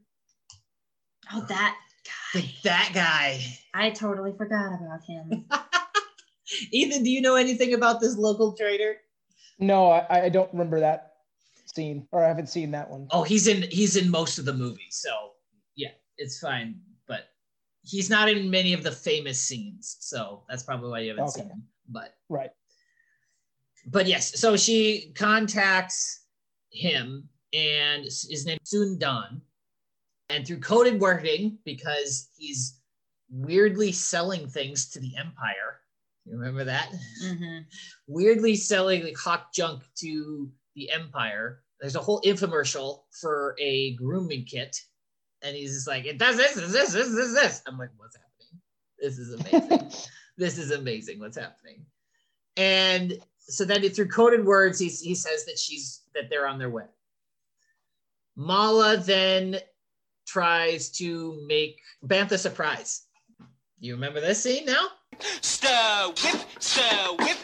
Oh, 1.33 1.41
that 1.49 1.77
The- 2.35 2.41
guy. 2.43 2.49
that 2.65 2.91
guy. 2.95 3.41
I 3.75 3.91
totally 3.91 4.33
forgot 4.37 4.67
about 4.75 5.03
him. 5.05 5.47
Ethan, 6.73 7.03
do 7.03 7.11
you 7.11 7.21
know 7.21 7.35
anything 7.35 7.75
about 7.75 8.01
this 8.01 8.17
local 8.17 8.53
trader? 8.53 8.97
No, 9.59 9.91
I, 9.91 10.25
I 10.25 10.29
don't 10.29 10.53
remember 10.53 10.79
that 10.81 11.15
scene, 11.65 12.07
or 12.13 12.23
I 12.25 12.29
haven't 12.29 12.49
seen 12.49 12.71
that 12.73 12.89
one. 12.89 13.09
Oh, 13.11 13.23
he's 13.23 13.49
in 13.49 13.63
he's 13.71 13.97
in 13.97 14.11
most 14.11 14.39
of 14.39 14.45
the 14.45 14.53
movies, 14.53 14.91
so 15.03 15.33
yeah, 15.75 15.89
it's 16.19 16.39
fine. 16.39 16.79
But 17.87 17.91
he's 17.91 18.11
not 18.11 18.29
in 18.29 18.51
many 18.51 18.73
of 18.73 18.83
the 18.83 18.93
famous 18.93 19.41
scenes, 19.41 19.97
so 20.01 20.43
that's 20.49 20.63
probably 20.63 20.91
why 20.91 21.01
you 21.01 21.11
haven't 21.11 21.25
Okay. 21.25 21.41
seen 21.41 21.49
him. 21.51 21.63
But 21.89 22.15
Right. 22.29 22.51
but 23.87 24.07
yes, 24.07 24.39
so 24.39 24.57
she 24.57 25.13
contacts 25.15 26.25
him, 26.71 27.29
and 27.53 28.05
his 28.05 28.45
name 28.45 28.59
is 28.63 28.75
Saun 28.75 28.99
Dann, 28.99 29.41
and 30.29 30.47
through 30.47 30.61
coded 30.61 31.01
wording 31.01 31.59
because 31.65 32.29
he's 32.37 32.81
weirdly 33.31 33.93
selling 33.93 34.49
things 34.49 34.91
to 34.91 35.01
the 35.01 35.17
Empire. 35.17 35.81
You 36.25 36.37
remember 36.37 36.65
that? 36.65 36.93
hmm 37.23 37.59
weirdly 38.09 38.57
selling 38.57 39.05
like 39.05 39.17
hawk 39.17 39.53
junk 39.53 39.83
to 39.97 40.51
the 40.75 40.91
empire. 40.91 41.63
There's 41.81 41.97
a 41.97 42.01
whole 42.01 42.21
infomercial 42.23 43.03
for 43.21 43.55
a 43.61 43.95
grooming 43.95 44.45
kit, 44.45 44.77
and 45.43 45.57
he's 45.57 45.75
just 45.75 45.89
like, 45.89 46.07
"It 46.07 46.19
does 46.19 46.37
this, 46.37 46.55
this, 46.55 46.73
this, 46.73 46.93
this, 46.93 47.15
this, 47.15 47.35
this." 47.35 47.63
I'm 47.67 47.79
like, 47.79 47.91
"What's 47.97 48.17
happening? 48.17 48.63
This 48.99 49.19
is 49.19 49.35
amazing. 49.35 49.91
this 50.37 50.59
is 50.59 50.71
amazing. 50.71 51.19
What's 51.19 51.39
happening?" 51.39 51.85
And 52.57 53.19
so 53.39 53.65
then 53.65 53.89
through 53.91 54.09
coded 54.09 54.45
words, 54.45 54.79
he 54.79 54.89
he 54.89 55.15
says 55.15 55.45
that 55.47 55.59
she's 55.59 56.03
that 56.15 56.31
they're 56.31 56.47
on 56.47 56.59
their 56.59 56.71
way. 56.71 56.87
Malla 58.37 58.99
then 58.99 59.59
tries 60.27 60.91
to 60.91 61.41
make 61.47 61.81
Bantha 62.05 62.39
surprise. 62.39 63.07
You 63.79 63.95
remember 63.95 64.21
this 64.21 64.43
scene 64.43 64.67
now? 64.67 64.89
Stir, 65.41 66.13
whip, 66.23 66.41
stir, 66.59 67.17
whip, 67.19 67.37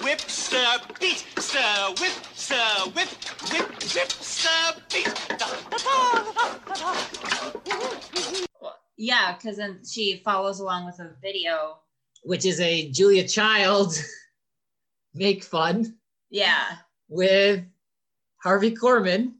whip, 0.00 0.04
whip, 0.04 0.20
stir, 0.20 0.78
beat, 1.00 1.24
stir, 1.38 1.94
whip, 2.00 2.12
stir, 2.34 2.90
whip, 2.94 3.08
whip, 3.52 3.68
whip, 3.94 4.12
stir, 4.12 4.80
beat. 4.92 5.14
Da, 5.28 5.46
da, 5.70 5.78
da. 5.78 7.04
Yeah, 8.96 9.34
because 9.36 9.56
then 9.56 9.80
she 9.84 10.20
follows 10.24 10.60
along 10.60 10.86
with 10.86 10.98
a 11.00 11.14
video. 11.22 11.78
which 12.22 12.44
is 12.44 12.60
a 12.60 12.90
Julia 12.90 13.26
Child 13.26 13.94
make 15.14 15.42
fun 15.42 15.96
Yeah. 16.30 16.76
with 17.08 17.64
Harvey 18.42 18.72
Korman 18.74 19.32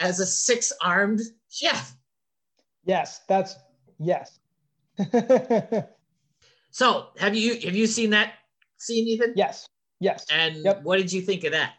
as 0.00 0.18
a 0.18 0.26
six-armed 0.26 1.20
chef. 1.48 1.94
Yes, 2.84 3.20
that's 3.28 3.54
yes. 3.98 4.40
So 6.72 7.10
have 7.18 7.36
you 7.36 7.54
have 7.60 7.76
you 7.76 7.86
seen 7.86 8.10
that 8.10 8.32
scene, 8.78 9.06
Ethan? 9.06 9.34
yes, 9.36 9.64
yes. 10.00 10.24
And 10.30 10.56
Yep. 10.64 10.82
what 10.82 10.98
did 10.98 11.12
you 11.12 11.20
think 11.22 11.44
of 11.44 11.52
that? 11.52 11.74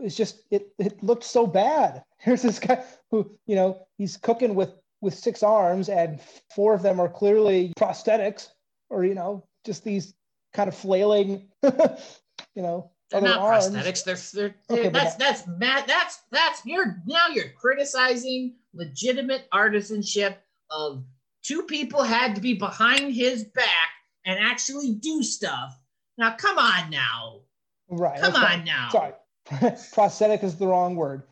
It's 0.00 0.16
just 0.16 0.42
it 0.50 0.68
it 0.78 1.02
looked 1.02 1.24
so 1.24 1.46
bad. 1.46 2.02
Here's 2.18 2.42
this 2.42 2.58
guy 2.58 2.84
who, 3.10 3.30
you 3.46 3.56
know, 3.56 3.86
he's 3.98 4.16
cooking 4.16 4.54
with 4.54 4.70
with 5.00 5.14
six 5.14 5.42
arms 5.42 5.88
and 5.88 6.20
four 6.54 6.74
of 6.74 6.82
them 6.82 7.00
are 7.00 7.08
clearly 7.08 7.72
prosthetics 7.78 8.48
or 8.90 9.04
you 9.04 9.14
know, 9.14 9.44
just 9.64 9.82
these 9.84 10.14
kind 10.52 10.68
of 10.68 10.76
flailing, 10.76 11.48
you 11.62 12.62
know, 12.62 12.90
They're 13.10 13.20
other 13.20 13.28
not 13.28 13.38
arms. 13.40 13.68
prosthetics. 13.70 14.04
They're, 14.32 14.54
they're, 14.68 14.78
Okay, 14.78 14.88
but 14.88 14.92
that's 14.92 15.14
that's 15.16 15.46
mad. 15.58 15.84
That's 15.86 16.20
that's 16.30 16.62
you're 16.64 17.02
now 17.06 17.28
you're 17.32 17.50
criticizing 17.58 18.54
legitimate 18.74 19.48
artisanship 19.52 20.36
of 20.70 21.04
two 21.42 21.62
people 21.64 22.02
had 22.02 22.34
to 22.36 22.40
be 22.40 22.54
behind 22.54 23.12
his 23.14 23.44
back 23.44 23.88
and 24.24 24.38
actually 24.38 24.94
do 24.94 25.22
stuff. 25.22 25.78
Now 26.22 26.36
come 26.36 26.56
on 26.56 26.88
now. 26.88 27.40
Right. 27.88 28.20
Come 28.20 28.36
okay. 28.36 28.54
on 28.54 28.64
now. 28.64 28.90
Sorry. 28.90 29.12
Prosthetic 29.92 30.44
is 30.44 30.54
the 30.54 30.68
wrong 30.68 30.94
word, 30.94 31.24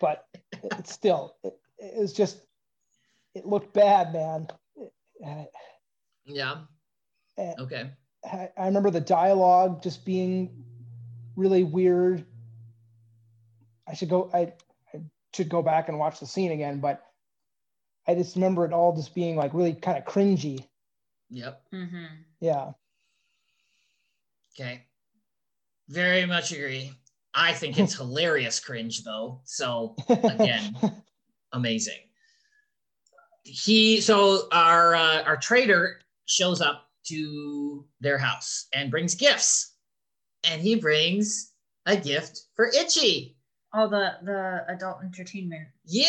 but 0.00 0.28
it's 0.62 0.92
still 0.92 1.34
it, 1.42 1.58
it 1.80 1.98
was 1.98 2.12
just 2.12 2.42
it 3.34 3.46
looked 3.46 3.74
bad, 3.74 4.12
man. 4.12 4.46
Yeah. 6.24 6.58
uh, 7.36 7.54
Okay. 7.58 7.90
I, 8.24 8.50
I 8.56 8.66
remember 8.66 8.92
the 8.92 9.00
dialogue 9.00 9.82
just 9.82 10.04
being 10.04 10.64
really 11.34 11.64
weird. 11.64 12.24
I 13.88 13.94
should 13.94 14.08
go. 14.08 14.30
I, 14.32 14.52
I 14.94 15.00
should 15.34 15.48
go 15.48 15.62
back 15.62 15.88
and 15.88 15.98
watch 15.98 16.20
the 16.20 16.26
scene 16.26 16.52
again, 16.52 16.78
but 16.78 17.02
I 18.06 18.14
just 18.14 18.36
remember 18.36 18.64
it 18.64 18.72
all 18.72 18.94
just 18.94 19.16
being 19.16 19.34
like 19.34 19.52
really 19.52 19.74
kind 19.74 19.98
of 19.98 20.04
cringy. 20.04 20.64
Yep. 21.28 21.60
hmm 21.72 22.04
Yeah. 22.38 22.70
Okay. 24.58 24.84
Very 25.88 26.26
much 26.26 26.50
agree. 26.52 26.92
I 27.34 27.52
think 27.52 27.78
it's 27.78 27.94
hilarious 27.98 28.58
cringe 28.58 29.04
though. 29.04 29.40
So 29.44 29.94
Again. 30.08 30.76
amazing. 31.52 31.98
He 33.44 34.00
so 34.00 34.48
our 34.52 34.94
uh, 34.94 35.22
our 35.22 35.36
trader 35.36 36.00
shows 36.26 36.60
up 36.60 36.90
to 37.06 37.86
their 38.00 38.18
house 38.18 38.66
and 38.74 38.90
brings 38.90 39.14
gifts. 39.14 39.74
And 40.44 40.60
he 40.60 40.74
brings 40.74 41.52
a 41.86 41.96
gift 41.96 42.46
for 42.54 42.66
Itchy. 42.66 43.36
Oh, 43.72 43.88
the 43.88 44.16
the 44.22 44.64
adult 44.68 44.98
entertainment. 45.02 45.68
Yeah. 45.84 46.04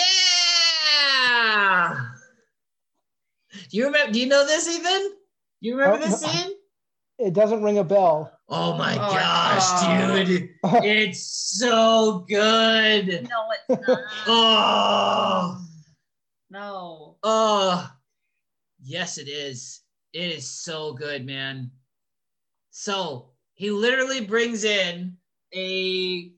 Do 3.70 3.78
you 3.78 3.86
remember 3.86 4.12
do 4.12 4.20
you 4.20 4.26
know 4.26 4.46
this 4.46 4.68
Ethan? 4.68 5.14
You 5.62 5.78
remember 5.78 5.98
Oh, 5.98 6.10
this 6.10 6.20
scene? 6.22 6.52
It 7.20 7.34
doesn't 7.34 7.62
ring 7.64 7.78
a 7.78 7.84
bell. 7.84 8.32
Oh 8.48 8.76
my 8.78 8.94
Oh, 8.96 8.98
gosh, 8.98 9.64
oh. 9.84 10.24
dude. 10.26 10.50
It's 10.84 11.24
so 11.60 12.26
good. 12.28 13.28
No, 13.30 13.40
it's 13.70 13.88
not. 13.88 14.00
Oh. 14.28 15.62
no. 16.50 17.18
Oh, 17.24 17.92
yes, 18.82 19.18
it 19.18 19.28
is. 19.28 19.82
It 20.14 20.32
is 20.32 20.50
so 20.50 20.94
good, 20.94 21.26
man. 21.26 21.70
So 22.72 23.30
he 23.54 23.70
literally 23.72 24.22
brings 24.26 24.64
in 24.64 25.18
a 25.54 26.32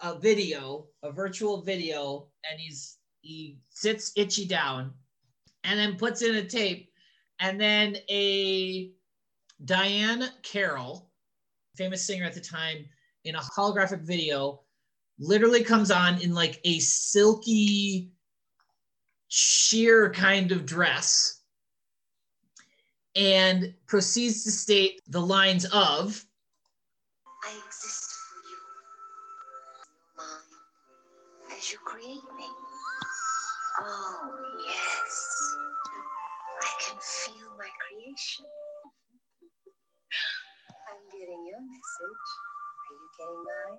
a 0.00 0.18
video, 0.18 0.86
a 1.02 1.12
virtual 1.12 1.62
video, 1.62 2.28
and 2.50 2.58
he's 2.60 2.98
he 3.20 3.58
sits 3.70 4.12
Itchy 4.16 4.46
down, 4.46 4.92
and 5.64 5.78
then 5.78 5.96
puts 5.96 6.22
in 6.22 6.34
a 6.36 6.44
tape, 6.44 6.90
and 7.40 7.60
then 7.60 7.96
a 8.10 8.90
Diahann 9.64 10.28
Carroll, 10.42 11.10
famous 11.76 12.04
singer 12.04 12.24
at 12.24 12.34
the 12.34 12.40
time, 12.40 12.84
in 13.24 13.36
a 13.36 13.40
holographic 13.40 14.00
video, 14.02 14.60
literally 15.18 15.62
comes 15.62 15.90
on 15.90 16.20
in 16.20 16.34
like 16.34 16.60
a 16.64 16.78
silky 16.80 18.10
sheer 19.28 20.10
kind 20.10 20.52
of 20.52 20.66
dress 20.66 21.42
and 23.14 23.72
proceeds 23.86 24.44
to 24.44 24.50
state 24.50 25.00
the 25.08 25.20
lines 25.20 25.64
of 25.66 26.24
I 27.44 27.50
exist 27.66 28.10
for 28.12 28.38
you. 28.48 28.56
Mine. 30.16 31.56
As 31.58 31.72
you 31.72 31.78
create 31.84 32.06
me. 32.06 32.46
Oh, 33.80 34.30
yes. 34.66 35.56
I 36.62 36.70
can 36.80 36.98
feel 37.00 37.50
my 37.58 37.68
creation. 37.88 38.46
message. 41.68 42.28
Are 42.88 42.94
you 42.94 43.08
getting 43.18 43.44
mine? 43.44 43.78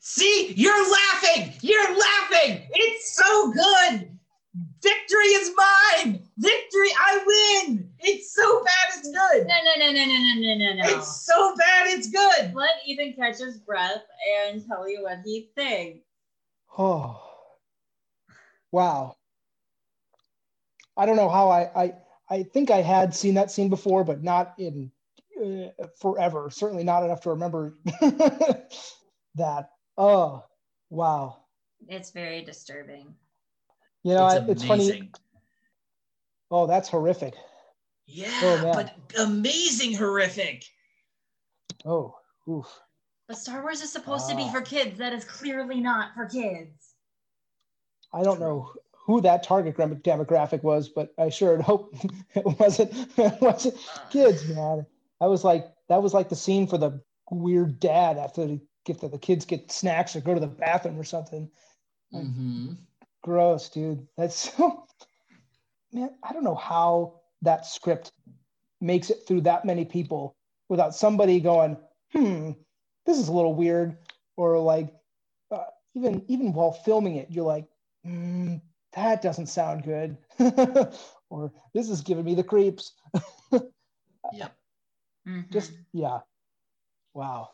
See, 0.00 0.52
you're 0.56 0.90
laughing. 0.92 1.52
You're 1.60 1.96
laughing. 1.96 2.66
It's 2.74 3.14
so 3.16 3.52
good. 3.52 4.18
Victory 4.82 5.26
is 5.26 5.52
mine. 5.56 6.22
Victory, 6.38 6.88
I 6.98 7.22
win. 7.26 7.88
It's 8.00 8.34
so 8.34 8.64
bad, 8.64 8.98
it's 8.98 9.08
good. 9.08 9.46
No, 9.46 9.54
no, 9.64 9.86
no, 9.86 9.92
no, 9.92 10.04
no, 10.04 10.18
no, 10.34 10.54
no, 10.56 10.74
no, 10.74 10.98
It's 10.98 11.24
so 11.24 11.54
bad, 11.56 11.86
it's 11.86 12.08
good. 12.08 12.52
Let 12.52 12.70
Ethan 12.84 13.14
catch 13.14 13.38
his 13.38 13.58
breath 13.58 14.02
and 14.44 14.66
tell 14.66 14.88
you 14.88 15.04
what 15.04 15.18
he 15.24 15.50
thinks. 15.54 16.04
Oh, 16.76 17.22
wow. 18.72 19.16
I 20.96 21.06
don't 21.06 21.16
know 21.16 21.28
how 21.28 21.48
I, 21.48 21.70
I 21.74 21.94
I 22.32 22.42
think 22.44 22.70
I 22.70 22.80
had 22.80 23.14
seen 23.14 23.34
that 23.34 23.50
scene 23.50 23.68
before, 23.68 24.04
but 24.04 24.22
not 24.22 24.54
in 24.56 24.90
uh, 25.38 25.68
forever. 26.00 26.48
Certainly 26.50 26.82
not 26.82 27.04
enough 27.04 27.20
to 27.22 27.30
remember 27.30 27.76
that. 29.34 29.68
Oh, 29.98 30.42
wow. 30.88 31.42
It's 31.88 32.10
very 32.10 32.42
disturbing. 32.42 33.14
You 34.02 34.14
know, 34.14 34.28
it's 34.28 34.48
it's, 34.48 34.64
funny. 34.64 35.10
Oh, 36.50 36.66
that's 36.66 36.88
horrific. 36.88 37.34
Yeah, 38.06 38.30
Oh, 38.42 38.72
but 38.72 38.96
amazing 39.18 39.94
horrific. 39.94 40.64
Oh, 41.84 42.16
oof. 42.48 42.66
But 43.28 43.36
Star 43.36 43.60
Wars 43.62 43.82
is 43.82 43.92
supposed 43.92 44.30
to 44.30 44.36
be 44.36 44.44
Ah. 44.46 44.52
for 44.52 44.62
kids. 44.62 44.98
That 44.98 45.12
is 45.12 45.24
clearly 45.24 45.80
not 45.80 46.14
for 46.14 46.24
kids. 46.24 46.94
I 48.14 48.22
don't 48.22 48.40
know 48.40 48.72
who 49.04 49.20
that 49.20 49.42
target 49.42 49.76
demographic 49.76 50.62
was, 50.62 50.88
but 50.88 51.12
I 51.18 51.28
sure 51.28 51.60
hope 51.60 51.94
it 52.34 52.58
wasn't 52.58 52.92
it 53.18 53.40
wasn't 53.40 53.74
kids, 54.10 54.46
man. 54.48 54.86
I 55.20 55.26
was 55.26 55.44
like, 55.44 55.66
that 55.88 56.02
was 56.02 56.14
like 56.14 56.28
the 56.28 56.36
scene 56.36 56.66
for 56.66 56.78
the 56.78 57.00
weird 57.30 57.80
dad 57.80 58.18
after 58.18 58.46
the 58.46 58.60
get 58.84 59.00
the, 59.00 59.08
the 59.08 59.18
kids 59.18 59.44
get 59.44 59.70
snacks 59.70 60.16
or 60.16 60.20
go 60.20 60.34
to 60.34 60.40
the 60.40 60.46
bathroom 60.46 60.98
or 60.98 61.04
something. 61.04 61.50
Mhm. 62.12 62.76
Gross, 63.22 63.68
dude. 63.68 64.06
That's 64.16 64.36
so 64.56 64.84
man, 65.92 66.10
I 66.22 66.32
don't 66.32 66.44
know 66.44 66.54
how 66.54 67.20
that 67.42 67.66
script 67.66 68.12
makes 68.80 69.10
it 69.10 69.18
through 69.26 69.42
that 69.42 69.64
many 69.64 69.84
people 69.84 70.36
without 70.68 70.94
somebody 70.94 71.40
going, 71.40 71.76
hmm, 72.12 72.52
this 73.06 73.18
is 73.18 73.28
a 73.28 73.32
little 73.32 73.54
weird, 73.54 73.96
or 74.36 74.58
like 74.58 74.92
uh, 75.50 75.64
even 75.94 76.24
even 76.28 76.52
while 76.52 76.72
filming 76.72 77.16
it, 77.16 77.30
you're 77.30 77.44
like, 77.44 77.66
mm, 78.06 78.60
that 78.94 79.22
doesn't 79.22 79.46
sound 79.46 79.84
good, 79.84 80.16
or 81.30 81.52
this 81.74 81.88
is 81.88 82.00
giving 82.02 82.24
me 82.24 82.34
the 82.34 82.44
creeps. 82.44 82.92
Yep. 84.32 84.56
Just 85.50 85.72
yeah, 85.92 86.20
wow. 87.12 87.50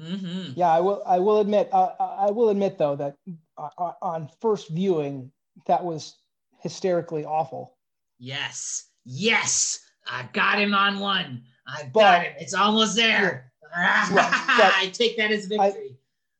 Mm-hmm. 0.00 0.52
Yeah, 0.54 0.68
I 0.70 0.80
will. 0.80 1.02
I 1.06 1.18
will 1.18 1.40
admit. 1.40 1.68
Uh, 1.72 1.90
I 1.98 2.30
will 2.30 2.50
admit 2.50 2.78
though 2.78 2.94
that 2.96 3.16
uh, 3.56 3.68
uh, 3.78 3.92
on 4.00 4.28
first 4.40 4.68
viewing, 4.68 5.32
that 5.66 5.82
was 5.82 6.18
hysterically 6.62 7.24
awful. 7.24 7.76
Yes. 8.18 8.90
Yes. 9.04 9.80
I 10.06 10.28
got 10.32 10.58
him 10.60 10.72
on 10.74 11.00
one. 11.00 11.42
I 11.66 11.82
got 11.84 11.92
But- 11.94 12.22
him. 12.22 12.32
It's 12.38 12.54
almost 12.54 12.94
there. 12.94 13.50
Right, 13.76 14.08
but- 14.14 14.22
I 14.76 14.90
take 14.92 15.16
that 15.16 15.30
as 15.30 15.46
victory. 15.46 15.96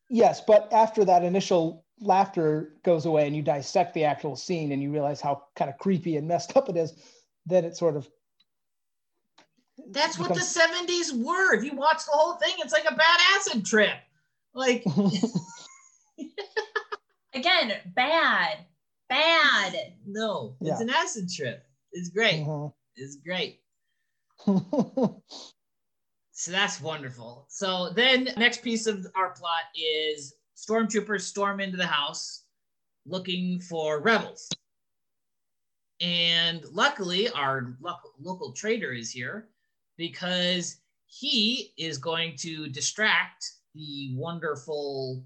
Yes, 0.08 0.40
but 0.46 0.72
after 0.72 1.04
that 1.04 1.24
initial 1.24 1.84
laughter 2.00 2.74
goes 2.84 3.06
away 3.06 3.26
and 3.26 3.34
you 3.36 3.42
dissect 3.42 3.94
the 3.94 4.04
actual 4.04 4.36
scene 4.36 4.72
and 4.72 4.82
you 4.82 4.90
realize 4.92 5.20
how 5.20 5.44
kind 5.56 5.70
of 5.70 5.78
creepy 5.78 6.16
and 6.16 6.26
messed 6.28 6.56
up 6.56 6.68
it 6.68 6.76
is, 6.76 6.92
then 7.46 7.64
it 7.64 7.76
sort 7.76 7.96
of 7.96 8.08
That's 9.90 10.18
what 10.18 10.34
the 10.34 10.40
70s 10.40 11.12
were. 11.24 11.54
If 11.54 11.64
you 11.64 11.74
watch 11.76 12.04
the 12.04 12.12
whole 12.12 12.34
thing, 12.34 12.54
it's 12.58 12.72
like 12.72 12.84
a 12.88 12.94
bad 12.94 13.20
acid 13.36 13.64
trip. 13.64 13.94
Like, 14.54 14.84
Again, 17.34 17.74
bad, 17.94 18.58
bad. 19.08 19.94
no, 20.06 20.56
it's 20.60 20.80
Yeah. 20.80 20.80
an 20.80 20.90
acid 20.90 21.28
trip. 21.30 21.64
It's 21.92 22.08
great. 22.08 22.44
Mhm. 22.44 22.72
It's 22.96 23.16
great. 23.16 23.60
So 26.40 26.52
that's 26.52 26.80
wonderful. 26.80 27.46
So 27.48 27.90
then 27.90 28.28
next 28.36 28.62
piece 28.62 28.86
of 28.86 29.04
our 29.16 29.30
plot 29.30 29.62
is 29.74 30.34
stormtroopers 30.58 31.20
storm 31.20 31.60
into 31.60 31.76
the 31.76 31.86
house 31.86 32.44
looking 33.06 33.60
for 33.60 34.00
rebels. 34.00 34.48
And 36.00 36.64
luckily 36.72 37.28
our 37.30 37.76
lo- 37.80 37.96
local 38.20 38.52
trader 38.52 38.92
is 38.92 39.10
here 39.10 39.48
because 39.96 40.78
he 41.06 41.72
is 41.78 41.98
going 41.98 42.36
to 42.38 42.68
distract 42.68 43.52
the 43.74 44.12
wonderful 44.14 45.24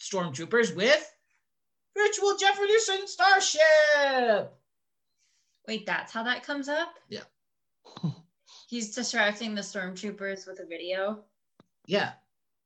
stormtroopers 0.00 0.74
with 0.74 1.12
virtual 1.96 2.36
Jefferson 2.36 3.06
starship. 3.06 4.54
Wait, 5.68 5.86
that's 5.86 6.12
how 6.12 6.22
that 6.22 6.44
comes 6.44 6.68
up? 6.68 6.94
Yeah. 7.08 7.24
He's 8.68 8.94
distracting 8.94 9.54
the 9.54 9.60
stormtroopers 9.60 10.46
with 10.46 10.60
a 10.60 10.66
video. 10.66 11.20
Yeah. 11.86 12.12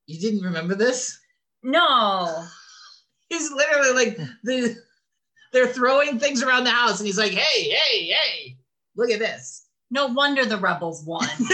You 0.07 0.21
didn't 0.21 0.45
remember 0.45 0.75
this? 0.75 1.19
No. 1.67 2.47
He's 3.29 3.51
literally 3.51 3.93
like 3.93 4.19
the 4.45 4.77
they're 5.53 5.67
throwing 5.67 6.19
things 6.19 6.43
around 6.43 6.65
the 6.65 6.71
house 6.71 7.01
and 7.01 7.07
he's 7.07 7.19
like, 7.19 7.33
hey, 7.33 7.71
hey, 7.71 8.07
hey, 8.09 8.57
look 8.95 9.11
at 9.11 9.19
this. 9.19 9.67
No 9.91 10.07
wonder 10.07 10.45
the 10.45 10.59
rebels 10.59 11.05
won. 11.05 11.27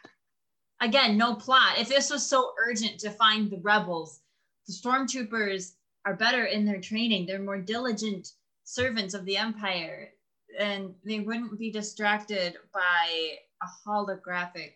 Again, 0.80 1.16
no 1.16 1.34
plot. 1.34 1.78
If 1.78 1.88
this 1.88 2.10
was 2.10 2.24
so 2.24 2.52
urgent 2.68 3.00
to 3.00 3.10
find 3.10 3.50
the 3.50 3.58
rebels, 3.58 4.20
the 4.66 4.74
stormtroopers 4.74 5.72
are 6.04 6.14
better 6.14 6.44
in 6.44 6.64
their 6.64 6.80
training. 6.80 7.26
They're 7.26 7.40
more 7.40 7.60
diligent 7.60 8.32
servants 8.64 9.14
of 9.14 9.24
the 9.24 9.36
empire, 9.36 10.10
and 10.58 10.94
they 11.04 11.20
wouldn't 11.20 11.58
be 11.58 11.72
distracted 11.72 12.56
by 12.72 13.38
a 13.62 13.88
holographic 13.88 14.74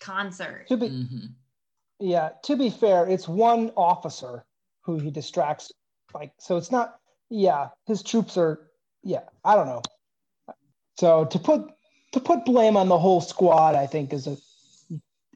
concert. 0.00 0.66
to 0.68 0.76
be 0.76 0.88
Mm-hmm. 0.88 1.26
Yeah, 2.02 2.30
to 2.44 2.56
be 2.56 2.68
fair, 2.68 3.06
it's 3.06 3.28
one 3.28 3.70
officer 3.76 4.44
who 4.80 4.98
he 4.98 5.10
distracts. 5.10 5.70
Like, 6.12 6.32
so 6.38 6.56
it's 6.56 6.72
not. 6.72 6.98
Yeah, 7.30 7.68
his 7.86 8.02
troops 8.02 8.36
are. 8.36 8.70
Yeah, 9.04 9.22
I 9.44 9.54
don't 9.54 9.66
know. 9.66 9.82
So 10.98 11.24
to 11.26 11.38
put 11.38 11.70
to 12.12 12.20
put 12.20 12.44
blame 12.44 12.76
on 12.76 12.88
the 12.88 12.98
whole 12.98 13.20
squad, 13.20 13.76
I 13.76 13.86
think 13.86 14.12
is 14.12 14.26
a 14.26 14.36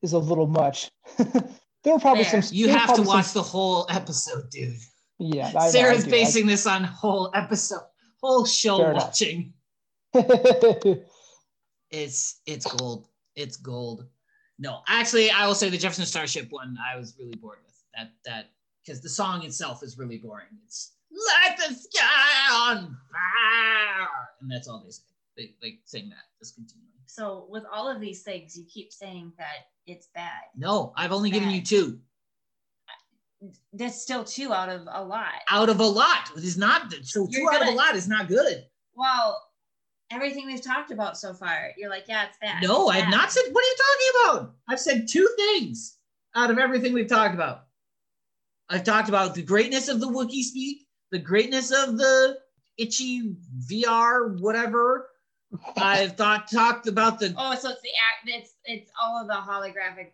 is 0.03 0.13
a 0.13 0.19
little 0.19 0.49
much. 0.49 0.91
there 1.19 1.95
were 1.95 2.01
probably 2.01 2.25
Fair. 2.25 2.43
some. 2.43 2.57
You 2.57 2.69
have 2.69 2.81
to 2.81 2.87
probably 2.87 3.05
some- 3.05 3.15
watch 3.15 3.33
the 3.33 3.43
whole 3.43 3.87
episode, 3.89 4.51
dude. 4.51 4.75
Yeah, 5.19 5.53
I 5.55 5.67
I 5.67 5.69
Sarah's. 5.69 6.05
I- 6.05 6.11
basing 6.11 6.47
this 6.47 6.67
on 6.67 6.83
whole 6.85 7.31
episode, 7.35 7.83
whole 8.23 8.45
show 8.45 8.93
watching. 8.93 9.55
It's 11.91 12.41
it's 12.47 12.67
gold. 12.67 13.07
It's 13.37 13.57
gold. 13.57 14.07
No, 14.59 14.81
actually, 14.89 15.31
I 15.31 15.47
will 15.47 15.55
say 15.55 15.69
the 15.69 15.79
Jefferson 15.79 16.07
Starship 16.07 16.51
one 16.51 16.77
I 16.83 16.97
was 16.97 17.15
really 17.19 17.37
bored 17.37 17.59
with. 17.65 17.75
That 17.95 18.13
that 18.25 18.51
because 18.85 19.03
the 19.03 19.09
song 19.09 19.45
itself 19.45 19.83
is 19.83 19.99
really 19.99 20.19
boring. 20.19 20.47
It's 20.65 20.93
light 21.11 21.57
the 21.57 21.75
sky 21.75 22.53
on 22.53 22.97
fire, 23.13 24.09
and 24.41 24.51
that's 24.51 24.69
all 24.69 24.83
they 24.85 24.91
say. 24.91 25.03
They 25.37 25.55
they 25.61 25.79
sing 25.85 26.09
that 26.09 26.25
just 26.39 26.55
continually. 26.55 26.87
So, 27.07 27.47
with 27.49 27.65
all 27.73 27.89
of 27.89 28.01
these 28.01 28.23
things, 28.23 28.57
you 28.57 28.65
keep 28.73 28.93
saying 28.93 29.33
that 29.39 29.69
it's 29.87 30.09
bad. 30.15 30.43
No, 30.57 30.93
I've 30.97 31.13
only 31.13 31.31
given 31.31 31.51
you 31.51 31.63
two 31.63 31.99
That's 33.73 34.01
still 34.01 34.25
two 34.25 34.53
out 34.53 34.69
of 34.69 34.83
a 34.91 35.05
lot. 35.05 35.33
out 35.51 35.69
of 35.69 35.81
a 35.81 35.87
lot. 35.87 36.31
It 36.37 36.45
is 36.45 36.57
not 36.57 36.93
so 37.03 37.27
2 37.27 37.33
You're 37.33 37.53
out 37.53 37.63
of 37.63 37.69
a 37.69 37.73
lot 37.73 37.95
is 37.95 38.09
not 38.09 38.29
good. 38.29 38.65
Well, 38.95 39.46
everything 40.11 40.47
we've 40.47 40.63
talked 40.63 40.91
about 40.91 41.17
so 41.19 41.35
far, 41.35 41.73
you're 41.77 41.91
like, 41.91 42.05
yeah, 42.09 42.27
it's 42.27 42.39
bad. 42.39 42.63
No, 42.63 42.91
it's 42.91 43.03
I've 43.03 43.11
not 43.11 43.33
said. 43.33 43.45
What 43.53 43.65
are 43.65 43.69
you 43.69 43.77
talking 43.77 44.41
about? 44.41 44.55
I've 44.69 44.81
said 44.81 45.09
two 45.09 45.29
things 45.37 45.97
out 46.35 46.51
of 46.51 46.59
everything 46.59 46.93
we've 46.93 47.09
talked 47.09 47.35
about. 47.35 47.65
I've 48.69 48.85
talked 48.85 49.09
about 49.09 49.35
the 49.35 49.43
greatness 49.43 49.89
of 49.89 50.01
the 50.01 50.09
Wookiee 50.09 50.43
speak, 50.43 50.87
the 51.11 51.19
greatness 51.19 51.71
of 51.71 51.99
the 51.99 52.39
itchy 52.79 53.37
VR, 53.71 54.41
whatever. 54.41 55.09
I've 55.77 56.17
thought 56.17 56.51
talked 56.51 56.89
about 56.89 57.21
the. 57.21 57.35
Oh, 57.37 57.55
so 57.55 57.71
it's 57.71 57.83
the 57.83 57.89
act. 57.89 58.27
It's 58.27 58.55
it's 58.65 58.91
all 59.01 59.21
of 59.21 59.29
the 59.29 59.35
holographic 59.35 60.11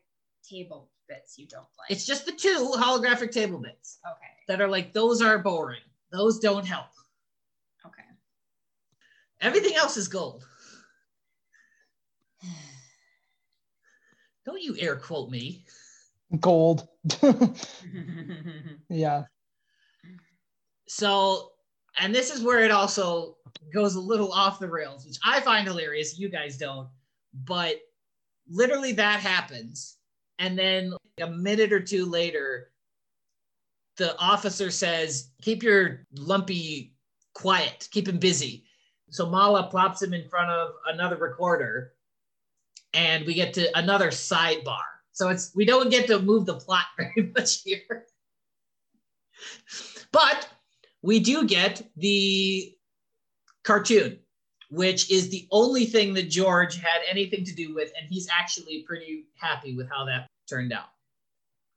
table 0.49 0.91
bits 1.09 1.39
you 1.39 1.47
don't 1.47 1.67
like. 1.79 1.91
It's 1.91 2.07
just 2.07 2.27
the 2.27 2.33
two 2.33 2.73
holographic 2.77 3.33
table 3.33 3.59
bits 3.59 3.99
okay. 4.07 4.31
that 4.49 4.61
are 4.61 4.69
like 4.69 4.93
those 4.93 5.23
are 5.23 5.39
boring. 5.39 5.81
Those 6.13 6.39
don't 6.39 6.67
help. 6.67 6.87
Everything 9.43 9.75
else 9.77 9.97
is 9.97 10.09
gold. 10.09 10.47
Don't 14.47 14.63
you 14.63 14.77
air 14.79 14.97
quote 14.97 15.31
me. 15.31 15.65
gold. 16.41 16.89
yeah. 18.89 19.25
So, 20.89 21.51
and 21.99 22.15
this 22.15 22.31
is 22.31 22.43
where 22.43 22.61
it 22.61 22.71
also 22.71 23.37
goes 23.75 23.97
a 23.97 24.01
little 24.01 24.33
off 24.33 24.61
the 24.61 24.69
rails, 24.69 25.05
which 25.05 25.19
I 25.25 25.41
find 25.41 25.67
hilarious. 25.67 26.19
You 26.19 26.29
guys 26.29 26.57
don't, 26.57 26.89
but 27.45 27.77
literally 28.49 28.93
that 28.93 29.21
happens. 29.21 29.97
And 30.39 30.59
then 30.59 30.95
a 31.21 31.29
minute 31.29 31.73
or 31.73 31.81
two 31.81 32.07
later, 32.07 32.71
the 33.97 34.17
officer 34.19 34.71
says, 34.71 35.31
Keep 35.43 35.63
your 35.63 36.07
lumpy 36.15 36.95
quiet, 37.35 37.89
keep 37.91 38.09
him 38.09 38.19
busy. 38.19 38.65
So 39.13 39.27
Malla 39.27 39.65
plops 39.65 40.01
him 40.01 40.15
in 40.15 40.27
front 40.27 40.51
of 40.51 40.73
another 40.87 41.17
recorder, 41.17 41.93
and 42.95 43.27
we 43.27 43.35
get 43.35 43.53
to 43.55 43.69
another 43.79 44.09
sidebar. 44.09 44.81
So 45.13 45.29
it's 45.29 45.53
we 45.55 45.67
don't 45.67 45.91
get 45.91 46.07
to 46.07 46.19
move 46.19 46.47
the 46.47 46.55
plot 46.55 46.87
very 46.97 47.31
much 47.37 47.63
here. 47.63 48.07
But 50.13 50.49
we 51.03 51.21
do 51.21 51.47
get 51.47 51.83
the 51.97 52.75
cartoon, 53.65 54.19
which 54.71 55.11
is 55.11 55.29
the 55.29 55.47
only 55.51 55.85
thing 55.85 56.15
that 56.15 56.31
George 56.31 56.77
had 56.77 57.03
anything 57.07 57.45
to 57.45 57.55
do 57.55 57.75
with, 57.75 57.93
and 57.99 58.09
he's 58.09 58.29
actually 58.31 58.83
pretty 58.87 59.27
happy 59.37 59.77
with 59.77 59.91
how 59.91 60.07
that 60.07 60.27
turned 60.49 60.73
out. 60.73 60.89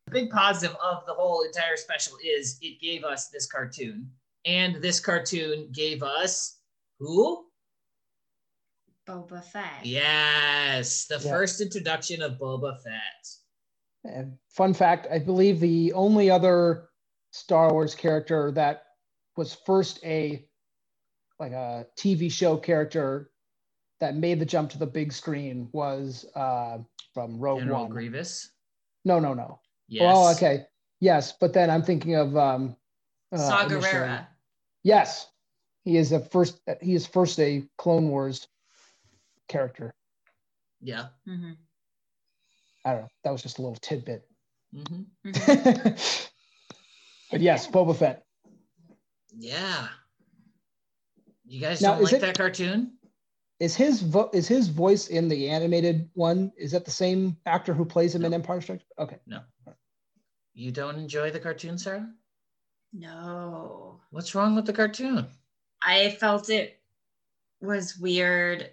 The 0.05 0.11
big 0.11 0.29
positive 0.29 0.77
of 0.81 1.05
the 1.05 1.13
whole 1.13 1.41
entire 1.41 1.75
special 1.75 2.15
is 2.23 2.57
it 2.61 2.79
gave 2.79 3.03
us 3.03 3.27
this 3.27 3.45
cartoon, 3.45 4.09
and 4.45 4.75
this 4.75 5.01
cartoon 5.01 5.67
gave 5.73 6.01
us 6.01 6.59
who? 6.99 7.45
Boba 9.07 9.43
Fett. 9.43 9.85
Yes, 9.85 11.05
the 11.05 11.15
Yeah. 11.23 11.31
first 11.31 11.61
introduction 11.61 12.21
of 12.21 12.33
Boba 12.39 12.81
Fett. 12.81 13.27
And 14.03 14.37
fun 14.49 14.73
fact, 14.73 15.07
I 15.11 15.19
believe 15.19 15.59
the 15.59 15.93
only 15.93 16.29
other 16.29 16.89
Star 17.31 17.71
Wars 17.71 17.93
character 17.95 18.51
that 18.53 18.83
was 19.35 19.53
first 19.65 20.03
a 20.03 20.47
like 21.37 21.51
a 21.51 21.85
TV 21.97 22.31
show 22.31 22.55
character 22.55 23.29
that 23.99 24.15
made 24.15 24.39
the 24.39 24.45
jump 24.45 24.69
to 24.71 24.77
the 24.77 24.85
big 24.87 25.11
screen 25.11 25.67
was 25.73 26.25
uh, 26.35 26.77
from 27.13 27.37
Rogue 27.39 27.59
General 27.59 27.81
One. 27.83 27.91
Grievous. 27.91 28.51
No, 29.03 29.19
no, 29.19 29.33
no. 29.33 29.59
Yes. 29.89 30.13
Oh, 30.15 30.31
okay. 30.33 30.65
Yes, 31.01 31.33
but 31.33 31.51
then 31.53 31.69
I'm 31.69 31.83
thinking 31.83 32.15
of 32.15 32.35
um, 32.37 32.77
uh, 33.33 33.37
Saw 33.37 33.65
initially- 33.65 33.83
Gerrera. 33.83 34.27
Yes, 34.83 35.27
he 35.85 35.95
is 35.97 36.11
a 36.11 36.19
first. 36.19 36.59
He 36.81 36.93
is 36.95 37.07
first 37.07 37.39
a 37.39 37.63
Clone 37.77 38.09
Wars 38.09 38.47
character. 39.47 39.93
Yeah. 40.81 41.07
hmm 41.25 41.51
I 42.83 42.91
don't 42.91 43.01
know. 43.03 43.07
That 43.23 43.31
was 43.31 43.41
just 43.41 43.57
a 43.57 43.61
little 43.61 43.77
tidbit. 43.77 44.27
hmm 44.73 45.03
but 47.31 47.39
yes, 47.41 47.67
Boba 47.67 47.95
Fett. 47.95 48.23
Yeah. 49.37 49.87
You 51.47 51.59
guys 51.61 51.81
Now, 51.81 51.93
don't 51.93 52.01
is 52.03 52.11
like 52.11 52.13
it- 52.15 52.21
that 52.21 52.37
cartoon? 52.37 52.91
Is 53.61 53.73
his 53.73 54.01
vo- 54.01 54.29
is 54.33 54.49
his 54.49 54.67
voice 54.67 55.07
in 55.07 55.29
the 55.29 55.49
animated 55.49 56.09
one? 56.13 56.51
Is 56.57 56.71
that 56.73 56.83
the 56.83 56.91
same 56.91 57.37
actor 57.45 57.73
who 57.73 57.85
plays 57.85 58.13
him 58.13 58.25
in 58.25 58.33
Empire 58.33 58.59
Strikes? 58.59 58.83
Okay. 58.99 59.17
No. 59.25 59.39
You 60.53 60.71
don't 60.71 60.97
enjoy 60.97 61.31
the 61.31 61.39
cartoon, 61.39 61.77
Sarah? 61.77 62.05
No. 62.91 64.01
What's 64.09 64.35
wrong 64.35 64.55
with 64.55 64.65
the 64.65 64.73
cartoon? 64.73 65.27
I 65.85 66.11
felt 66.19 66.49
it 66.49 66.79
was 67.61 67.97
weird. 67.97 68.71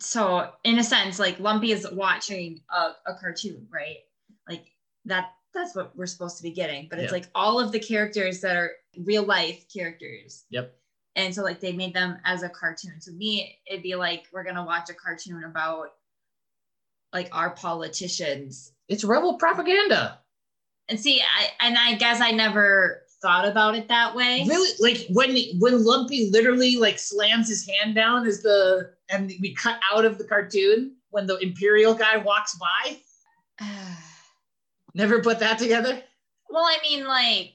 So, 0.00 0.50
in 0.64 0.78
a 0.78 0.84
sense, 0.84 1.18
like 1.18 1.38
Lumpy 1.38 1.72
is 1.72 1.86
watching 1.92 2.60
a, 2.70 2.92
a 3.10 3.14
cartoon, 3.20 3.66
right? 3.70 3.98
Like 4.48 4.66
that 5.04 5.32
that's 5.52 5.74
what 5.74 5.96
we're 5.96 6.06
supposed 6.06 6.36
to 6.38 6.42
be 6.42 6.52
getting. 6.52 6.86
But 6.88 6.98
it's 7.00 7.12
Yeah. 7.12 7.18
like 7.18 7.28
all 7.34 7.58
of 7.60 7.72
the 7.72 7.80
characters 7.80 8.40
that 8.40 8.56
are 8.56 8.72
real 8.98 9.24
life 9.24 9.66
characters. 9.72 10.44
Yep. 10.50 10.76
And 11.16 11.34
so 11.34 11.42
like 11.42 11.60
they 11.60 11.72
made 11.72 11.92
them 11.94 12.18
as 12.24 12.42
a 12.42 12.48
cartoon. 12.48 12.98
To 13.02 13.12
me, 13.12 13.58
it'd 13.66 13.82
be 13.82 13.94
like 13.96 14.26
we're 14.32 14.44
gonna 14.44 14.64
watch 14.64 14.90
a 14.90 14.94
cartoon 14.94 15.44
about 15.44 15.88
like 17.12 17.28
our 17.32 17.50
politicians. 17.50 18.72
It's 18.88 19.04
rebel 19.04 19.34
propaganda. 19.34 20.20
And 20.88 20.98
see, 20.98 21.20
I 21.20 21.66
and 21.66 21.76
I 21.76 21.94
guess 21.94 22.20
I 22.20 22.30
never 22.30 23.02
thought 23.22 23.46
about 23.46 23.74
it 23.74 23.88
that 23.88 24.14
way. 24.14 24.44
Really? 24.48 24.70
Like 24.80 25.06
when 25.10 25.36
when 25.58 25.84
Lumpy 25.84 26.30
literally 26.30 26.76
like 26.76 26.98
slams 26.98 27.48
his 27.48 27.68
hand 27.68 27.94
down 27.94 28.26
as 28.26 28.42
the 28.42 28.92
and 29.10 29.32
we 29.40 29.54
cut 29.54 29.78
out 29.92 30.04
of 30.04 30.18
the 30.18 30.24
cartoon 30.24 30.96
when 31.10 31.26
the 31.26 31.36
Imperial 31.38 31.94
guy 31.94 32.16
walks 32.16 32.56
by? 32.56 32.96
Never 34.94 35.22
put 35.22 35.38
that 35.40 35.58
together? 35.58 36.02
Well, 36.48 36.64
I 36.64 36.78
mean, 36.82 37.04
like, 37.04 37.54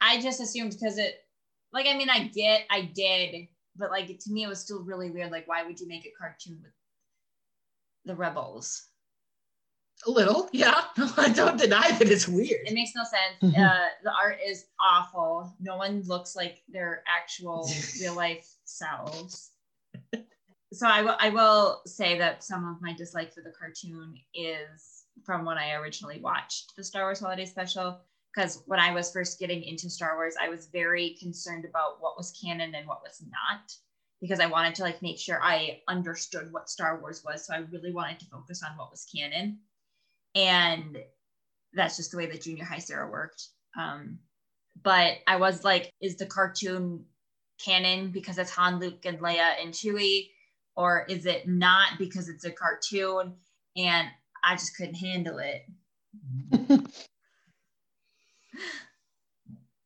I 0.00 0.20
just 0.20 0.40
assumed 0.40 0.72
because 0.72 0.98
it, 0.98 1.24
like, 1.72 1.86
I 1.86 1.96
mean, 1.96 2.08
I 2.08 2.28
get, 2.28 2.64
I 2.70 2.90
did, 2.94 3.48
but 3.76 3.90
like, 3.90 4.06
to 4.06 4.30
me, 4.30 4.44
it 4.44 4.48
was 4.48 4.60
still 4.60 4.82
really 4.82 5.10
weird. 5.10 5.30
Like, 5.30 5.46
why 5.46 5.62
would 5.62 5.78
you 5.78 5.86
make 5.86 6.06
a 6.06 6.12
cartoon 6.18 6.58
with 6.62 6.72
the 8.06 8.14
rebels? 8.14 8.86
A 10.06 10.10
little, 10.10 10.48
yeah. 10.52 10.82
I 11.16 11.30
don't 11.30 11.58
deny 11.58 11.90
that 11.92 12.08
it's 12.08 12.28
weird. 12.28 12.66
It 12.66 12.74
makes 12.74 12.92
no 12.94 13.02
sense. 13.02 13.56
uh, 13.56 13.86
the 14.02 14.12
art 14.12 14.38
is 14.46 14.66
awful. 14.80 15.54
No 15.58 15.76
one 15.76 16.02
looks 16.02 16.36
like 16.36 16.62
their 16.68 17.02
actual 17.06 17.68
real 18.00 18.14
life 18.14 18.46
selves. 18.64 19.50
So 20.72 20.86
I 20.86 21.02
will, 21.02 21.16
I 21.18 21.30
will 21.30 21.80
say 21.86 22.18
that 22.18 22.44
some 22.44 22.68
of 22.68 22.82
my 22.82 22.92
dislike 22.92 23.32
for 23.32 23.40
the 23.40 23.52
cartoon 23.58 24.14
is 24.34 25.04
from 25.24 25.44
when 25.44 25.56
I 25.56 25.74
originally 25.74 26.20
watched 26.20 26.76
the 26.76 26.84
Star 26.84 27.04
Wars 27.04 27.20
Holiday 27.20 27.46
Special. 27.46 28.00
Because 28.34 28.62
when 28.66 28.78
I 28.78 28.92
was 28.92 29.10
first 29.10 29.38
getting 29.38 29.62
into 29.62 29.88
Star 29.88 30.16
Wars, 30.16 30.34
I 30.38 30.50
was 30.50 30.66
very 30.66 31.16
concerned 31.18 31.64
about 31.64 32.00
what 32.00 32.18
was 32.18 32.32
canon 32.32 32.74
and 32.74 32.86
what 32.86 33.00
was 33.02 33.22
not, 33.30 33.72
because 34.20 34.40
I 34.40 34.46
wanted 34.46 34.74
to 34.74 34.82
like 34.82 35.00
make 35.00 35.18
sure 35.18 35.40
I 35.42 35.80
understood 35.88 36.52
what 36.52 36.68
Star 36.68 37.00
Wars 37.00 37.24
was. 37.24 37.46
So 37.46 37.54
I 37.54 37.64
really 37.72 37.92
wanted 37.92 38.20
to 38.20 38.26
focus 38.26 38.62
on 38.62 38.76
what 38.76 38.90
was 38.90 39.06
canon, 39.06 39.58
and 40.36 40.98
that's 41.72 41.96
just 41.96 42.12
the 42.12 42.18
way 42.18 42.26
that 42.26 42.42
junior 42.42 42.64
high 42.64 42.78
Sarah 42.78 43.10
worked. 43.10 43.48
Um, 43.78 44.18
but 44.82 45.14
I 45.26 45.36
was 45.36 45.64
like, 45.64 45.90
is 46.00 46.16
the 46.16 46.26
cartoon 46.26 47.04
canon 47.58 48.10
because 48.10 48.38
it's 48.38 48.50
Han, 48.50 48.78
Luke, 48.78 49.04
and 49.06 49.18
Leia 49.18 49.54
and 49.60 49.72
Chewie, 49.72 50.28
or 50.76 51.06
is 51.08 51.24
it 51.26 51.48
not 51.48 51.98
because 51.98 52.28
it's 52.28 52.44
a 52.44 52.52
cartoon? 52.52 53.34
And 53.76 54.08
I 54.44 54.54
just 54.54 54.76
couldn't 54.76 54.94
handle 54.94 55.38
it. 55.38 55.62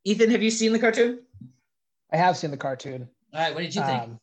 Ethan, 0.03 0.31
have 0.31 0.43
you 0.43 0.51
seen 0.51 0.73
the 0.73 0.79
cartoon? 0.79 1.21
I 2.11 2.17
have 2.17 2.35
seen 2.35 2.51
the 2.51 2.57
cartoon. 2.57 3.07
All 3.33 3.39
right, 3.39 3.53
what 3.53 3.61
did 3.61 3.73
you 3.73 3.81
think? 3.81 4.03
Um, 4.03 4.19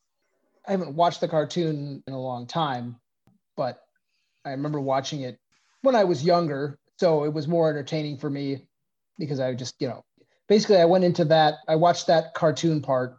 I 0.67 0.73
haven't 0.73 0.95
watched 0.95 1.23
the 1.23 1.29
cartoon 1.29 2.03
in 2.07 2.13
a 2.13 2.21
long 2.21 2.47
time, 2.47 2.97
but 3.57 3.81
I 4.45 4.51
remember 4.51 4.81
watching 4.81 5.23
it 5.23 5.39
when 5.89 5.97
I 5.97 6.05
was 6.05 6.23
younger. 6.23 6.79
So 6.99 7.25
it 7.25 7.33
was 7.33 7.49
more 7.49 7.71
entertaining 7.71 8.19
for 8.19 8.29
me 8.29 8.67
because 9.19 9.41
I 9.41 9.55
just, 9.55 9.75
you 9.81 9.89
know, 9.89 10.05
basically 10.49 10.77
I 10.77 10.85
went 10.85 11.05
into 11.05 11.25
that. 11.25 11.55
I 11.67 11.77
watched 11.77 12.07
that 12.09 12.35
cartoon 12.35 12.83
part 12.83 13.17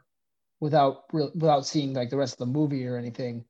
without 0.59 1.05
real 1.11 1.31
without 1.33 1.65
seeing 1.65 1.93
like 1.93 2.11
the 2.11 2.17
rest 2.17 2.33
of 2.33 2.39
the 2.39 2.45
movie 2.45 2.85
or 2.85 2.95
anything. 2.95 3.43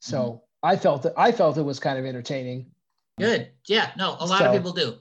So 0.00 0.18
Mm-hmm. 0.18 0.46
I 0.64 0.76
felt 0.76 1.04
it. 1.04 1.12
I 1.16 1.32
felt 1.32 1.58
it 1.58 1.62
was 1.62 1.80
kind 1.80 1.98
of 1.98 2.06
entertaining. 2.06 2.70
Good. 3.18 3.50
Yeah, 3.66 3.90
no, 3.98 4.16
a 4.20 4.26
lot 4.26 4.42
of 4.42 4.52
people 4.52 4.72
do. 4.72 4.94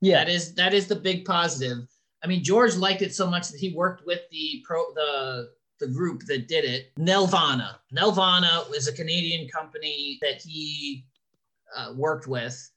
Yeah. 0.00 0.24
That 0.24 0.28
is 0.28 0.54
that 0.54 0.74
is 0.74 0.88
the 0.88 0.96
big 0.96 1.24
positive. 1.24 1.86
I 2.22 2.26
mean, 2.26 2.42
George 2.42 2.74
liked 2.74 3.00
it 3.00 3.14
so 3.14 3.30
much 3.30 3.48
that 3.48 3.60
he 3.60 3.72
worked 3.72 4.04
with 4.06 4.22
the 4.32 4.62
pro 4.66 4.92
the 4.94 5.50
the 5.78 5.86
group 5.86 6.24
that 6.26 6.48
did 6.48 6.64
it, 6.64 6.92
Nelvana. 6.98 7.76
Nelvana 7.94 8.68
was 8.68 8.88
a 8.88 8.92
Canadian 8.92 9.48
company 9.48 10.18
that 10.20 10.42
he 10.42 11.06
uh, 11.76 11.92
worked 11.96 12.26
with, 12.26 12.70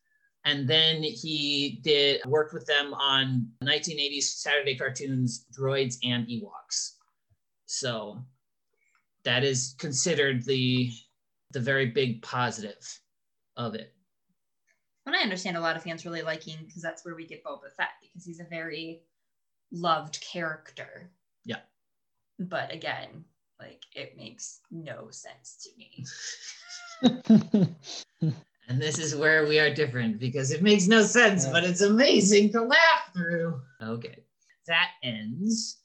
and 0.46 0.68
then 0.68 1.04
he 1.04 1.80
did 1.84 2.22
worked 2.26 2.54
with 2.54 2.66
them 2.66 2.94
on 2.94 3.48
1980s 3.64 4.24
Saturday 4.24 4.76
cartoons, 4.76 5.46
Droids 5.58 5.98
and 6.04 6.28
Ewoks. 6.28 6.94
So 7.66 8.24
that 9.24 9.44
is 9.44 9.76
considered 9.80 10.46
the 10.46 10.91
the 11.52 11.60
very 11.60 11.88
big 11.88 12.22
positive 12.22 13.00
of 13.58 13.76
it. 13.76 13.94
And 15.06 15.16
I 15.16 15.20
understand 15.20 15.58
a 15.58 15.62
lot 15.62 15.76
of 15.76 15.84
fans 15.84 16.06
really 16.06 16.22
liking 16.22 16.58
because 16.66 16.82
that's 16.82 17.06
where 17.06 17.16
we 17.16 17.28
get 17.28 17.44
Boba 17.44 17.72
Fett 17.76 17.89
because 18.02 18.26
he's 18.26 18.39
a 18.39 18.46
very 18.46 19.02
loved 19.72 20.20
character. 20.22 21.12
Yeah. 21.46 21.60
But 22.39 22.74
again, 22.74 23.26
like 23.60 23.84
it 23.94 24.18
makes 24.18 24.62
no 24.72 25.10
sense 25.12 25.58
to 25.64 25.70
me. 25.78 26.06
And 28.68 28.82
this 28.82 28.97
is 28.97 29.16
where 29.16 29.45
we 29.45 29.59
are 29.59 29.74
different 29.74 30.20
because 30.20 30.51
it 30.51 30.61
makes 30.64 30.88
no 30.88 31.03
sense, 31.03 31.45
but 31.45 31.64
it's 31.64 31.82
amazing 31.82 32.51
to 32.53 32.61
laugh 32.61 33.11
through. 33.14 33.59
Okay. 33.82 34.20
That 34.68 34.89
ends. 35.03 35.80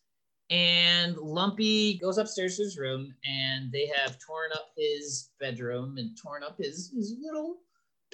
And 0.50 1.16
Lumpy 1.16 1.98
goes 1.98 2.16
upstairs 2.18 2.56
to 2.56 2.62
his 2.62 2.78
room 2.78 3.12
and 3.28 3.70
they 3.72 3.90
have 3.94 4.18
torn 4.18 4.50
up 4.54 4.70
his 4.76 5.30
bedroom 5.40 5.98
and 5.98 6.16
torn 6.16 6.42
up 6.42 6.56
his, 6.58 6.90
his 6.94 7.16
little 7.20 7.58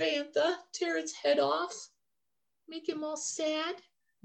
bantha, 0.00 0.56
tear 0.72 0.96
its 0.96 1.12
head 1.12 1.38
off, 1.38 1.74
make 2.68 2.88
him 2.88 3.04
all 3.04 3.16
sad. 3.16 3.76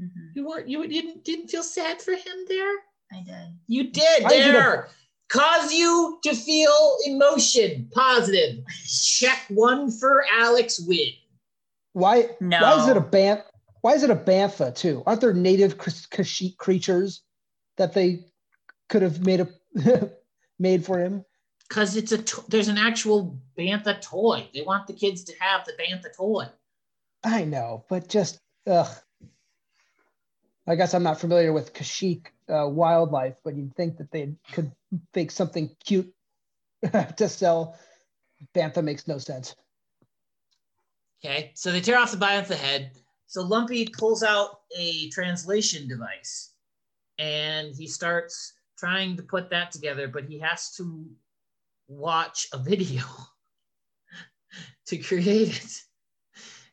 Mm-hmm. 0.01 0.27
You 0.33 0.47
weren't 0.47 0.67
you 0.69 0.87
didn't 0.87 1.25
didn't 1.25 1.49
feel 1.49 1.61
sad 1.61 2.01
for 2.01 2.13
him 2.13 2.45
there? 2.47 2.73
I 3.11 3.21
did. 3.25 3.53
You 3.67 3.91
did 3.91 4.23
I 4.23 4.29
did 4.29 4.49
a- 4.49 4.51
there. 4.53 4.89
Cause 5.30 5.71
you 5.71 6.19
to 6.23 6.34
feel 6.34 6.97
emotion, 7.05 7.88
positive. 7.93 8.63
Check 8.88 9.45
one 9.49 9.91
for 9.91 10.25
Alex 10.34 10.80
Win. 10.80 11.09
Why? 11.93 12.32
No. 12.39 12.59
Why 12.61 12.82
is 12.82 12.88
it 12.88 12.97
a 12.97 13.01
ban? 13.01 13.43
Why 13.82 13.93
is 13.93 14.03
it 14.03 14.09
a 14.09 14.15
bantha 14.15 14.73
too? 14.75 15.03
Aren't 15.05 15.21
there 15.21 15.34
native 15.34 15.77
cr- 15.77 15.89
Kashyyyk 15.89 16.57
creatures 16.57 17.21
that 17.77 17.93
they 17.93 18.25
could 18.89 19.03
have 19.03 19.23
made 19.25 19.41
a 19.41 20.11
made 20.59 20.84
for 20.84 20.99
him? 20.99 21.23
Because 21.67 21.95
it's 21.95 22.11
a 22.11 22.17
to- 22.17 22.43
there's 22.47 22.67
an 22.67 22.80
actual 22.80 23.39
bantha 23.57 24.01
toy. 24.01 24.49
They 24.53 24.63
want 24.63 24.88
the 24.88 24.93
kids 24.93 25.23
to 25.25 25.34
have 25.39 25.63
the 25.65 25.73
bantha 25.73 26.15
toy. 26.15 26.47
I 27.23 27.43
know, 27.43 27.86
but 27.88 28.09
just 28.09 28.39
ugh. 28.65 28.89
I 30.70 30.76
guess 30.76 30.93
I'm 30.93 31.01
not 31.01 31.20
familiar 31.20 31.51
with 31.51 31.74
Kashyyyk 31.74 32.28
uh, 32.47 32.70
wildlife, 32.70 33.38
but 33.43 33.55
you'd 33.55 33.76
think 33.76 33.97
that 33.97 34.11
they 34.11 34.32
could 34.51 34.72
make 35.15 35.32
something 35.32 35.76
cute 35.84 36.13
to 37.17 37.28
sell. 37.28 37.76
Bantha 38.55 38.84
makes 38.84 39.07
no 39.07 39.17
sense. 39.17 39.55
Okay, 41.26 41.51
so 41.55 41.72
they 41.72 41.82
tear 41.82 41.97
off 41.97 42.11
the 42.11 42.17
bantha 42.17 42.55
head. 42.55 42.91
So 43.26 43.41
Lumpy 43.41 43.88
pulls 43.97 44.22
out 44.22 44.61
a 44.78 45.09
translation 45.09 45.88
device, 45.88 46.53
and 47.17 47.76
he 47.76 47.88
starts 47.88 48.53
trying 48.78 49.17
to 49.17 49.24
put 49.24 49.49
that 49.49 49.72
together, 49.72 50.07
but 50.07 50.26
he 50.26 50.38
has 50.39 50.72
to 50.76 51.05
watch 51.88 52.47
a 52.53 52.59
video 52.59 53.03
to 54.86 54.97
create 54.99 55.57
it. 55.57 55.82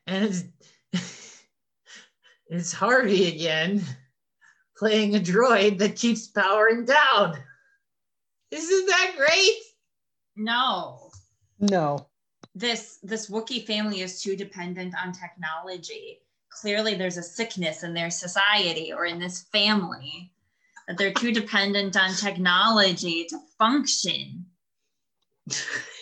And 0.07 0.25
it's, 0.27 1.26
it's 2.49 2.73
Harvey 2.73 3.29
again 3.29 3.83
playing 4.77 5.17
a 5.17 5.21
droid 5.21 5.79
that 5.79 5.97
keeps 5.97 6.27
powering 6.27 6.85
down. 6.85 7.37
Isn't 8.51 8.87
that 8.87 9.15
great? 9.17 9.55
No. 10.37 11.11
No. 11.59 12.07
This 12.55 12.99
this 13.03 13.31
Wookiee 13.31 13.67
family 13.67 14.01
is 14.01 14.23
too 14.23 14.37
dependent 14.37 14.95
on 15.03 15.13
technology. 15.13 16.21
Clearly 16.51 16.95
there's 16.95 17.17
a 17.17 17.23
sickness 17.23 17.83
in 17.83 17.95
their 17.95 18.11
society 18.11 18.93
or 18.93 19.05
in 19.07 19.19
this 19.19 19.43
family 19.53 20.33
that 20.87 20.97
they're 20.97 21.13
too 21.13 21.33
dependent 21.33 21.97
on 21.97 22.15
technology 22.15 23.25
to 23.27 23.39
function. 23.59 24.47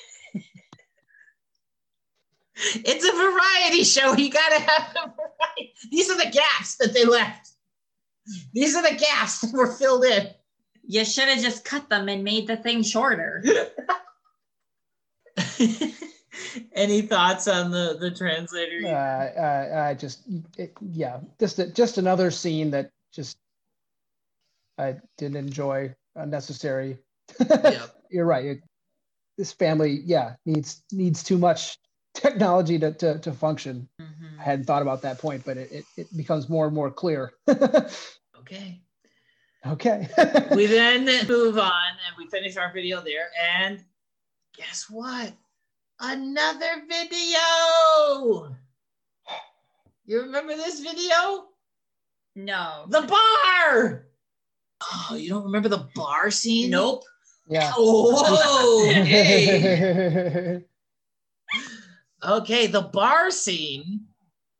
It's 2.57 3.05
a 3.05 3.13
variety 3.13 3.85
show. 3.85 4.15
You 4.15 4.31
gotta 4.31 4.61
have 4.61 4.97
a 4.97 5.09
variety. 5.09 5.75
These 5.91 6.11
are 6.11 6.17
the 6.17 6.31
gaps 6.31 6.77
that 6.77 6.95
they 6.95 7.05
left. 7.05 7.51
These 8.53 8.77
are 8.77 8.83
the 8.83 8.97
gaps 8.97 9.41
that 9.41 9.53
were 9.53 9.73
filled 9.73 10.05
in. 10.05 10.29
You 10.87 11.05
should 11.05 11.29
have 11.29 11.43
just 11.43 11.65
cut 11.65 11.89
them 11.89 12.09
and 12.09 12.23
made 12.23 12.47
the 12.47 12.57
thing 12.57 12.83
shorter. 12.83 13.45
Any 16.73 17.03
thoughts 17.03 17.49
on 17.49 17.71
the 17.71 17.97
the 17.99 18.11
translator? 18.11 18.81
Uh, 18.85 19.41
uh, 19.41 19.89
I 19.89 19.95
just, 19.95 20.23
it, 20.57 20.73
yeah, 20.81 21.21
just 21.41 21.61
just 21.75 21.99
another 21.99 22.31
scene 22.31 22.71
that 22.71 22.91
just 23.13 23.37
I 24.79 24.97
didn't 25.19 25.37
enjoy. 25.37 25.95
Unnecessary. 26.17 26.99
Yep. 27.41 28.03
You're 28.11 28.27
right. 28.27 28.45
It, 28.45 28.63
this 29.39 29.53
family, 29.53 30.03
yeah, 30.05 30.35
needs 30.47 30.83
needs 30.93 31.23
too 31.25 31.39
much 31.39 31.79
technology 32.15 32.79
to 32.79 32.93
to, 32.93 33.19
to 33.19 33.33
function. 33.33 33.89
Mhm. 34.01 34.39
I 34.39 34.43
hadn't 34.43 34.65
thought 34.65 34.83
about 34.83 35.03
that 35.03 35.19
point, 35.19 35.45
but 35.45 35.57
it, 35.57 35.71
it, 35.73 35.85
it 35.97 36.17
becomes 36.17 36.49
more 36.49 36.67
and 36.67 36.75
more 36.75 36.91
clear. 36.91 37.33
Okay. 38.45 38.79
okay. 39.67 40.07
We 40.55 40.67
then 40.79 41.07
move 41.27 41.57
on 41.57 41.73
and 42.07 42.15
we 42.19 42.27
finish 42.27 42.59
our 42.59 42.71
video 42.75 43.01
there. 43.01 43.29
And 43.57 43.83
guess 44.55 44.91
what? 44.91 45.33
Another 45.99 46.83
video. 46.87 48.55
You 50.05 50.21
remember 50.21 50.55
this 50.57 50.81
video? 50.81 51.47
No. 52.37 52.85
The 52.89 53.01
bar. 53.03 54.09
Oh, 54.83 55.15
you 55.17 55.31
don't 55.31 55.45
remember 55.45 55.71
the 55.71 55.89
bar 55.95 56.31
scene? 56.31 56.69
Nope. 56.69 57.05
yeah. 57.49 57.73
Oh, 57.75 58.85
hey. 58.91 60.61
Okay, 62.27 62.67
the 62.67 62.83
bar 62.83 63.31
scene 63.31 64.07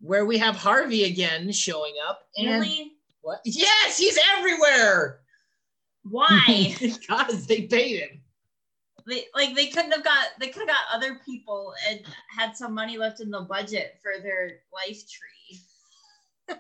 where 0.01 0.27
we 0.27 0.37
have 0.39 0.57
Harvey 0.57 1.05
again 1.05 1.51
showing 1.53 1.95
up. 2.07 2.21
And 2.37 2.49
Really? 2.49 2.93
what? 3.23 3.41
Yes, 3.45 3.97
he's 3.99 4.19
everywhere. 4.37 5.21
Why? 6.03 6.75
because 6.81 7.47
they 7.47 7.63
paid 7.63 8.01
him. 8.01 8.21
they 9.07 9.25
like 9.35 9.55
they 9.55 9.67
couldn't 9.69 9.93
have 9.93 10.05
got 10.05 10.29
they 10.39 10.49
could 10.49 10.61
have 10.61 10.69
got 10.69 10.85
other 10.95 11.19
people 11.25 11.73
and 11.89 12.01
had 12.29 12.57
some 12.57 12.75
money 12.75 12.99
left 12.99 13.21
in 13.21 13.31
the 13.31 13.41
budget 13.41 13.99
for 14.03 14.23
their 14.23 14.61
life 14.73 15.03
tree. 15.09 15.61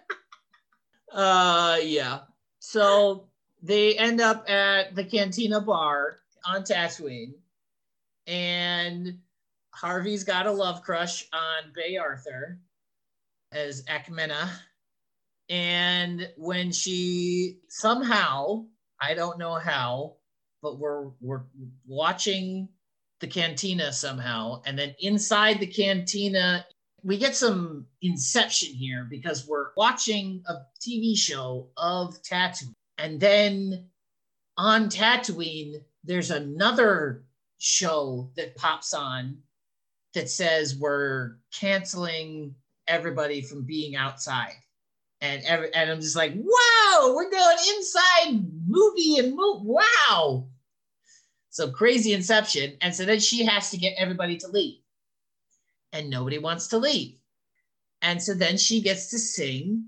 Uh, 1.13 1.79
yeah. 1.81 2.21
So 2.59 3.29
they 3.63 3.97
end 3.97 4.21
up 4.21 4.51
at 4.51 4.97
the 4.97 5.05
Cantina 5.05 5.61
bar 5.61 6.17
on 6.45 6.63
Tatooine, 6.65 7.35
and 8.27 9.17
Harvey's 9.75 10.25
got 10.25 10.47
a 10.47 10.53
love 10.53 10.83
crush 10.83 11.27
on 11.33 11.73
Bea 11.75 11.99
Arthur 11.99 12.59
as 13.53 13.85
Ackmena. 13.85 14.49
And 15.49 16.31
when 16.37 16.73
she 16.73 17.59
somehow, 17.69 18.67
I 19.01 19.15
don't 19.15 19.39
know 19.39 19.55
how, 19.55 20.17
but 20.63 20.79
we're 20.79 21.11
we're 21.21 21.43
watching 21.87 22.69
the 23.21 23.27
cantina 23.27 23.93
somehow, 23.93 24.63
and 24.65 24.79
then 24.79 24.95
inside 25.01 25.61
the 25.61 25.67
cantina 25.67 26.65
we 27.05 27.19
get 27.19 27.37
some 27.37 27.87
inception 28.01 28.73
here 28.75 29.07
because 29.09 29.47
we're 29.47 29.69
watching 29.77 30.43
a 30.49 30.55
TV 30.81 31.17
show 31.17 31.69
of 31.77 32.21
Tatooine. 32.23 32.73
And 32.97 33.21
then 33.21 33.91
on 34.57 34.89
Tatooine, 34.89 35.85
there's 36.03 36.31
another 36.31 37.25
show 37.59 38.31
that 38.37 38.57
pops 38.57 38.95
on 38.95 39.37
that 40.15 40.31
says 40.31 40.77
we're 40.77 41.37
canceling 41.53 42.55
everybody 42.89 43.43
from 43.43 43.65
being 43.65 43.97
outside. 43.97 44.55
And, 45.21 45.43
every, 45.45 45.73
and 45.75 45.91
I'm 45.91 46.01
just 46.01 46.17
like, 46.17 46.35
wow, 46.35 47.15
we're 47.15 47.31
going 47.31 47.57
inside 47.77 48.45
movie 48.67 49.19
and 49.19 49.35
move. 49.35 49.63
Wow. 49.63 50.47
So 51.51 51.71
crazy 51.71 52.13
inception. 52.13 52.77
And 52.81 52.95
so 52.95 53.05
then 53.05 53.21
she 53.21 53.45
has 53.45 53.71
to 53.71 53.77
get 53.77 53.95
everybody 53.97 54.37
to 54.39 54.49
leave 54.49 54.81
and 55.93 56.11
nobody 56.11 56.39
wants 56.39 56.67
to 56.69 56.79
leave. 56.79 57.17
And 58.03 58.23
so 58.23 58.35
then 58.35 58.59
she 58.59 58.83
gets 58.83 59.11
to 59.11 59.19
sing 59.19 59.87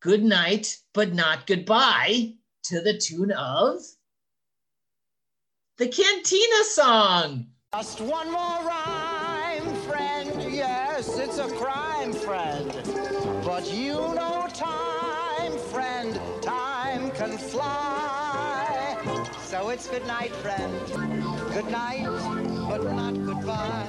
good 0.00 0.22
night, 0.22 0.76
but 0.92 1.14
not 1.14 1.46
goodbye 1.46 2.34
to 2.64 2.80
the 2.80 2.98
tune 2.98 3.32
of 3.32 3.78
the 5.78 5.88
Cantina 5.88 6.64
song. 6.64 7.46
Just 7.72 8.00
one 8.00 8.30
more 8.30 8.58
rhyme, 8.66 9.09
But 13.60 13.74
you 13.74 13.92
know 13.92 14.46
time, 14.54 15.58
friend. 15.70 16.18
Time 16.40 17.10
can 17.10 17.36
fly. 17.36 18.96
So 19.42 19.68
it's 19.68 19.86
good 19.86 20.06
night, 20.06 20.32
friend. 20.36 20.72
Good 21.52 21.70
night, 21.70 22.06
but 22.70 22.82
not 22.94 23.12
goodbye. 23.22 23.86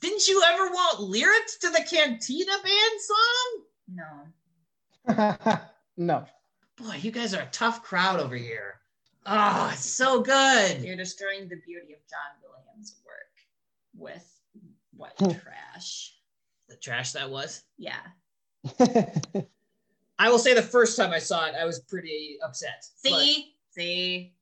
Didn't 0.00 0.28
you 0.28 0.42
ever 0.46 0.68
want 0.70 1.00
lyrics 1.00 1.56
to 1.56 1.70
the 1.70 1.84
Cantina 1.90 2.52
Band 2.62 3.00
song? 3.10 3.64
No. 5.08 5.58
no. 5.96 6.26
Boy, 6.76 6.96
you 7.00 7.10
guys 7.10 7.34
are 7.34 7.42
a 7.42 7.48
tough 7.52 7.82
crowd 7.82 8.20
over 8.20 8.36
here. 8.36 8.80
Oh, 9.24 9.70
it's 9.72 9.84
so 9.84 10.20
good. 10.22 10.82
You're 10.82 10.96
destroying 10.96 11.48
the 11.48 11.56
beauty 11.66 11.92
of 11.94 11.98
John 12.08 12.40
Williams' 12.42 12.96
work 13.04 13.14
with 13.94 14.40
what 14.94 15.12
Hmm. 15.18 15.38
trash. 15.38 16.14
The 16.68 16.76
trash 16.76 17.12
that 17.12 17.30
was. 17.30 17.62
Yeah. 17.78 18.00
I 20.18 20.30
will 20.30 20.38
say 20.38 20.54
the 20.54 20.62
first 20.62 20.96
time 20.96 21.12
I 21.12 21.18
saw 21.18 21.46
it, 21.46 21.54
I 21.54 21.64
was 21.64 21.80
pretty 21.80 22.38
upset. 22.44 22.84
See? 22.96 23.54
See? 23.70 24.34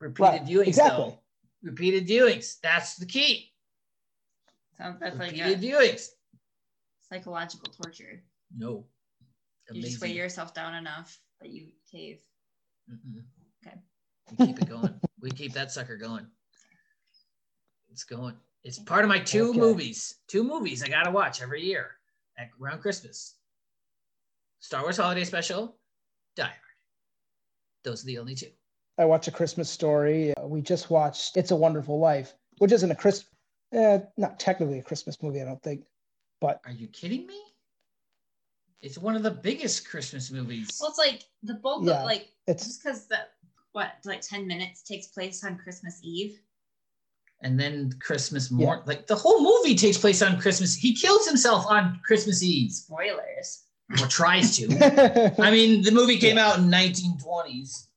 Repeated 0.00 0.20
Right, 0.22 0.44
viewings, 0.44 0.66
exactly. 0.68 1.04
though. 1.04 1.18
Repeated 1.62 2.06
viewings. 2.06 2.60
That's 2.60 2.96
the 2.96 3.06
key. 3.06 3.52
Sounds 4.76 5.00
that's 5.00 5.16
like 5.18 5.32
Repeated 5.32 5.64
a 5.64 5.66
viewings. 5.66 6.08
psychological 7.08 7.72
torture. 7.72 8.22
No. 8.56 8.86
You 9.72 9.82
just 9.82 10.00
weigh 10.00 10.12
yourself 10.12 10.54
down 10.54 10.74
enough 10.74 11.18
that 11.40 11.50
you 11.50 11.68
cave. 11.90 12.20
Mm-mm. 12.90 13.22
Okay. 13.66 13.76
We 14.38 14.46
keep 14.46 14.58
it 14.60 14.68
going. 14.68 14.94
we 15.20 15.30
keep 15.30 15.52
that 15.54 15.70
sucker 15.72 15.96
going. 15.96 16.26
It's 17.90 18.04
going. 18.04 18.34
It's 18.64 18.78
part 18.78 19.04
of 19.04 19.08
my 19.08 19.18
two 19.18 19.50
Okay. 19.50 19.58
movies. 19.58 20.16
Two 20.28 20.42
movies 20.44 20.82
I 20.82 20.88
gotta 20.88 21.10
watch 21.10 21.40
every 21.42 21.62
year 21.62 21.92
at, 22.38 22.48
around 22.60 22.80
Christmas. 22.80 23.34
Star 24.60 24.82
Wars 24.82 24.96
Holiday 24.96 25.24
Special, 25.24 25.76
Die 26.34 26.42
Hard. 26.42 26.56
Those 27.84 28.02
are 28.02 28.06
the 28.06 28.18
only 28.18 28.34
two. 28.34 28.50
I 28.98 29.04
watch 29.04 29.28
a 29.28 29.30
Christmas 29.30 29.70
story. 29.70 30.34
Uh, 30.36 30.46
we 30.46 30.60
just 30.62 30.90
watched 30.90 31.36
It's 31.36 31.50
a 31.50 31.56
Wonderful 31.56 32.00
Life, 32.00 32.34
which 32.58 32.72
isn't 32.72 32.90
a 32.90 32.94
Chris, 32.94 33.26
uh, 33.76 33.98
not 34.16 34.40
technically 34.40 34.78
a 34.78 34.82
Christmas 34.82 35.22
movie, 35.22 35.40
I 35.40 35.44
don't 35.44 35.62
think. 35.62 35.84
But 36.40 36.60
Are 36.64 36.72
you 36.72 36.88
kidding 36.88 37.26
me? 37.26 37.40
It's 38.86 38.98
one 38.98 39.16
of 39.16 39.22
the 39.24 39.30
biggest 39.32 39.88
Christmas 39.88 40.30
movies. 40.30 40.78
Well, 40.80 40.90
it's 40.90 40.98
like 40.98 41.24
the 41.42 41.54
bulk 41.54 41.84
Yeah, 41.84 41.98
of 42.00 42.04
like 42.04 42.28
it's 42.46 42.64
just 42.64 42.82
because 42.82 43.06
the 43.08 43.18
what 43.72 43.92
like 44.04 44.20
10 44.20 44.46
minutes 44.46 44.82
takes 44.82 45.08
place 45.08 45.42
on 45.44 45.58
Christmas 45.58 45.98
Eve. 46.04 46.38
and 47.42 47.58
then 47.60 47.92
Christmas 48.00 48.50
morning. 48.50 48.84
Like 48.86 49.06
the 49.08 49.16
whole 49.16 49.42
movie 49.42 49.74
takes 49.74 49.98
place 49.98 50.22
on 50.22 50.40
Christmas. 50.40 50.74
He 50.76 50.94
kills 50.94 51.26
himself 51.26 51.66
on 51.68 52.00
Christmas 52.06 52.42
Eve, 52.42 52.70
Spoilers. 52.72 53.64
or 54.00 54.06
tries 54.06 54.56
to. 54.56 54.64
I 55.42 55.50
mean, 55.50 55.82
the 55.82 55.90
movie 55.90 56.16
came 56.18 56.38
out 56.38 56.58
in 56.58 56.64
1920s, 56.70 57.88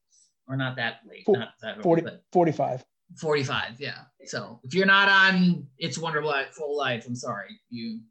or 0.48 0.58
not 0.58 0.76
that 0.78 1.02
late, 1.08 1.24
Fo- 1.26 1.34
not 1.34 1.50
that 1.62 1.82
40, 1.84 2.02
but 2.02 2.24
45. 2.34 2.84
45. 3.16 3.80
Yeah. 3.80 3.94
So 4.26 4.60
if 4.64 4.74
you're 4.74 4.86
not 4.86 5.08
on 5.08 5.68
It's 5.78 5.98
Wonderful 6.00 6.30
Life, 6.30 6.50
Full 6.54 6.76
Life, 6.78 7.06
I'm 7.08 7.16
sorry. 7.16 7.60
You, 7.70 8.02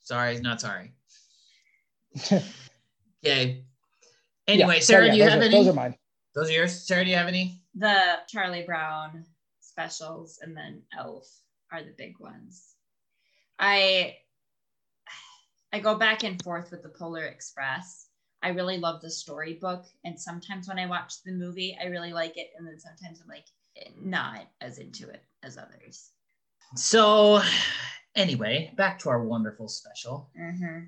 sorry, 0.00 0.38
not 0.40 0.60
sorry. 0.60 0.92
Okay. 3.24 3.64
Anyway, 4.46 4.76
Yeah, 4.76 4.80
Sarah, 4.80 5.06
yeah, 5.06 5.12
do 5.12 5.18
you 5.18 5.24
have 5.24 5.40
are- 5.40 5.42
any? 5.42 5.54
Those 5.56 5.68
are 5.68 5.72
mine. 5.72 5.96
Those 6.36 6.50
are 6.50 6.52
yours. 6.52 6.86
Sarah, 6.86 7.04
do 7.04 7.10
you 7.10 7.16
have 7.16 7.26
any? 7.26 7.60
The 7.74 8.18
Charlie 8.28 8.62
Brown 8.62 9.24
specials 9.60 10.38
and 10.40 10.56
then 10.56 10.82
Elf 10.96 11.26
are 11.72 11.82
the 11.82 11.94
big 11.98 12.18
ones. 12.20 12.74
I 13.58 14.16
I 15.72 15.80
go 15.80 15.96
back 15.96 16.22
and 16.24 16.40
forth 16.42 16.70
with 16.70 16.82
the 16.82 16.88
Polar 16.88 17.24
Express. 17.24 18.06
I 18.40 18.50
really 18.50 18.78
love 18.78 19.00
the 19.02 19.10
storybook, 19.10 19.84
and 20.04 20.18
sometimes 20.18 20.68
when 20.68 20.78
I 20.78 20.86
watch 20.86 21.22
the 21.24 21.32
movie, 21.32 21.76
I 21.82 21.86
really 21.86 22.12
like 22.12 22.36
it, 22.36 22.50
and 22.56 22.66
then 22.66 22.78
sometimes 22.78 23.20
I'm 23.20 23.28
like 23.28 23.46
not 24.00 24.46
as 24.60 24.78
into 24.78 25.08
it 25.08 25.24
as 25.42 25.58
others. 25.58 26.10
So, 26.76 27.42
anyway, 28.14 28.72
back 28.76 29.00
to 29.00 29.08
our 29.08 29.24
wonderful 29.24 29.68
special. 29.68 30.30
Mm-hmm. 30.40 30.84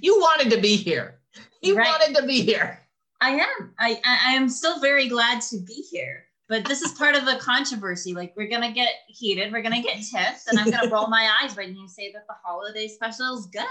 You 0.00 0.18
wanted 0.20 0.50
to 0.50 0.60
be 0.60 0.76
here. 0.76 1.20
You 1.62 1.76
Right. 1.76 1.86
wanted 1.86 2.16
to 2.20 2.26
be 2.26 2.42
here. 2.42 2.80
I 3.20 3.30
am. 3.30 3.74
I, 3.78 4.00
I 4.04 4.18
I 4.28 4.32
am 4.32 4.48
still 4.48 4.80
very 4.80 5.08
glad 5.08 5.40
to 5.42 5.58
be 5.60 5.74
here. 5.90 6.24
But 6.48 6.66
this 6.66 6.82
is 6.82 6.92
part 6.92 7.14
of 7.14 7.24
the 7.24 7.36
controversy. 7.36 8.14
Like 8.14 8.34
we're 8.36 8.48
gonna 8.48 8.72
get 8.72 8.90
heated, 9.06 9.52
we're 9.52 9.62
gonna 9.62 9.82
get 9.82 10.02
tiffed, 10.02 10.48
and 10.48 10.58
I'm 10.58 10.70
gonna 10.70 10.90
roll 10.90 11.06
my 11.06 11.30
eyes 11.42 11.56
when 11.56 11.74
you 11.76 11.88
say 11.88 12.12
that 12.12 12.26
the 12.26 12.34
holiday 12.44 12.88
special 12.88 13.38
is 13.38 13.46
good. 13.46 13.64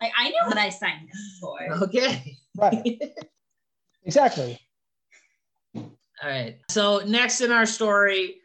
Like 0.00 0.12
I 0.16 0.28
knew 0.28 0.40
what 0.46 0.58
I 0.58 0.68
signed 0.68 1.08
up 1.08 1.40
for. 1.40 1.84
Okay. 1.84 2.36
Right. 2.56 3.00
exactly. 4.04 4.60
All 5.74 5.84
right. 6.22 6.58
So 6.68 6.98
next 7.06 7.40
in 7.40 7.50
our 7.50 7.66
story, 7.66 8.36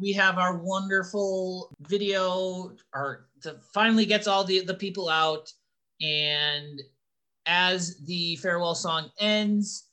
we 0.00 0.12
have 0.12 0.38
our 0.38 0.56
wonderful 0.58 1.74
video. 1.88 2.72
Our 2.94 3.26
the, 3.42 3.60
finally 3.74 4.06
gets 4.06 4.26
all 4.26 4.44
the 4.44 4.60
the 4.60 4.74
people 4.74 5.08
out, 5.08 5.52
and 6.00 6.80
as 7.46 7.98
the 8.04 8.36
farewell 8.36 8.74
song 8.74 9.10
ends, 9.20 9.88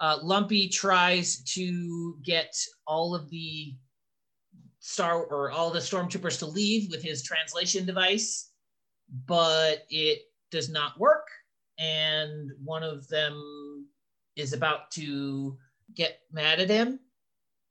uh, 0.00 0.18
Lumpy 0.22 0.68
tries 0.68 1.42
to 1.44 2.16
get 2.24 2.54
all 2.86 3.14
of 3.14 3.28
the 3.30 3.74
star 4.80 5.24
or 5.24 5.50
all 5.50 5.70
the 5.70 5.78
stormtroopers 5.78 6.38
to 6.38 6.46
leave 6.46 6.90
with 6.90 7.02
his 7.02 7.22
translation 7.22 7.84
device, 7.84 8.50
but 9.26 9.84
it 9.90 10.20
does 10.50 10.70
not 10.70 10.98
work. 10.98 11.28
And 11.78 12.50
one 12.64 12.82
of 12.82 13.06
them 13.08 13.86
is 14.36 14.52
about 14.52 14.90
to 14.92 15.56
get 15.94 16.20
mad 16.32 16.60
at 16.60 16.70
him 16.70 16.98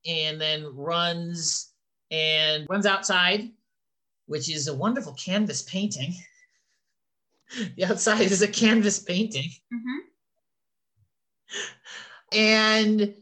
and 0.05 0.39
then 0.39 0.75
runs 0.75 1.73
and 2.11 2.67
runs 2.69 2.85
outside, 2.85 3.49
which 4.27 4.49
is 4.49 4.67
a 4.67 4.73
wonderful 4.73 5.13
canvas 5.13 5.63
painting. 5.63 6.13
the 7.75 7.85
outside 7.85 8.21
is 8.21 8.41
a 8.41 8.47
canvas 8.47 8.99
painting. 8.99 9.49
Mhm. 9.73 9.99
And 12.31 13.15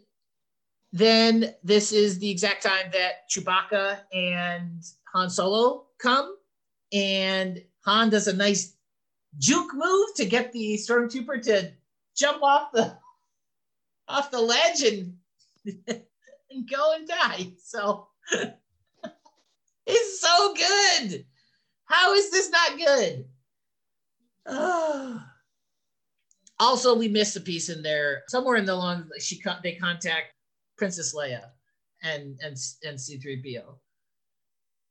then 0.92 1.54
this 1.64 1.92
is 1.92 2.20
the 2.20 2.30
exact 2.30 2.64
time 2.64 2.92
that 2.92 3.30
Chewbacca 3.30 4.00
and 4.14 4.84
Han 5.14 5.30
Solo 5.30 5.88
come, 6.00 6.36
and 6.92 7.64
Han 7.86 8.10
does 8.10 8.28
a 8.28 8.36
nice 8.36 8.76
juke 9.38 9.74
move 9.74 10.10
to 10.16 10.26
get 10.26 10.52
the 10.52 10.76
stormtrooper 10.76 11.42
to 11.44 11.72
jump 12.16 12.42
off 12.42 12.72
the 12.74 12.98
off 14.08 14.32
the 14.32 14.42
ledge 14.42 14.82
and 14.84 15.18
and 15.88 16.70
go 16.70 16.94
and 16.96 17.08
die. 17.08 17.52
So 17.64 18.08
it's 19.86 20.20
so 20.20 20.54
good. 20.54 21.26
How 21.86 22.14
is 22.14 22.32
this 22.32 22.50
not 22.50 22.78
good? 22.78 23.26
Also, 26.60 26.98
we 26.98 27.08
missed 27.08 27.36
a 27.38 27.40
piece 27.40 27.70
in 27.70 27.84
there. 27.84 28.24
Somewhere 28.30 28.56
in 28.56 28.66
the 28.66 28.76
long, 28.76 29.08
she 29.20 29.40
they 29.62 29.76
contact 29.76 30.34
Princess 30.76 31.14
Leia 31.14 31.52
and 32.02 32.36
and 32.42 32.58
and 32.84 32.98
C3PO, 32.98 33.76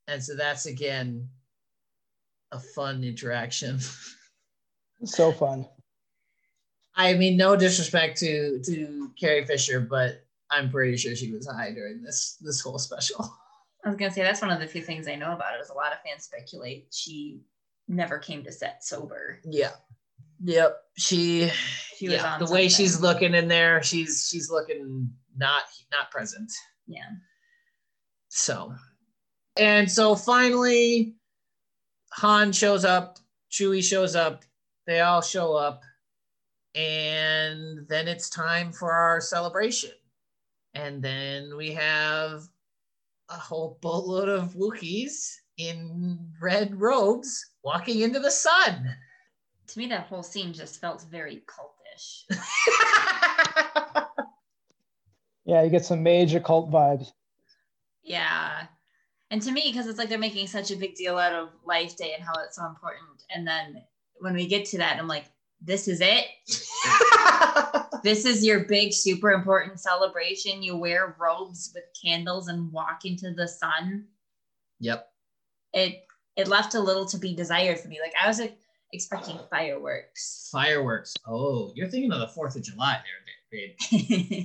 and 0.06 0.22
so 0.22 0.36
that's 0.36 0.66
again 0.66 1.28
a 2.52 2.60
fun 2.60 3.04
interaction. 3.04 3.80
So 5.04 5.30
fun. 5.30 5.68
I 6.94 7.12
mean, 7.12 7.36
no 7.36 7.54
disrespect 7.54 8.16
to 8.20 8.62
to 8.62 9.10
Carrie 9.20 9.44
Fisher, 9.44 9.78
but 9.78 10.24
I'm 10.50 10.70
pretty 10.70 10.96
sure 10.96 11.14
she 11.14 11.32
was 11.32 11.46
high 11.46 11.72
during 11.72 12.02
this 12.02 12.38
this 12.40 12.62
whole 12.62 12.78
special. 12.78 13.30
I 13.84 13.90
was 13.90 13.98
gonna 13.98 14.10
say 14.10 14.22
that's 14.22 14.40
one 14.40 14.50
of 14.50 14.58
the 14.58 14.66
few 14.66 14.80
things 14.80 15.06
I 15.06 15.16
know 15.16 15.34
about 15.34 15.54
it. 15.54 15.60
Is 15.60 15.68
a 15.68 15.74
lot 15.74 15.92
of 15.92 15.98
fans 16.00 16.24
speculate 16.24 16.86
she 16.92 17.42
never 17.88 18.18
came 18.18 18.42
to 18.44 18.52
set 18.52 18.84
sober. 18.84 19.40
Yeah. 19.44 19.72
Yep. 20.44 20.76
She 20.96 21.50
She 21.96 22.08
was 22.08 22.16
yeah, 22.16 22.34
on 22.34 22.44
the 22.44 22.52
way 22.52 22.68
she's 22.68 23.00
looking 23.00 23.34
in 23.34 23.48
there, 23.48 23.82
she's 23.82 24.28
she's 24.30 24.50
looking 24.50 25.10
not 25.36 25.62
not 25.90 26.10
present. 26.10 26.52
Yeah. 26.86 27.10
So 28.28 28.74
and 29.56 29.90
so 29.90 30.14
finally 30.14 31.14
Han 32.12 32.52
shows 32.52 32.84
up, 32.84 33.18
Chewie 33.50 33.82
shows 33.82 34.14
up, 34.14 34.44
they 34.86 35.00
all 35.00 35.22
show 35.22 35.54
up, 35.54 35.82
and 36.74 37.86
then 37.88 38.08
it's 38.08 38.28
time 38.28 38.72
for 38.72 38.92
our 38.92 39.20
celebration. 39.20 39.90
And 40.74 41.02
then 41.02 41.56
we 41.56 41.72
have 41.72 42.42
a 43.30 43.34
whole 43.34 43.78
boatload 43.80 44.28
of 44.28 44.54
Wookiees 44.54 45.36
in 45.58 46.18
red 46.40 46.80
robes 46.80 47.44
walking 47.62 48.00
into 48.00 48.20
the 48.20 48.30
sun. 48.30 48.94
To 49.68 49.78
me, 49.78 49.86
that 49.88 50.06
whole 50.06 50.22
scene 50.22 50.52
just 50.52 50.80
felt 50.80 51.04
very 51.10 51.42
cultish. 51.46 52.22
Yeah, 55.46 55.62
you 55.62 55.70
get 55.70 55.84
some 55.84 56.02
major 56.02 56.40
cult 56.40 56.70
vibes. 56.70 57.12
Yeah. 58.02 58.66
And 59.30 59.40
to 59.42 59.52
me, 59.52 59.70
because 59.70 59.86
it's 59.86 59.98
like 59.98 60.08
they're 60.08 60.18
making 60.18 60.48
such 60.48 60.72
a 60.72 60.76
big 60.76 60.96
deal 60.96 61.18
out 61.18 61.32
of 61.32 61.50
Life 61.64 61.96
Day 61.96 62.14
and 62.14 62.22
how 62.22 62.32
it's 62.44 62.56
so 62.56 62.66
important. 62.66 63.22
And 63.30 63.46
then 63.46 63.82
when 64.18 64.34
we 64.34 64.48
get 64.48 64.66
to 64.66 64.78
that, 64.78 64.98
I'm 64.98 65.06
like, 65.06 65.26
this 65.60 65.86
is 65.86 66.00
it. 66.02 66.26
this 68.02 68.26
is 68.26 68.44
your 68.44 68.64
big, 68.64 68.92
super 68.92 69.30
important 69.30 69.80
celebration. 69.80 70.62
You 70.62 70.76
wear 70.76 71.16
robes 71.18 71.72
with 71.74 71.84
candles 72.04 72.48
and 72.48 72.72
walk 72.72 73.04
into 73.04 73.32
the 73.32 73.46
sun. 73.46 74.04
Yep. 74.80 75.08
It 75.72 76.04
it 76.36 76.48
left 76.48 76.74
a 76.74 76.80
little 76.80 77.06
to 77.06 77.18
be 77.18 77.34
desired 77.34 77.78
for 77.80 77.88
me. 77.88 77.98
Like 78.02 78.12
I 78.22 78.28
was 78.28 78.38
like, 78.38 78.58
expecting 78.92 79.38
fireworks. 79.50 80.48
Fireworks. 80.52 81.14
Oh, 81.26 81.72
you're 81.74 81.88
thinking 81.88 82.12
of 82.12 82.20
the 82.20 82.26
4th 82.28 82.56
of 82.56 82.62
July 82.62 83.00
there, 83.50 83.76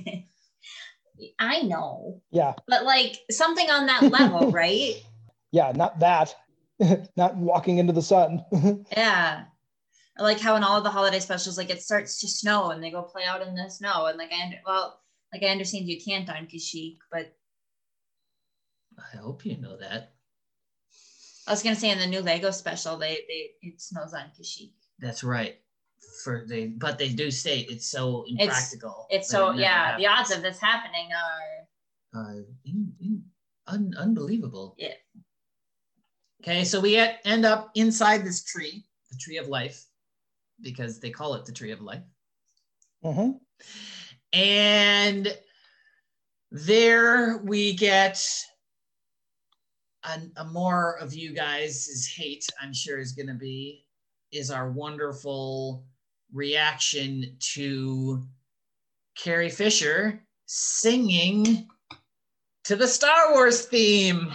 babe. 0.04 0.24
I 1.38 1.62
know, 1.62 2.20
Yeah, 2.30 2.54
but 2.66 2.84
like 2.84 3.18
something 3.30 3.70
on 3.70 3.86
that 3.86 4.02
level, 4.10 4.50
right? 4.62 4.94
yeah, 5.52 5.72
not 5.76 6.00
that. 6.00 6.34
not 7.16 7.36
walking 7.36 7.78
into 7.78 7.92
the 7.92 8.02
sun. 8.02 8.44
Yeah. 8.96 9.44
I 10.18 10.22
like 10.22 10.40
how 10.40 10.56
in 10.56 10.64
all 10.64 10.78
of 10.78 10.84
the 10.84 10.90
holiday 10.90 11.20
specials, 11.20 11.56
like 11.56 11.70
it 11.70 11.82
starts 11.82 12.18
to 12.20 12.28
snow 12.28 12.70
and 12.70 12.82
they 12.82 12.90
go 12.90 13.02
play 13.02 13.24
out 13.24 13.46
in 13.46 13.54
the 13.54 13.68
snow. 13.70 14.06
And 14.06 14.18
like 14.18 14.32
I 14.32 14.42
under- 14.44 14.60
well, 14.66 15.00
like 15.32 15.42
I 15.42 15.46
understand 15.48 15.86
you 15.88 16.00
can't 16.00 16.28
on 16.28 16.46
Kashyyyk, 16.46 16.98
but 17.10 17.32
I 18.98 19.16
hope 19.18 19.46
you 19.46 19.58
know 19.58 19.76
that. 19.76 20.12
I 21.46 21.50
was 21.50 21.62
gonna 21.62 21.76
say 21.76 21.90
in 21.90 21.98
the 21.98 22.06
new 22.06 22.20
Lego 22.20 22.50
special, 22.50 22.96
they 22.96 23.20
they 23.28 23.50
it 23.62 23.80
snows 23.80 24.14
on 24.14 24.30
Kashyyyk. 24.38 24.72
That's 24.98 25.24
right. 25.24 25.58
For 26.24 26.44
they, 26.48 26.66
but 26.66 26.98
they 26.98 27.08
do 27.08 27.30
state 27.30 27.68
it's 27.70 27.86
so 27.86 28.24
impractical. 28.28 29.06
It's 29.10 29.28
that 29.28 29.32
so 29.32 29.46
it 29.50 29.56
never 29.56 29.60
yeah, 29.60 29.96
the 29.96 30.06
odds 30.06 30.30
of 30.30 30.42
this 30.42 30.58
happening 30.58 31.08
are 31.12 32.20
uh, 32.20 32.34
in, 32.64 32.92
in, 33.00 33.22
un, 33.66 33.94
unbelievable. 33.98 34.74
Yeah. 34.76 34.94
Okay, 36.42 36.64
so 36.64 36.80
we 36.80 36.96
end 36.96 37.46
up 37.46 37.70
inside 37.74 38.24
this 38.24 38.44
tree, 38.44 38.84
the 39.10 39.16
tree 39.16 39.38
of 39.38 39.48
life, 39.48 39.84
because 40.60 40.98
they 40.98 41.10
call 41.10 41.34
it 41.34 41.46
the 41.46 41.52
tree 41.52 41.70
of 41.70 41.80
life. 41.80 42.02
hmm 43.02 43.30
And 44.32 45.36
there 46.50 47.38
we 47.38 47.74
get 47.74 48.22
a, 50.04 50.44
more 50.44 50.98
of 50.98 51.14
you 51.14 51.32
guys' 51.32 52.12
hate, 52.16 52.48
I'm 52.60 52.74
sure 52.74 52.98
is 52.98 53.12
going 53.12 53.28
to 53.28 53.34
be, 53.34 53.84
is 54.32 54.50
our 54.50 54.70
wonderful 54.70 55.84
reaction 56.32 57.36
to 57.54 58.26
Carrie 59.16 59.50
Fisher 59.50 60.22
singing 60.46 61.68
to 62.64 62.76
the 62.76 62.88
Star 62.88 63.32
Wars 63.32 63.66
theme. 63.66 64.32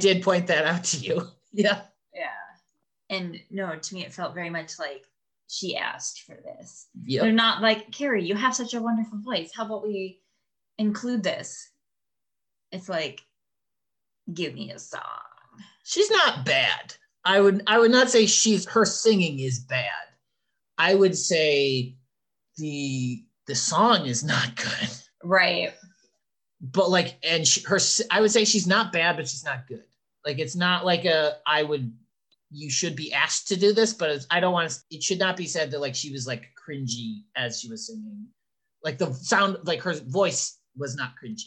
Did 0.00 0.22
point 0.22 0.46
that 0.48 0.64
out 0.64 0.84
to 0.84 0.98
you. 0.98 1.22
Yeah. 1.50 1.80
Yeah. 2.14 2.28
And 3.08 3.40
no, 3.50 3.74
to 3.74 3.94
me, 3.94 4.04
it 4.04 4.12
felt 4.12 4.34
very 4.34 4.50
much 4.50 4.78
like 4.78 5.06
she 5.48 5.78
asked 5.78 6.24
for 6.24 6.34
this. 6.34 6.88
Yep. 7.04 7.22
They're 7.22 7.32
not 7.32 7.62
like, 7.62 7.90
Carrie, 7.90 8.26
you 8.26 8.34
have 8.34 8.54
such 8.54 8.74
a 8.74 8.82
wonderful 8.82 9.18
voice. 9.20 9.50
How 9.56 9.64
about 9.64 9.82
we 9.82 10.20
include 10.76 11.22
this? 11.22 11.70
It's 12.70 12.88
like, 12.88 13.22
give 14.32 14.54
me 14.54 14.70
a 14.72 14.78
song. 14.78 15.00
She's 15.84 16.10
not 16.10 16.44
bad. 16.44 16.94
I 17.24 17.40
would 17.40 17.62
I 17.66 17.78
would 17.78 17.90
not 17.90 18.10
say 18.10 18.26
she's 18.26 18.66
her 18.66 18.84
singing 18.84 19.40
is 19.40 19.58
bad. 19.60 19.90
I 20.76 20.94
would 20.94 21.16
say 21.16 21.96
the 22.56 23.24
the 23.46 23.54
song 23.54 24.06
is 24.06 24.22
not 24.22 24.54
good. 24.56 24.88
Right. 25.22 25.72
But 26.60 26.90
like 26.90 27.18
and 27.22 27.46
she, 27.46 27.62
her 27.62 27.78
I 28.10 28.20
would 28.20 28.30
say 28.30 28.44
she's 28.44 28.66
not 28.66 28.92
bad 28.92 29.16
but 29.16 29.28
she's 29.28 29.44
not 29.44 29.66
good. 29.66 29.84
Like 30.28 30.38
it's 30.38 30.54
not 30.54 30.84
like 30.84 31.06
a 31.06 31.38
I 31.46 31.62
would 31.62 31.90
you 32.50 32.70
should 32.70 32.94
be 32.94 33.14
asked 33.14 33.48
to 33.48 33.56
do 33.56 33.72
this 33.72 33.94
but 33.94 34.10
it's, 34.10 34.26
I 34.30 34.40
don't 34.40 34.52
want 34.52 34.70
to 34.70 34.76
it 34.90 35.02
should 35.02 35.18
not 35.18 35.38
be 35.38 35.46
said 35.46 35.70
that 35.70 35.80
like 35.80 35.94
she 35.94 36.12
was 36.12 36.26
like 36.26 36.44
cringy 36.54 37.22
as 37.34 37.58
she 37.58 37.70
was 37.70 37.86
singing. 37.86 38.26
Like 38.84 38.98
the 38.98 39.14
sound 39.14 39.56
like 39.64 39.80
her 39.80 39.94
voice 39.94 40.58
was 40.76 40.96
not 40.96 41.14
cringy. 41.22 41.46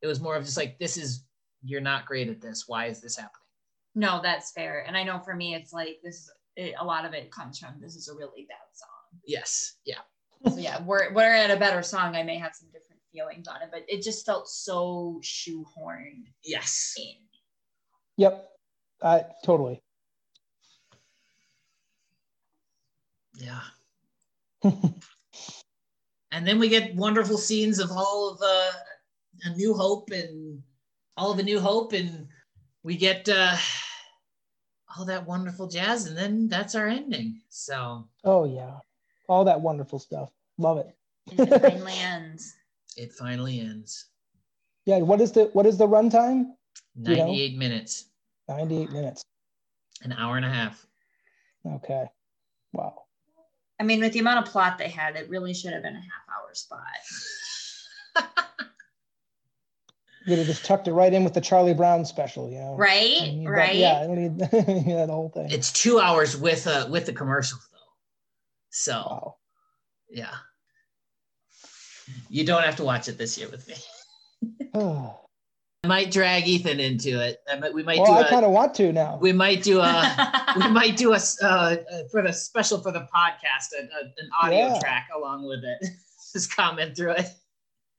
It 0.00 0.06
was 0.06 0.18
more 0.18 0.34
of 0.34 0.46
just 0.46 0.56
like 0.56 0.78
this 0.78 0.96
is 0.96 1.26
you're 1.62 1.82
not 1.82 2.06
great 2.06 2.30
at 2.30 2.40
this. 2.40 2.64
Why 2.66 2.86
is 2.86 3.02
this 3.02 3.16
happening? 3.16 3.36
No, 3.94 4.20
that's 4.22 4.52
fair. 4.52 4.84
And 4.86 4.96
I 4.96 5.04
know 5.04 5.18
for 5.18 5.34
me, 5.34 5.54
it's 5.54 5.74
like 5.74 5.98
this. 6.02 6.30
It, 6.56 6.74
a 6.80 6.84
lot 6.84 7.04
of 7.04 7.12
it 7.12 7.30
comes 7.30 7.58
from 7.58 7.74
this 7.82 7.96
is 7.96 8.08
a 8.08 8.14
really 8.14 8.46
bad 8.48 8.56
song. 8.72 9.20
Yes. 9.26 9.76
Yeah. 9.84 10.00
So 10.48 10.56
yeah, 10.56 10.80
we're 10.82 11.12
we're 11.12 11.34
at 11.34 11.50
a 11.50 11.56
better 11.58 11.82
song. 11.82 12.16
I 12.16 12.22
may 12.22 12.38
have 12.38 12.54
some 12.54 12.68
different 12.72 13.02
feelings 13.12 13.46
on 13.46 13.62
it, 13.62 13.68
but 13.70 13.84
it 13.88 14.02
just 14.02 14.24
felt 14.24 14.48
so 14.48 15.20
shoehorned. 15.22 16.26
Yes. 16.42 16.94
In. 16.96 17.14
Yep. 18.22 18.48
Uh, 19.00 19.20
totally. 19.44 19.82
Yeah. 23.34 23.62
and 24.62 26.46
then 26.46 26.60
we 26.60 26.68
get 26.68 26.94
wonderful 26.94 27.36
scenes 27.36 27.80
of 27.80 27.90
all 27.90 28.30
of 28.30 28.40
uh, 28.40 28.70
a 29.46 29.56
New 29.56 29.74
Hope 29.74 30.10
and 30.12 30.62
all 31.16 31.32
of 31.32 31.40
a 31.40 31.42
New 31.42 31.58
Hope, 31.58 31.94
and 31.94 32.28
we 32.84 32.96
get 32.96 33.28
uh, 33.28 33.56
all 34.96 35.04
that 35.06 35.26
wonderful 35.26 35.66
jazz, 35.66 36.06
and 36.06 36.16
then 36.16 36.46
that's 36.46 36.76
our 36.76 36.86
ending. 36.86 37.40
So. 37.48 38.06
Oh 38.22 38.44
yeah, 38.44 38.76
all 39.28 39.44
that 39.46 39.60
wonderful 39.60 39.98
stuff. 39.98 40.30
Love 40.58 40.78
it. 40.78 40.94
It 41.32 41.60
finally 41.60 41.94
ends. 41.98 42.54
It 42.96 43.12
finally 43.14 43.58
ends. 43.58 44.10
Yeah. 44.84 44.98
What 44.98 45.20
is 45.20 45.32
the 45.32 45.46
what 45.54 45.66
is 45.66 45.76
the 45.76 45.88
runtime? 45.88 46.52
You 46.94 47.16
know? 47.16 47.26
Ninety-eight 47.26 47.58
minutes. 47.58 48.11
Ninety-eight 48.56 48.90
minutes. 48.90 49.24
An 50.02 50.12
hour 50.12 50.36
and 50.36 50.44
a 50.44 50.50
half. 50.50 50.84
Okay. 51.66 52.06
Wow. 52.72 53.04
I 53.80 53.84
mean, 53.84 54.00
with 54.00 54.12
the 54.12 54.18
amount 54.20 54.46
of 54.46 54.52
plot 54.52 54.78
they 54.78 54.88
had, 54.88 55.16
it 55.16 55.28
really 55.28 55.54
should 55.54 55.72
have 55.72 55.82
been 55.82 55.94
a 55.96 56.00
half 56.00 56.28
hour 56.28 56.54
spot. 56.54 56.80
You'd 60.26 60.38
have 60.38 60.46
just 60.46 60.64
tucked 60.64 60.86
it 60.86 60.92
right 60.92 61.12
in 61.12 61.24
with 61.24 61.34
the 61.34 61.40
Charlie 61.40 61.74
Brown 61.74 62.04
special, 62.04 62.48
you 62.48 62.58
know. 62.58 62.76
Right, 62.76 63.18
I 63.22 63.30
need 63.32 63.46
that- 63.46 63.50
right. 63.50 63.74
yeah, 63.74 64.00
I 64.02 64.06
need 64.06 64.38
yeah, 64.86 65.06
the 65.06 65.12
whole 65.12 65.30
thing. 65.34 65.50
It's 65.50 65.72
two 65.72 65.98
hours 65.98 66.36
with 66.36 66.66
uh 66.66 66.86
with 66.90 67.06
the 67.06 67.12
commercials 67.12 67.66
though. 67.72 67.78
So 68.70 68.92
Wow. 68.92 69.36
yeah. 70.10 70.34
You 72.28 72.44
don't 72.44 72.62
have 72.62 72.76
to 72.76 72.84
watch 72.84 73.08
it 73.08 73.18
this 73.18 73.36
year 73.38 73.48
with 73.48 73.66
me. 73.68 73.74
well, 75.84 75.92
I 75.92 75.96
might 76.02 76.12
drag 76.12 76.46
Ethan 76.46 76.80
into 76.80 77.20
it. 77.20 77.38
I 77.50 77.58
might, 77.58 77.74
we 77.74 77.82
might 77.82 77.98
I 78.00 78.22
do 78.22 78.28
kind 78.28 78.44
of 78.44 78.52
want 78.52 78.74
to 78.74 78.92
now. 78.92 79.18
we 79.20 79.32
might 79.32 79.62
do 79.62 79.80
a 79.80 80.54
we 80.56 80.68
might 80.68 80.96
do 80.96 81.12
a 81.12 81.18
uh, 81.42 81.46
uh, 81.46 81.76
for 82.10 82.22
the 82.22 82.32
special 82.32 82.80
for 82.80 82.92
the 82.92 83.00
podcast 83.14 83.70
a, 83.78 83.82
a- 83.82 84.04
an 84.18 84.30
audio 84.40 84.74
Yeah. 84.74 84.78
track 84.80 85.08
along 85.16 85.46
with 85.46 85.60
it. 85.64 85.88
Just 86.32 86.54
comment 86.56 86.96
through 86.96 87.12
it. 87.12 87.26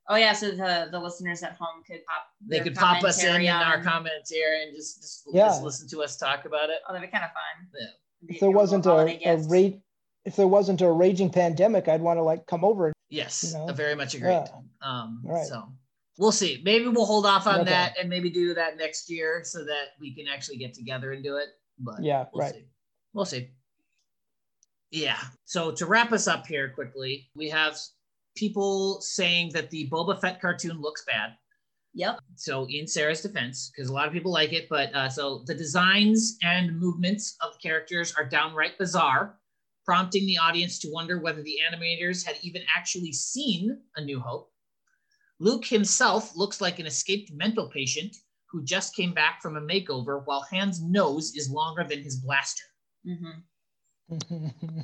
Oh 0.09 0.15
yeah, 0.15 0.34
so 0.34 0.51
the 0.51 0.88
the 0.91 0.99
listeners 0.99 1.43
at 1.43 1.53
home 1.53 1.84
could 1.86 1.99
pop. 2.07 2.23
They 2.47 2.59
could 2.61 2.75
pop 2.75 3.03
us 3.03 3.23
in 3.23 3.41
in 3.41 3.47
our 3.49 3.81
comments 3.81 4.29
here 4.31 4.59
and 4.61 4.75
just 4.75 5.01
just, 5.01 5.23
Yeah. 5.31 5.47
just 5.47 5.63
listen 5.63 5.88
to 5.89 6.03
us 6.03 6.17
talk 6.17 6.45
about 6.45 6.69
it. 6.69 6.77
Oh, 6.88 6.93
that'd 6.93 7.07
be 7.07 7.11
kind 7.11 7.23
of 7.23 7.29
fun. 7.31 7.67
Yeah. 7.79 8.36
If 8.36 8.39
there 8.41 8.51
wasn't 8.51 8.86
a, 8.86 8.95
a 8.97 9.17
gifts. 9.17 9.47
rate, 9.49 9.79
if 10.25 10.36
there 10.36 10.47
wasn't 10.47 10.81
a 10.81 10.91
raging 10.91 11.29
pandemic, 11.29 11.88
I'd 11.88 12.01
want 12.01 12.17
to 12.17 12.23
like 12.23 12.47
come 12.47 12.65
over. 12.65 12.91
Yes, 13.09 13.43
You 13.53 13.59
know? 13.59 13.67
I 13.69 13.73
very 13.73 13.95
much 13.95 14.13
agree. 14.15 14.29
Yeah. 14.31 14.47
Um, 14.81 15.21
Right. 15.23 15.45
So 15.45 15.69
we'll 16.18 16.32
see. 16.32 16.61
Maybe 16.64 16.88
we'll 16.88 17.05
hold 17.05 17.26
off 17.26 17.47
on 17.47 17.61
Okay. 17.61 17.70
that 17.70 17.97
and 17.99 18.09
maybe 18.09 18.30
do 18.30 18.53
that 18.53 18.78
next 18.78 19.09
year 19.09 19.41
so 19.43 19.64
that 19.66 19.89
we 19.99 20.14
can 20.16 20.28
actually 20.28 20.57
get 20.57 20.74
together 20.74 21.11
and 21.14 21.24
do 21.24 21.38
it. 21.38 21.49
But 21.80 22.01
Yeah, 22.03 22.26
we'll 22.34 22.41
right. 22.45 22.53
see. 22.53 22.66
We'll 23.14 23.26
see. 23.26 23.49
Yeah. 24.91 25.20
So 25.45 25.72
to 25.72 25.86
wrap 25.86 26.11
us 26.11 26.28
up 26.28 26.45
here 26.45 26.70
quickly, 26.70 27.30
we 27.36 27.49
have 27.49 27.78
people 28.36 29.01
saying 29.01 29.51
that 29.53 29.70
the 29.70 29.89
Boba 29.89 30.20
Fett 30.20 30.39
cartoon 30.39 30.80
looks 30.82 31.03
bad. 31.05 31.36
Yep. 31.95 32.20
So 32.36 32.68
in 32.70 32.88
Sarah's 32.88 33.22
defense, 33.22 33.70
because 33.76 33.89
a 33.89 33.93
lot 33.93 34.07
of 34.07 34.14
people 34.14 34.32
like 34.32 34.51
it, 34.53 34.68
but 34.70 34.93
uh, 34.95 35.09
so 35.09 35.43
the 35.45 35.53
designs 35.53 36.38
and 36.41 36.80
movements 36.80 37.36
of 37.41 37.53
the 37.53 37.59
characters 37.59 38.14
are 38.16 38.26
downright 38.28 38.78
bizarre, 38.80 39.39
prompting 39.86 40.26
the 40.26 40.38
audience 40.38 40.80
to 40.80 40.91
wonder 40.91 41.20
whether 41.20 41.43
the 41.43 41.59
animators 41.72 42.26
had 42.26 42.38
even 42.41 42.64
actually 42.76 43.11
seen 43.14 43.80
A 43.95 44.03
New 44.03 44.20
Hope. 44.20 44.51
Luke 45.43 45.65
himself 45.65 46.37
looks 46.37 46.61
like 46.61 46.79
an 46.79 46.85
escaped 46.85 47.33
mental 47.33 47.67
patient 47.67 48.15
who 48.49 48.63
just 48.63 48.95
came 48.95 49.13
back 49.13 49.41
from 49.41 49.57
a 49.57 49.61
makeover, 49.61 50.25
while 50.25 50.45
Han's 50.49 50.81
nose 50.81 51.35
is 51.35 51.49
longer 51.49 51.83
than 51.83 52.01
his 52.01 52.15
blaster. 52.15 52.63
hmm 53.05 53.41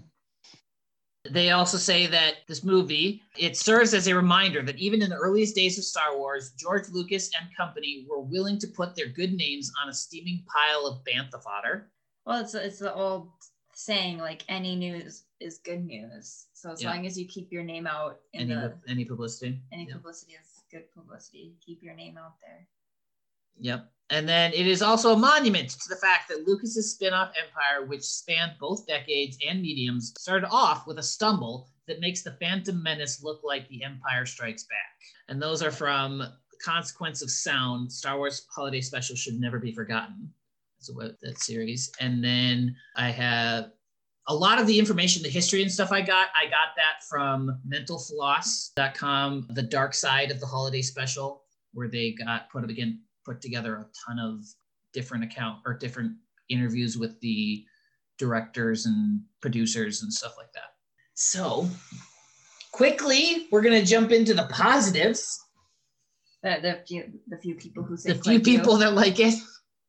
They 1.29 1.51
also 1.51 1.77
say 1.77 2.07
that 2.07 2.47
this 2.47 2.63
movie 2.63 3.21
it 3.37 3.55
serves 3.55 3.93
as 3.93 4.07
a 4.07 4.15
reminder 4.15 4.63
that 4.63 4.79
even 4.79 5.01
in 5.01 5.09
the 5.09 5.17
earliest 5.17 5.55
days 5.55 5.77
of 5.77 5.83
Star 5.83 6.17
Wars, 6.17 6.53
George 6.57 6.89
Lucas 6.89 7.29
and 7.39 7.55
company 7.55 8.05
were 8.09 8.21
willing 8.21 8.57
to 8.59 8.67
put 8.67 8.95
their 8.95 9.07
good 9.07 9.33
names 9.33 9.71
on 9.81 9.89
a 9.89 9.93
steaming 9.93 10.43
pile 10.47 10.85
of 10.87 11.03
bantha 11.03 11.41
fodder. 11.43 11.91
Well, 12.25 12.41
it's 12.41 12.53
it's 12.53 12.79
the 12.79 12.93
old 12.93 13.31
saying 13.79 14.17
like 14.17 14.43
any 14.49 14.75
news 14.75 15.23
is 15.39 15.59
good 15.59 15.85
news. 15.85 16.47
So 16.53 16.71
as 16.71 16.83
Yeah. 16.83 16.89
long 16.89 17.05
as 17.05 17.17
you 17.17 17.25
keep 17.25 17.49
your 17.49 17.63
name 17.63 17.87
out 17.87 18.19
in 18.33 18.51
Any 18.51 18.53
the 18.53 18.77
any 18.89 19.05
publicity? 19.05 19.61
any 19.71 19.87
Yeah. 19.87 19.93
publicity 19.93 20.33
is 20.33 20.63
good 20.69 20.91
publicity. 20.91 21.55
Keep 21.65 21.81
your 21.81 21.93
name 21.93 22.17
out 22.17 22.35
there. 22.41 22.67
Yep. 23.57 23.89
And 24.09 24.27
then 24.27 24.51
it 24.53 24.67
is 24.67 24.81
also 24.81 25.13
a 25.13 25.17
monument 25.17 25.69
to 25.69 25.89
the 25.89 25.95
fact 25.95 26.27
that 26.27 26.45
Lucas's 26.45 26.91
spin-off 26.91 27.31
empire, 27.41 27.85
which 27.85 28.03
spanned 28.03 28.57
both 28.59 28.85
decades 28.85 29.37
and 29.47 29.61
mediums, 29.61 30.13
started 30.19 30.47
off 30.49 30.85
with 30.85 30.99
a 30.99 31.03
stumble 31.03 31.69
that 31.87 32.01
makes 32.01 32.21
the 32.21 32.33
Phantom 32.33 32.81
Menace 32.83 33.23
look 33.23 33.41
like 33.43 33.67
the 33.69 33.83
Empire 33.83 34.25
Strikes 34.25 34.63
Back. 34.65 34.99
And 35.29 35.41
those 35.41 35.61
are 35.61 35.71
from 35.71 36.23
Consequence 36.61 37.21
of 37.21 37.31
Sound, 37.31 37.91
Star 37.91 38.17
Wars 38.17 38.45
Holiday 38.53 38.81
Special 38.81 39.15
Should 39.15 39.39
Never 39.39 39.59
Be 39.59 39.71
Forgotten. 39.71 40.33
That 41.21 41.39
series. 41.39 41.91
And 41.99 42.23
then 42.23 42.75
I 42.95 43.09
have 43.09 43.71
a 44.27 44.33
lot 44.33 44.59
of 44.59 44.67
the 44.67 44.77
information, 44.77 45.23
the 45.23 45.29
history 45.29 45.61
and 45.61 45.71
stuff 45.71 45.91
I 45.91 46.01
got, 46.01 46.27
I 46.39 46.45
got 46.45 46.69
that 46.77 47.03
from 47.09 47.59
mentalfloss.com, 47.67 49.47
the 49.51 49.63
dark 49.63 49.93
side 49.93 50.31
of 50.31 50.39
the 50.39 50.45
holiday 50.45 50.81
special, 50.81 51.43
where 51.73 51.87
they 51.87 52.11
got 52.11 52.49
put 52.49 52.63
up 52.63 52.69
again 52.69 53.01
put 53.25 53.41
together 53.41 53.75
a 53.75 53.85
ton 54.07 54.19
of 54.19 54.43
different 54.93 55.23
account 55.23 55.59
or 55.65 55.73
different 55.73 56.13
interviews 56.49 56.97
with 56.97 57.19
the 57.21 57.63
directors 58.17 58.85
and 58.85 59.21
producers 59.41 60.01
and 60.03 60.11
stuff 60.11 60.33
like 60.37 60.51
that. 60.53 60.73
So 61.13 61.67
quickly, 62.71 63.47
we're 63.51 63.61
gonna 63.61 63.85
jump 63.85 64.11
into 64.11 64.33
the 64.33 64.47
positives. 64.51 65.39
The, 66.43 66.57
the 66.61 66.79
few 66.87 67.19
the 67.27 67.37
few 67.37 67.55
people 67.55 67.83
who 67.83 67.97
say 67.97 68.13
The 68.13 68.23
few 68.23 68.39
people 68.39 68.77
that 68.77 68.93
like 68.93 69.19
it. 69.19 69.35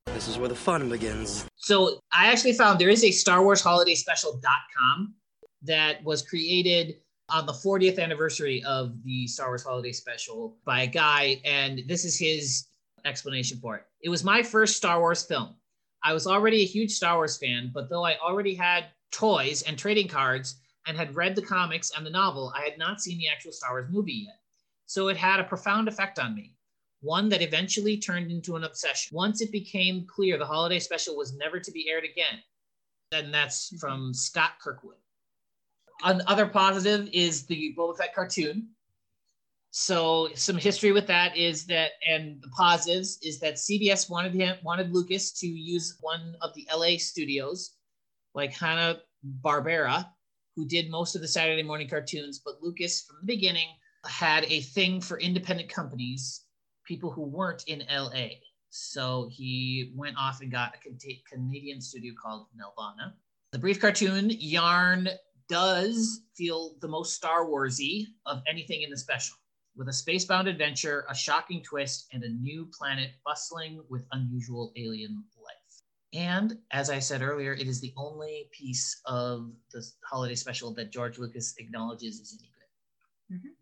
This 0.06 0.28
is 0.28 0.38
where 0.38 0.48
the 0.48 0.54
fun 0.54 0.88
begins. 0.88 1.46
So 1.56 1.98
I 2.12 2.26
actually 2.26 2.52
found 2.52 2.78
there 2.78 2.90
is 2.90 3.04
a 3.04 3.10
Star 3.10 3.42
Wars 3.42 3.62
Holiday 3.62 3.94
Special.com 3.94 5.14
that 5.62 6.04
was 6.04 6.20
created 6.20 6.96
on 7.30 7.46
the 7.46 7.52
40th 7.52 7.98
anniversary 7.98 8.62
of 8.64 9.02
the 9.04 9.26
Star 9.26 9.48
Wars 9.48 9.62
Holiday 9.62 9.92
Special 9.92 10.58
by 10.66 10.82
a 10.82 10.86
guy, 10.86 11.40
and 11.44 11.82
this 11.86 12.04
is 12.04 12.18
his 12.18 12.66
explanation 13.06 13.58
for 13.60 13.76
it. 13.76 13.84
It 14.02 14.08
was 14.10 14.24
my 14.24 14.42
first 14.42 14.76
Star 14.76 15.00
Wars 15.00 15.24
film. 15.24 15.54
I 16.02 16.12
was 16.12 16.26
already 16.26 16.62
a 16.62 16.66
huge 16.66 16.90
Star 16.90 17.16
Wars 17.16 17.38
fan, 17.38 17.70
but 17.72 17.88
though 17.88 18.04
I 18.04 18.16
already 18.18 18.54
had 18.54 18.86
toys 19.12 19.62
and 19.62 19.78
trading 19.78 20.08
cards 20.08 20.56
and 20.86 20.96
had 20.96 21.14
read 21.14 21.34
the 21.34 21.42
comics 21.42 21.92
and 21.96 22.04
the 22.04 22.10
novel, 22.10 22.52
I 22.54 22.62
had 22.62 22.78
not 22.78 23.00
seen 23.00 23.18
the 23.18 23.28
actual 23.28 23.52
Star 23.52 23.72
Wars 23.72 23.88
movie 23.90 24.24
yet. 24.26 24.38
So 24.86 25.08
it 25.08 25.16
had 25.16 25.40
a 25.40 25.44
profound 25.44 25.88
effect 25.88 26.18
on 26.18 26.34
me 26.34 26.54
one 27.00 27.28
that 27.30 27.42
eventually 27.42 27.96
turned 27.96 28.30
into 28.30 28.56
an 28.56 28.64
obsession. 28.64 29.16
Once 29.16 29.40
it 29.40 29.52
became 29.52 30.06
clear 30.06 30.38
the 30.38 30.46
holiday 30.46 30.78
special 30.78 31.16
was 31.16 31.36
never 31.36 31.58
to 31.58 31.72
be 31.72 31.88
aired 31.88 32.04
again, 32.04 32.40
and 33.12 33.32
that's 33.32 33.76
from 33.78 34.12
Scott 34.12 34.52
Kirkwood. 34.62 34.96
Another 36.02 36.46
positive 36.46 37.08
is 37.12 37.46
the 37.46 37.74
Boba 37.76 37.96
Fett 37.96 38.14
cartoon. 38.14 38.68
So 39.72 40.28
some 40.34 40.56
history 40.56 40.92
with 40.92 41.06
that 41.06 41.36
is 41.36 41.66
that, 41.66 41.92
and 42.08 42.42
the 42.42 42.48
positives 42.48 43.18
is 43.22 43.38
that 43.40 43.54
CBS 43.54 44.10
wanted 44.10 44.34
him 44.34 44.56
wanted 44.64 44.92
Lucas 44.92 45.32
to 45.40 45.46
use 45.46 45.96
one 46.00 46.34
of 46.40 46.52
the 46.54 46.66
LA 46.74 46.96
studios, 46.96 47.76
like 48.34 48.52
Hanna 48.52 49.00
Barbera, 49.42 50.06
who 50.56 50.66
did 50.66 50.90
most 50.90 51.14
of 51.14 51.20
the 51.20 51.28
Saturday 51.28 51.62
morning 51.62 51.88
cartoons. 51.88 52.40
But 52.44 52.62
Lucas, 52.62 53.02
from 53.02 53.18
the 53.20 53.26
beginning, 53.26 53.68
had 54.06 54.44
a 54.44 54.60
thing 54.60 55.00
for 55.00 55.20
independent 55.20 55.68
companies, 55.68 56.46
people 56.90 57.12
who 57.12 57.22
weren't 57.22 57.62
in 57.68 57.84
LA. 57.88 58.26
So 58.70 59.28
he 59.30 59.92
went 59.94 60.16
off 60.18 60.40
and 60.40 60.50
got 60.50 60.74
a 60.74 61.22
Canadian 61.32 61.80
studio 61.80 62.12
called 62.20 62.48
Nelvana. 62.58 63.12
The 63.52 63.60
brief 63.60 63.80
cartoon 63.80 64.28
Yarn 64.28 65.08
does 65.48 66.22
feel 66.36 66.74
the 66.80 66.88
most 66.88 67.14
Star 67.14 67.46
Warsy 67.46 68.06
of 68.26 68.42
anything 68.48 68.82
in 68.82 68.90
the 68.90 68.96
special, 68.96 69.36
with 69.76 69.86
a 69.86 69.92
spacebound 69.92 70.48
adventure, 70.48 71.04
a 71.08 71.14
shocking 71.14 71.62
twist, 71.62 72.08
and 72.12 72.24
a 72.24 72.28
new 72.28 72.68
planet 72.76 73.10
bustling 73.24 73.84
with 73.88 74.04
unusual 74.10 74.72
alien 74.76 75.22
life. 75.40 75.56
And 76.12 76.58
as 76.72 76.90
I 76.90 76.98
said 76.98 77.22
earlier, 77.22 77.52
it 77.52 77.68
is 77.68 77.80
the 77.80 77.94
only 77.96 78.48
piece 78.50 79.00
of 79.06 79.52
the 79.72 79.80
holiday 80.04 80.34
special 80.34 80.74
that 80.74 80.90
George 80.90 81.18
Lucas 81.18 81.54
acknowledges 81.58 82.18
is 82.18 82.36
any 82.40 82.50
good. 82.50 83.36
Mm-hmm. 83.36 83.59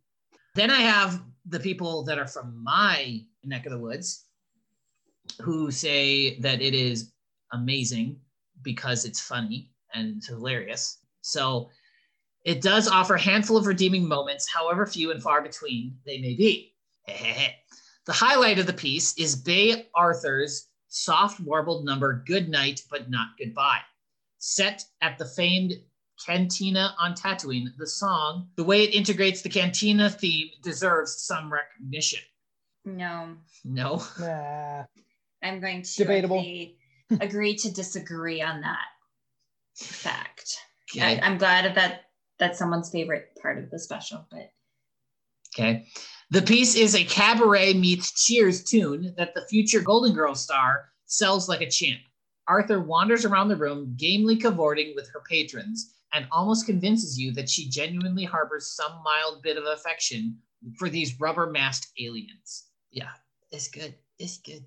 Then 0.59 0.72
I 0.72 0.80
have 0.80 1.22
the 1.46 1.61
people 1.61 2.02
that 2.02 2.18
are 2.18 2.26
from 2.26 2.64
my 2.64 3.22
neck 3.44 3.64
of 3.64 3.70
the 3.70 3.78
woods 3.78 4.24
who 5.40 5.70
say 5.70 6.40
that 6.40 6.61
it 6.61 6.74
is 6.74 7.12
amazing 7.52 8.18
because 8.62 9.04
it's 9.04 9.20
funny 9.20 9.70
and 9.94 10.20
hilarious. 10.24 10.98
So 11.20 11.70
it 12.44 12.61
does 12.61 12.88
offer 12.88 13.14
a 13.14 13.20
handful 13.20 13.56
of 13.56 13.66
redeeming 13.66 14.09
moments, 14.09 14.52
however 14.52 14.84
few 14.84 15.12
and 15.12 15.22
far 15.22 15.42
between 15.42 15.96
they 16.04 16.18
may 16.18 16.34
be. 16.34 16.74
the 17.06 18.12
highlight 18.12 18.59
of 18.59 18.66
the 18.66 18.72
piece 18.72 19.16
is 19.16 19.36
Bea 19.36 19.84
Arthur's 19.94 20.70
soft 20.88 21.38
warbled 21.38 21.84
number 21.84 22.24
Good 22.26 22.48
Night 22.48 22.82
But 22.90 23.09
Not 23.09 23.28
Goodbye. 23.38 23.82
Set 24.38 24.84
at 25.02 25.18
the 25.18 25.24
famed 25.24 25.74
Cantina 26.25 26.95
on 26.99 27.14
Tatooine, 27.14 27.69
the 27.77 27.87
song, 27.87 28.49
the 28.57 28.64
way 28.64 28.83
it 28.83 28.95
integrates 28.95 29.43
the 29.43 29.49
Cantina 29.49 30.11
theme 30.11 30.49
deserves 30.62 31.23
some 31.23 31.53
recognition. 31.53 32.21
No, 32.85 33.37
No? 33.64 34.03
Nah. 34.19 34.85
I'm 35.43 35.61
going 35.61 35.83
to 35.83 35.95
Debatable. 35.97 36.39
Agree, 36.41 36.77
agree 37.21 37.55
to 37.57 37.73
disagree 37.73 38.43
on 38.43 38.61
that 38.62 38.87
fact. 39.77 40.59
Okay. 40.91 41.21
I, 41.21 41.27
I'm 41.27 41.39
glad 41.39 41.73
that 41.77 42.07
that's 42.39 42.59
someone's 42.59 42.91
favorite 42.91 43.31
part 43.41 43.59
of 43.59 43.71
the 43.71 43.79
special, 43.79 44.27
but 44.31 44.51
Okay. 45.59 45.87
The 46.31 46.43
piece 46.43 46.75
is 46.75 46.95
a 46.95 47.05
cabaret 47.05 47.75
meets 47.75 48.25
cheers 48.27 48.62
tune 48.62 49.14
that 49.16 49.35
the 49.35 49.47
future 49.49 49.81
Golden 49.81 50.14
Girl 50.14 50.35
star 50.35 50.91
sells 51.07 51.49
like 51.49 51.62
a 51.62 51.71
champ. 51.71 52.01
Arthur 52.49 52.80
wanders 52.80 53.24
around 53.24 53.49
the 53.49 53.57
room, 53.57 53.94
gamely 53.96 54.36
cavorting 54.36 54.94
with 54.96 55.09
her 55.11 55.22
patrons, 55.28 55.94
and 56.14 56.26
almost 56.32 56.66
convinces 56.66 57.18
you 57.18 57.32
that 57.32 57.49
she 57.49 57.68
genuinely 57.68 58.24
harbors 58.24 58.72
some 58.74 59.03
mild 59.05 59.42
bit 59.42 59.59
of 59.59 59.64
affection 59.64 60.38
for 60.78 60.88
these 60.88 61.20
rubber 61.20 61.51
masked 61.51 61.88
aliens. 62.01 62.68
Yeah, 62.90 63.11
it's 63.51 63.68
good. 63.68 63.94
It's 64.18 64.38
good. 64.38 64.64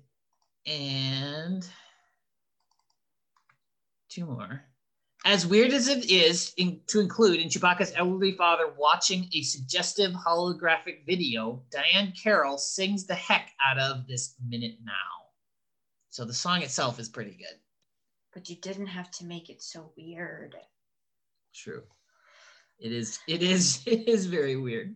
And 0.66 1.66
two 4.08 4.26
more. 4.26 4.62
As 5.24 5.46
weird 5.46 5.72
as 5.72 5.88
it 5.88 6.10
is 6.10 6.52
in, 6.56 6.80
to 6.88 7.00
include 7.00 7.38
in 7.38 7.48
Chewbacca's 7.48 7.92
elderly 7.96 8.32
father 8.32 8.72
watching 8.76 9.28
a 9.32 9.42
suggestive 9.42 10.12
holographic 10.12 11.06
video, 11.06 11.62
Diahann 11.70 12.12
Carroll 12.20 12.58
sings 12.58 13.06
the 13.06 13.14
heck 13.14 13.50
out 13.64 13.78
of 13.78 14.06
this 14.08 14.34
minute 14.48 14.78
now. 14.84 14.92
So 16.10 16.24
the 16.24 16.34
song 16.34 16.62
itself 16.62 16.98
is 16.98 17.08
pretty 17.08 17.36
good. 17.36 17.58
But 18.32 18.48
you 18.48 18.56
didn't 18.56 18.86
have 18.86 19.10
to 19.12 19.24
make 19.24 19.50
it 19.50 19.62
so 19.62 19.92
weird. 19.96 20.56
True. 21.54 21.82
It 22.78 22.92
is. 22.92 23.18
It 23.28 23.42
is. 23.42 23.82
It 23.86 24.08
is 24.08 24.26
very 24.26 24.56
weird. 24.56 24.94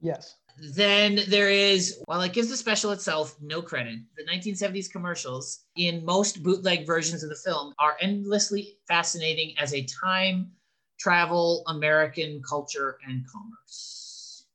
Yes. 0.00 0.36
Then 0.58 1.20
there 1.28 1.50
is, 1.50 1.98
while 2.06 2.22
it 2.22 2.32
gives 2.32 2.48
the 2.48 2.56
special 2.56 2.90
itself 2.92 3.36
no 3.42 3.60
credit, 3.60 3.98
the 4.16 4.24
1970s 4.24 4.90
commercials 4.90 5.64
in 5.76 6.04
most 6.04 6.42
bootleg 6.42 6.86
versions 6.86 7.22
of 7.22 7.28
the 7.28 7.36
film 7.36 7.74
are 7.78 7.96
endlessly 8.00 8.78
fascinating 8.88 9.54
as 9.58 9.74
a 9.74 9.86
time 10.02 10.50
travel 10.98 11.62
American 11.66 12.42
culture 12.48 12.98
and 13.06 13.24
commerce. 13.30 14.46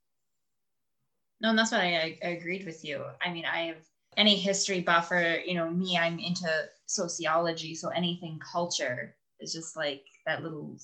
No, 1.39 1.49
and 1.49 1.57
that's 1.57 1.71
why 1.71 1.77
I, 1.79 2.17
I 2.23 2.29
agreed 2.31 2.65
with 2.65 2.83
you. 2.83 3.03
I 3.23 3.31
mean, 3.31 3.45
I 3.45 3.67
have 3.67 3.83
any 4.17 4.35
history 4.35 4.81
buff 4.81 5.11
or, 5.11 5.39
you 5.45 5.53
know, 5.53 5.69
me, 5.69 5.97
I'm 5.97 6.19
into 6.19 6.47
sociology. 6.95 7.75
So 7.75 7.89
anything 7.89 8.39
culture 8.51 9.15
is 9.39 9.53
just 9.53 9.75
like 9.75 10.03
that 10.25 10.43
little 10.43 10.77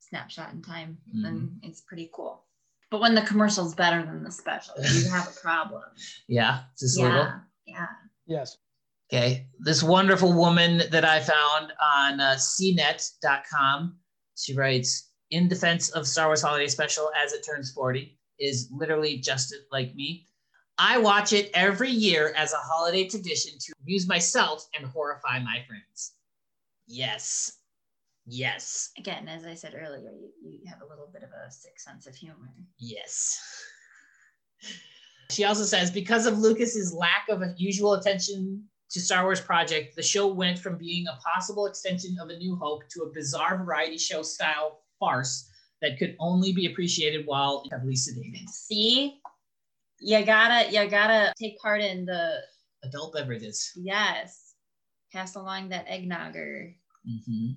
snapshot 0.00 0.52
in 0.52 0.62
time. 0.62 0.98
And 1.12 1.50
it's 1.62 1.80
pretty 1.80 2.10
cool. 2.12 2.44
But 2.90 3.00
when 3.00 3.14
the 3.14 3.22
commercial's 3.22 3.74
better 3.74 4.04
than 4.04 4.22
the 4.22 4.30
special, 4.30 4.74
you 4.78 5.08
have 5.10 5.28
a 5.28 5.40
problem. 5.40 5.82
Yeah, 6.28 6.60
just 6.78 6.98
a 6.98 7.02
yeah. 7.02 7.08
little. 7.08 7.32
Yeah. 7.66 7.86
Yes. 8.26 8.58
Okay. 9.12 9.48
This 9.58 9.82
wonderful 9.82 10.32
woman 10.32 10.82
that 10.90 11.04
I 11.04 11.20
found 11.20 11.72
on 11.82 12.20
uh, 12.20 12.36
cnet.com, 12.36 13.96
she 14.36 14.54
writes, 14.54 15.10
in 15.30 15.48
defense 15.48 15.90
of 15.90 16.06
Star 16.06 16.26
Wars 16.26 16.42
Holiday 16.42 16.68
Special 16.68 17.10
as 17.22 17.32
it 17.32 17.44
turns 17.44 17.72
40, 17.72 18.18
is 18.38 18.68
literally 18.72 19.18
just 19.18 19.54
like 19.72 19.94
me. 19.94 20.26
I 20.78 20.98
watch 20.98 21.32
it 21.32 21.50
every 21.54 21.90
year 21.90 22.32
as 22.36 22.52
a 22.52 22.56
holiday 22.56 23.08
tradition 23.08 23.52
to 23.60 23.72
amuse 23.82 24.08
myself 24.08 24.66
and 24.76 24.86
horrify 24.86 25.38
my 25.38 25.62
friends. 25.68 26.14
Yes. 26.86 27.58
Yes. 28.26 28.90
Again, 28.98 29.28
as 29.28 29.44
I 29.44 29.54
said 29.54 29.74
earlier, 29.74 30.10
you, 30.10 30.30
you 30.42 30.68
have 30.68 30.80
a 30.82 30.86
little 30.86 31.08
bit 31.12 31.22
of 31.22 31.30
a 31.30 31.50
sick 31.50 31.78
sense 31.78 32.06
of 32.06 32.14
humor. 32.14 32.52
Yes. 32.78 33.40
She 35.30 35.44
also 35.44 35.64
says 35.64 35.90
because 35.90 36.26
of 36.26 36.38
Lucas's 36.38 36.92
lack 36.92 37.28
of 37.28 37.42
usual 37.56 37.94
attention 37.94 38.64
to 38.90 39.00
Star 39.00 39.24
Wars 39.24 39.40
project, 39.40 39.96
the 39.96 40.02
show 40.02 40.26
went 40.26 40.58
from 40.58 40.78
being 40.78 41.06
a 41.06 41.18
possible 41.20 41.66
extension 41.66 42.16
of 42.20 42.30
A 42.30 42.36
New 42.36 42.56
Hope 42.56 42.82
to 42.90 43.02
a 43.02 43.12
bizarre 43.12 43.62
variety 43.62 43.98
show 43.98 44.22
style 44.22 44.80
farce 44.98 45.48
that 45.82 45.98
could 45.98 46.16
only 46.18 46.52
be 46.52 46.66
appreciated 46.66 47.26
while 47.26 47.64
heavily 47.70 47.94
sedated. 47.94 48.48
See, 48.48 49.20
you 50.00 50.24
gotta 50.24 50.70
you 50.70 50.88
gotta 50.88 51.32
take 51.40 51.58
part 51.58 51.80
in 51.80 52.04
the 52.04 52.40
Adult 52.82 53.14
beverages. 53.14 53.72
yes, 53.76 54.54
pass 55.12 55.36
along 55.36 55.70
that 55.70 55.86
eggnogger. 55.86 56.74
Mhm. 57.08 57.56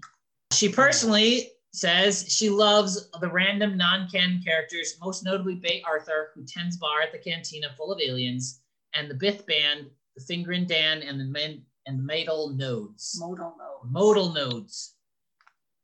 She 0.54 0.70
personally 0.70 1.52
says 1.74 2.26
she 2.30 2.50
loves 2.50 3.10
the 3.20 3.30
random 3.30 3.78
non-canon 3.78 4.42
characters, 4.44 4.96
most 5.02 5.24
notably 5.24 5.56
Bea 5.56 5.84
Arthur, 5.86 6.32
who 6.34 6.46
tends 6.46 6.78
bar 6.78 7.02
at 7.02 7.12
the 7.12 7.18
cantina 7.18 7.74
full 7.76 7.92
of 7.92 8.00
aliens, 8.00 8.62
and 8.94 9.12
the 9.12 9.16
Bith 9.16 9.46
Band, 9.46 9.90
the 10.16 10.22
Figrin 10.22 10.66
D'an, 10.66 11.02
and 11.04 11.20
the 11.20 11.26
men 11.26 11.66
and 11.86 12.00
the 12.00 12.04
Modal 12.04 12.50
Nodes. 12.50 13.18
Modal 13.20 13.56
Nodes. 13.58 13.92
Modal 13.92 14.34
Nodes. 14.34 14.96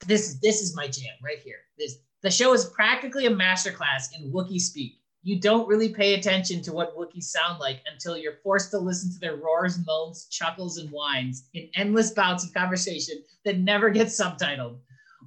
This 0.06 0.36
this 0.36 0.62
is 0.62 0.76
my 0.76 0.88
jam 0.88 1.16
right 1.22 1.40
here. 1.40 1.60
This 1.78 1.98
the 2.22 2.32
show 2.32 2.54
is 2.54 2.66
practically 2.66 3.26
a 3.26 3.30
masterclass 3.30 4.16
in 4.18 4.32
Wookiee 4.32 4.60
speak. 4.60 5.02
You 5.24 5.40
don't 5.40 5.68
really 5.68 5.90
pay 5.90 6.16
attention 6.16 6.62
to 6.64 6.74
what 6.74 6.98
Wookiees 6.98 7.24
sound 7.24 7.60
like 7.60 7.82
until 7.92 8.18
you're 8.18 8.40
forced 8.44 8.72
to 8.72 8.78
listen 8.78 9.12
to 9.14 9.20
their 9.20 9.38
roars, 9.38 9.80
moans, 9.86 10.28
chuckles, 10.30 10.78
and 10.78 10.90
whines 10.90 11.48
in 11.54 11.70
endless 11.76 12.12
bouts 12.12 12.46
of 12.46 12.54
conversation 12.54 13.24
that 13.46 13.60
never 13.60 13.90
gets 13.90 14.20
subtitled. 14.20 14.78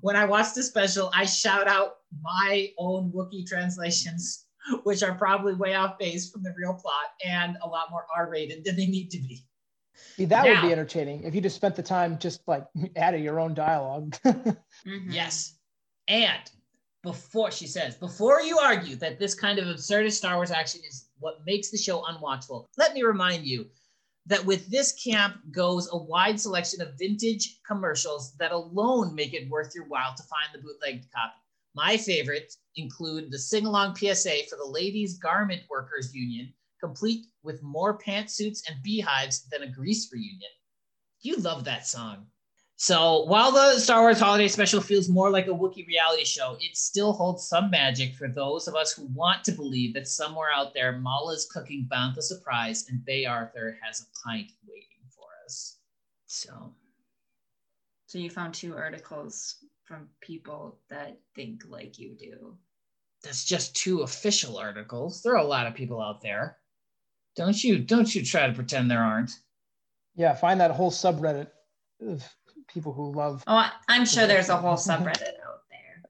When 0.02 0.14
I 0.14 0.26
watch 0.26 0.52
the 0.54 0.62
special, 0.62 1.10
I 1.14 1.24
shout 1.24 1.66
out 1.66 1.96
my 2.20 2.68
own 2.78 3.10
Wookiee 3.10 3.46
translations, 3.46 4.44
which 4.84 5.02
are 5.02 5.14
probably 5.14 5.54
way 5.54 5.74
off 5.74 5.98
base 5.98 6.30
from 6.30 6.42
the 6.42 6.54
real 6.58 6.74
plot 6.74 7.12
and 7.24 7.56
a 7.62 7.66
lot 7.66 7.90
more 7.90 8.06
R-rated 8.14 8.64
than 8.64 8.76
they 8.76 8.86
need 8.86 9.10
to 9.12 9.18
be. 9.18 9.46
See, 10.16 10.26
that 10.26 10.44
would 10.44 10.60
be 10.60 10.72
entertaining 10.72 11.22
if 11.22 11.34
you 11.34 11.40
just 11.40 11.56
spent 11.56 11.74
the 11.74 11.82
time 11.82 12.18
just 12.18 12.46
like 12.46 12.66
adding 12.96 13.24
your 13.24 13.40
own 13.40 13.54
dialogue. 13.54 14.16
Mm-hmm. 14.86 15.10
Yes. 15.10 15.56
And 16.06 16.50
before 17.06 17.52
she 17.52 17.68
says, 17.68 17.94
before 17.94 18.42
you 18.42 18.58
argue 18.58 18.96
that 18.96 19.16
this 19.16 19.32
kind 19.32 19.60
of 19.60 19.66
absurdist 19.66 20.14
Star 20.14 20.34
Wars 20.34 20.50
action 20.50 20.80
is 20.86 21.06
what 21.20 21.46
makes 21.46 21.70
the 21.70 21.78
show 21.78 22.02
unwatchable, 22.02 22.66
let 22.76 22.94
me 22.94 23.04
remind 23.04 23.46
you 23.46 23.64
that 24.26 24.44
with 24.44 24.68
this 24.68 24.90
camp 24.92 25.36
goes 25.52 25.88
a 25.92 25.96
wide 25.96 26.40
selection 26.40 26.82
of 26.82 26.98
vintage 26.98 27.60
commercials 27.64 28.34
that 28.40 28.50
alone 28.50 29.14
make 29.14 29.34
it 29.34 29.48
worth 29.48 29.72
your 29.72 29.84
while 29.84 30.16
to 30.16 30.22
find 30.24 30.48
the 30.52 30.58
bootlegged 30.58 31.06
copy. 31.14 31.38
My 31.76 31.96
favorites 31.96 32.58
include 32.74 33.30
the 33.30 33.38
sing 33.38 33.66
along 33.66 33.94
PSA 33.94 34.38
for 34.50 34.56
the 34.56 34.68
Ladies 34.68 35.16
Garment 35.16 35.62
Workers 35.70 36.12
Union, 36.12 36.52
complete 36.80 37.26
with 37.44 37.62
more 37.62 37.96
pantsuits 37.96 38.68
and 38.68 38.82
beehives 38.82 39.46
than 39.52 39.62
a 39.62 39.70
grease 39.70 40.12
reunion. 40.12 40.50
You 41.20 41.36
love 41.36 41.62
that 41.66 41.86
song. 41.86 42.26
So 42.78 43.24
while 43.24 43.52
the 43.52 43.78
Star 43.78 44.02
Wars 44.02 44.20
Holiday 44.20 44.48
Special 44.48 44.82
feels 44.82 45.08
more 45.08 45.30
like 45.30 45.46
a 45.46 45.50
Wookiee 45.50 45.86
reality 45.86 46.24
show, 46.24 46.58
it 46.60 46.76
still 46.76 47.12
holds 47.14 47.48
some 47.48 47.70
magic 47.70 48.14
for 48.14 48.28
those 48.28 48.68
of 48.68 48.74
us 48.74 48.92
who 48.92 49.06
want 49.14 49.44
to 49.44 49.52
believe 49.52 49.94
that 49.94 50.06
somewhere 50.06 50.50
out 50.54 50.74
there, 50.74 50.92
Malla's 51.00 51.48
cooking 51.50 51.88
Bantha 51.90 52.20
surprise 52.20 52.86
and 52.90 53.02
Bea 53.04 53.24
Arthur 53.24 53.78
has 53.82 54.02
a 54.02 54.28
pint 54.28 54.52
waiting 54.68 54.84
for 55.08 55.24
us. 55.46 55.78
So 56.26 56.74
So 58.08 58.18
you 58.18 58.28
found 58.28 58.52
two 58.52 58.76
articles 58.76 59.56
from 59.84 60.08
people 60.20 60.78
that 60.90 61.16
think 61.34 61.62
like 61.68 61.98
you 61.98 62.14
do. 62.14 62.58
that's 63.22 63.44
just 63.46 63.74
two 63.74 64.02
official 64.02 64.58
articles. 64.58 65.22
There 65.22 65.32
are 65.32 65.44
a 65.44 65.44
lot 65.44 65.66
of 65.66 65.74
people 65.74 66.02
out 66.02 66.20
there. 66.20 66.58
Don't 67.36 67.62
you 67.64 67.78
don't 67.78 68.14
you 68.14 68.22
try 68.22 68.46
to 68.46 68.52
pretend 68.52 68.90
there 68.90 69.02
aren't. 69.02 69.30
Yeah, 70.14 70.34
find 70.34 70.60
that 70.60 70.72
whole 70.72 70.90
subreddit 70.90 71.48
of 72.00 72.22
people 72.68 72.92
who 72.92 73.12
love 73.12 73.42
Oh, 73.46 73.56
I- 73.56 73.72
I'm 73.88 74.04
sure 74.06 74.26
there's 74.26 74.48
a 74.48 74.56
whole 74.56 74.74
subreddit 74.88 75.34
out 75.46 75.62
there. 75.70 76.02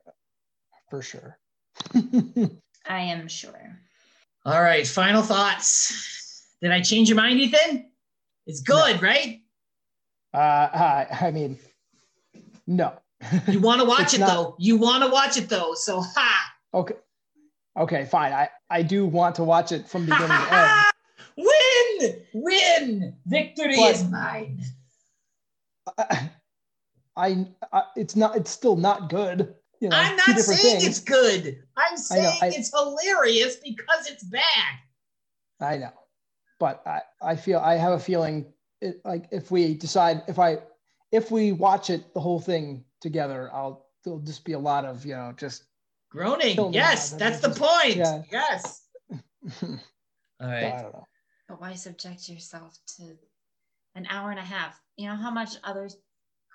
for 0.91 1.03
sure. 1.03 1.39
I 2.89 3.01
am 3.01 3.29
sure. 3.29 3.79
All 4.45 4.63
right, 4.63 4.87
final 4.87 5.23
thoughts. 5.23 6.47
Did 6.63 6.71
I 6.71 6.81
change 6.81 7.09
your 7.09 7.17
mind, 7.17 7.41
Ethan? 7.41 7.91
It's 8.47 8.61
good, 8.63 9.03
right? 9.03 9.41
Uh, 10.33 10.39
I, 10.39 11.07
I 11.23 11.31
mean, 11.31 11.59
no. 12.67 12.93
You 13.49 13.61
want 13.61 13.81
to 13.81 13.87
watch 13.87 14.15
it 14.15 14.21
not- 14.21 14.29
though. 14.29 14.57
You 14.59 14.77
want 14.77 15.03
to 15.05 15.11
watch 15.11 15.37
it 15.37 15.49
though. 15.49 15.75
So 15.75 16.01
ha! 16.01 16.53
Okay. 16.75 16.95
Okay, 17.79 18.05
fine. 18.07 18.33
I, 18.33 18.49
I 18.71 18.83
do 18.83 19.05
want 19.07 19.35
to 19.37 19.45
watch 19.45 19.73
it 19.73 19.87
from 19.89 20.05
beginning 20.07 20.29
to 20.29 20.55
end. 20.55 20.93
Win! 21.37 22.23
Win! 22.35 23.17
Victory 23.27 23.77
But- 23.77 23.95
is 23.95 24.05
mine. 24.05 24.63
I, 25.99 26.31
I, 27.17 27.47
I 27.73 27.83
it's 27.97 28.17
not 28.17 28.37
it's 28.37 28.51
still 28.51 28.77
not 28.77 29.09
good. 29.11 29.55
You 29.81 29.91
know, 29.91 29.97
I'm 29.97 30.17
not 30.17 30.39
saying 30.39 30.81
things. 30.81 30.87
it's 30.87 31.01
good. 31.01 31.63
I'm 31.77 31.85
I 31.89 31.91
know, 31.91 31.97
saying 31.97 32.39
I- 32.43 32.49
it's 32.49 32.71
hilarious 32.75 33.57
because 33.57 34.07
it's 34.11 34.25
bad. 34.25 34.75
I 35.61 35.79
know, 35.79 35.93
but 36.59 36.83
I, 36.87 37.03
I 37.23 37.37
feel 37.37 37.59
I 37.59 37.75
have 37.75 37.93
a 37.93 37.99
feeling 37.99 38.47
it, 38.81 39.01
like 39.05 39.27
if 39.33 39.51
we 39.51 39.75
decide 39.75 40.23
if 40.29 40.39
I 40.39 40.59
if 41.13 41.31
we 41.31 41.53
watch 41.53 41.91
it 41.91 42.13
the 42.15 42.21
whole 42.21 42.41
thing 42.41 42.85
together, 43.01 43.51
I'll 43.53 43.87
there'll 44.05 44.21
just 44.21 44.45
be 44.45 44.53
a 44.53 44.59
lot 44.59 44.85
of 44.85 45.05
you 45.05 45.15
know 45.15 45.33
just 45.37 45.65
Groaning. 46.11 46.73
Yes, 46.73 47.11
that's 47.11 47.41
that 47.41 47.43
the 47.43 47.49
just- 47.49 47.61
point. 47.61 47.97
yeah. 47.97 48.23
Yes. 48.33 48.83
All 49.63 49.79
I 50.41 50.61
don't 50.61 50.93
know. 50.93 51.07
But 51.49 51.61
why 51.61 51.75
subject 51.75 52.29
yourself 52.29 52.79
to 52.97 53.17
an 53.95 54.07
hour 54.11 54.31
and 54.31 54.39
a 54.39 54.43
half? 54.43 54.81
You 54.97 55.09
know 55.09 55.17
how 55.17 55.31
much 55.31 55.57
other 55.65 55.89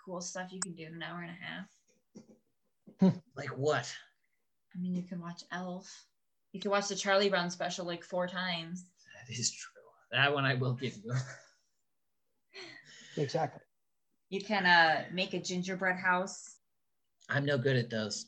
cool 0.04 0.22
stuff 0.22 0.52
you 0.52 0.60
can 0.60 0.74
do 0.74 0.86
in 0.86 0.94
an 0.94 1.04
hour 1.04 1.22
and 1.22 1.32
a 1.32 1.34
half? 1.34 3.14
Like 3.36 3.50
what? 3.58 3.92
I 4.76 4.80
mean, 4.80 4.96
you 4.96 5.04
can 5.04 5.20
watch 5.20 5.44
Elf. 5.52 6.06
You 6.54 6.60
can 6.60 6.72
watch 6.72 6.88
the 6.88 6.96
Charlie 6.96 7.30
Brown 7.30 7.50
special 7.50 7.86
like 7.86 8.04
four 8.04 8.28
times. 8.28 8.86
That 9.28 9.34
is 9.34 9.52
true. 9.52 9.82
That 10.12 10.34
one 10.34 10.46
I 10.46 10.56
will 10.56 10.74
give 10.74 10.96
you. 11.04 11.14
Exactly. 13.18 13.62
You 14.30 14.42
can 14.42 14.66
uh, 14.66 15.04
make 15.12 15.34
a 15.34 15.40
gingerbread 15.40 15.98
house. 15.98 16.56
I'm 17.30 17.46
no 17.46 17.58
good 17.58 17.76
at 17.76 17.90
those. 17.90 18.28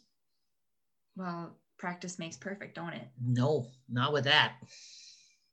Well, 1.15 1.55
practice 1.77 2.19
makes 2.19 2.35
perfect, 2.35 2.75
don't 2.75 2.93
it? 2.93 3.07
No, 3.25 3.67
not 3.89 4.11
with 4.11 4.25
that. 4.25 4.55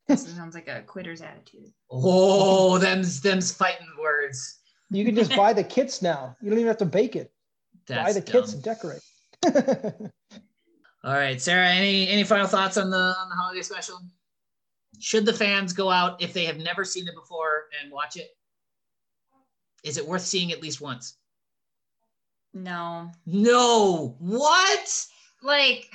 This 0.08 0.26
sounds 0.34 0.54
like 0.56 0.66
a 0.66 0.82
quitter's 0.82 1.22
attitude. 1.22 1.72
Oh, 1.92 2.78
them's 2.78 3.20
them's 3.20 3.52
fighting 3.52 3.86
words. 4.00 4.59
You 4.90 5.04
can 5.04 5.14
just 5.14 5.34
buy 5.36 5.52
the 5.52 5.64
kits 5.64 6.02
now. 6.02 6.36
You 6.40 6.50
don't 6.50 6.58
even 6.58 6.68
have 6.68 6.78
to 6.78 6.86
bake 6.86 7.16
it. 7.16 7.32
buy 7.88 7.94
That's 7.94 8.14
the 8.14 8.22
kits 8.22 8.52
and 8.54 8.62
decorate. 8.62 9.02
All 11.04 11.14
right, 11.14 11.40
Sarah. 11.40 11.68
Any 11.68 12.08
any 12.08 12.24
final 12.24 12.46
thoughts 12.46 12.76
on 12.76 12.90
the 12.90 12.96
on 12.96 13.28
the 13.28 13.34
holiday 13.34 13.62
special? 13.62 14.00
Should 14.98 15.24
the 15.24 15.32
fans 15.32 15.72
go 15.72 15.90
out 15.90 16.20
if 16.20 16.34
they 16.34 16.44
have 16.44 16.58
never 16.58 16.84
seen 16.84 17.08
it 17.08 17.14
before 17.14 17.64
and 17.80 17.90
watch 17.90 18.16
it? 18.16 18.28
Is 19.82 19.96
it 19.96 20.06
worth 20.06 20.22
seeing 20.22 20.52
at 20.52 20.60
least 20.60 20.80
once? 20.80 21.16
No, 22.52 23.10
No. 23.26 24.16
What? 24.18 25.06
like, 25.42 25.88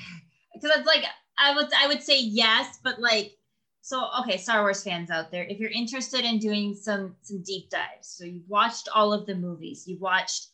because 0.54 0.76
it's 0.78 0.88
like 0.88 1.04
I 1.38 1.54
would 1.54 1.68
I 1.74 1.88
would 1.88 2.02
say 2.02 2.20
yes, 2.20 2.80
but 2.84 3.00
like, 3.00 3.35
so 3.86 4.08
okay, 4.22 4.38
Star 4.38 4.64
Wars 4.64 4.84
fans 4.84 5.12
out 5.12 5.30
there, 5.30 5.44
if 5.44 5.60
you're 5.60 5.70
interested 5.70 6.26
in 6.26 6.40
doing 6.40 6.74
some 6.74 7.16
some 7.22 7.44
deep 7.44 7.70
dives, 7.70 8.08
so 8.08 8.26
you've 8.26 8.50
watched 8.50 8.90
all 8.96 9.14
of 9.14 9.28
the 9.28 9.36
movies, 9.36 9.84
you've 9.86 10.02
watched 10.02 10.48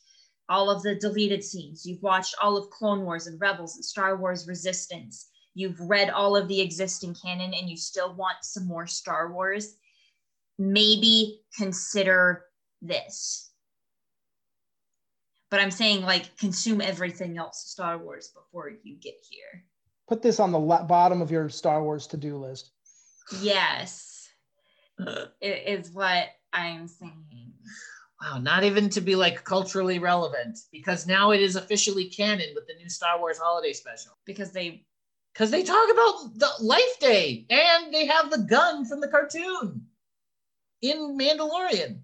all 0.49 0.69
of 0.69 0.83
the 0.83 0.95
deleted 0.95 1.41
scenes, 1.41 1.85
you've 1.85 2.03
watched 2.03 2.35
all 2.43 2.57
of 2.57 2.69
Clone 2.71 3.05
Wars 3.05 3.27
and 3.27 3.39
Rebels 3.39 3.77
and 3.77 3.85
Star 3.85 4.17
Wars 4.17 4.49
Resistance, 4.49 5.29
you've 5.53 5.79
read 5.79 6.09
all 6.09 6.35
of 6.35 6.49
the 6.49 6.59
existing 6.59 7.15
canon, 7.23 7.53
and 7.53 7.69
you 7.69 7.77
still 7.77 8.13
want 8.15 8.35
some 8.41 8.67
more 8.67 8.85
Star 8.85 9.31
Wars, 9.31 9.75
maybe 10.59 11.39
consider 11.57 12.47
this. 12.81 13.53
But 15.49 15.61
I'm 15.61 15.71
saying 15.71 16.01
like 16.01 16.35
consume 16.35 16.81
everything 16.81 17.37
else 17.37 17.63
Star 17.63 17.97
Wars 17.97 18.33
before 18.35 18.73
you 18.83 18.97
get 18.97 19.15
here. 19.29 19.63
Put 20.09 20.21
this 20.21 20.41
on 20.41 20.51
the 20.51 20.59
bottom 20.59 21.21
of 21.21 21.31
your 21.31 21.47
Star 21.47 21.81
Wars 21.81 22.07
to-do 22.07 22.35
list. 22.35 22.71
Yes, 23.41 24.29
it 25.41 25.79
is 25.79 25.91
what 25.91 26.25
I'm 26.53 26.87
saying. 26.87 27.53
Wow, 28.21 28.37
not 28.37 28.63
even 28.63 28.89
to 28.91 29.01
be 29.01 29.15
like 29.15 29.43
culturally 29.43 29.97
relevant 29.97 30.59
because 30.71 31.07
now 31.07 31.31
it 31.31 31.41
is 31.41 31.55
officially 31.55 32.05
canon 32.05 32.49
with 32.53 32.67
the 32.67 32.75
new 32.75 32.89
Star 32.89 33.17
Wars 33.19 33.39
holiday 33.39 33.73
special. 33.73 34.11
Because 34.25 34.51
they 34.51 34.85
Because 35.33 35.49
they 35.49 35.63
talk 35.63 35.89
about 35.91 36.37
the 36.37 36.49
Life 36.59 36.99
Day 36.99 37.45
and 37.49 37.91
they 37.91 38.05
have 38.05 38.29
the 38.29 38.39
gun 38.39 38.85
from 38.85 39.01
the 39.01 39.07
cartoon 39.07 39.87
in 40.83 41.17
Mandalorian. 41.17 42.01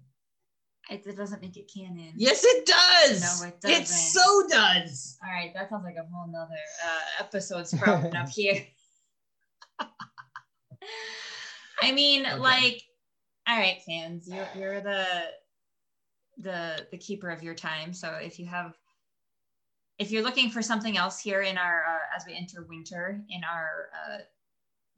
it, 0.90 1.06
it 1.06 1.16
doesn't 1.16 1.40
make 1.40 1.56
it 1.56 1.70
canon. 1.72 2.12
Yes, 2.16 2.42
it 2.44 2.66
does. 2.66 3.40
No, 3.40 3.46
it 3.48 3.60
doesn't. 3.60 3.82
It 3.82 3.86
so 3.86 4.48
does. 4.48 5.18
All 5.22 5.30
right, 5.30 5.52
that 5.54 5.70
sounds 5.70 5.84
like 5.84 5.96
a 5.96 6.06
whole 6.12 6.26
nother 6.26 6.54
uh, 6.84 7.24
episode 7.24 7.68
sprouting 7.68 8.16
up 8.16 8.28
here. 8.34 8.66
I 11.82 11.92
mean, 11.92 12.26
Okay. 12.26 12.38
like, 12.38 12.82
all 13.46 13.58
right, 13.58 13.80
fans, 13.86 14.28
you're 14.28 14.50
you're 14.54 14.80
the 14.80 15.06
the 16.38 16.86
the 16.90 16.98
keeper 16.98 17.30
of 17.30 17.42
your 17.42 17.54
time. 17.54 17.92
So 17.92 18.14
if 18.14 18.38
you 18.38 18.46
have, 18.46 18.74
if 19.98 20.10
you're 20.10 20.22
looking 20.22 20.50
for 20.50 20.62
something 20.62 20.96
else 20.96 21.18
here 21.20 21.42
in 21.42 21.56
our 21.58 21.84
uh, 21.84 22.16
as 22.16 22.24
we 22.26 22.34
enter 22.34 22.64
winter 22.68 23.22
in 23.28 23.42
our 23.44 23.90
uh, 23.94 24.18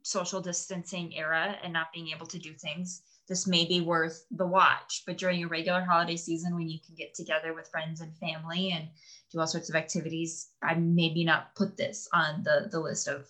social 0.03 0.41
distancing 0.41 1.15
era 1.15 1.57
and 1.63 1.71
not 1.71 1.93
being 1.93 2.09
able 2.09 2.25
to 2.27 2.39
do 2.39 2.53
things, 2.53 3.03
this 3.27 3.47
may 3.47 3.65
be 3.65 3.81
worth 3.81 4.25
the 4.31 4.45
watch. 4.45 5.03
But 5.05 5.17
during 5.17 5.43
a 5.43 5.47
regular 5.47 5.81
holiday 5.81 6.17
season, 6.17 6.55
when 6.55 6.69
you 6.69 6.79
can 6.85 6.95
get 6.95 7.13
together 7.13 7.53
with 7.53 7.69
friends 7.69 8.01
and 8.01 8.15
family 8.17 8.71
and 8.71 8.89
do 9.31 9.39
all 9.39 9.47
sorts 9.47 9.69
of 9.69 9.75
activities, 9.75 10.49
I 10.61 10.75
maybe 10.75 11.23
not 11.23 11.55
put 11.55 11.77
this 11.77 12.07
on 12.13 12.43
the 12.43 12.67
the 12.71 12.79
list 12.79 13.07
of 13.07 13.27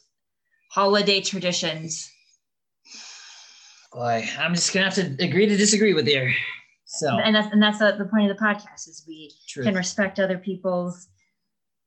holiday 0.70 1.22
traditions. 1.22 2.10
Boy, 3.94 4.28
I'm 4.40 4.54
just 4.56 4.74
gonna 4.74 4.86
have 4.90 4.96
to 4.96 5.16
agree 5.24 5.46
to 5.48 5.58
disagree 5.58 5.94
with 5.94 6.08
you. 6.08 6.32
So 6.86 7.10
And 7.20 7.36
that's 7.36 7.52
and 7.52 7.62
that's 7.62 7.80
the, 7.80 7.96
the 7.98 8.06
point 8.06 8.30
of 8.30 8.38
the 8.38 8.44
podcast 8.44 8.88
is 8.88 9.04
we 9.08 9.32
True. 9.50 9.64
can 9.64 9.76
respect 9.76 10.20
other 10.20 10.38
people's. 10.38 11.08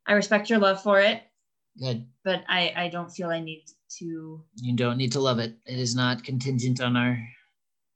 I 0.07 0.13
respect 0.13 0.51
your 0.51 0.59
love 0.59 0.83
for 0.83 1.01
it, 1.01 1.23
good. 1.81 2.07
but 2.25 2.43
I 2.49 2.73
I 2.77 2.89
don't 2.89 3.11
feel 3.11 3.29
I 3.31 3.41
need 3.41 3.65
to. 3.99 4.45
You 4.57 4.77
don't 4.77 4.99
need 4.99 5.13
to 5.13 5.21
love 5.21 5.39
it. 5.39 5.55
It 5.67 5.79
is 5.79 5.95
not 5.95 6.25
contingent 6.25 6.81
on 6.81 6.97
our 6.97 7.19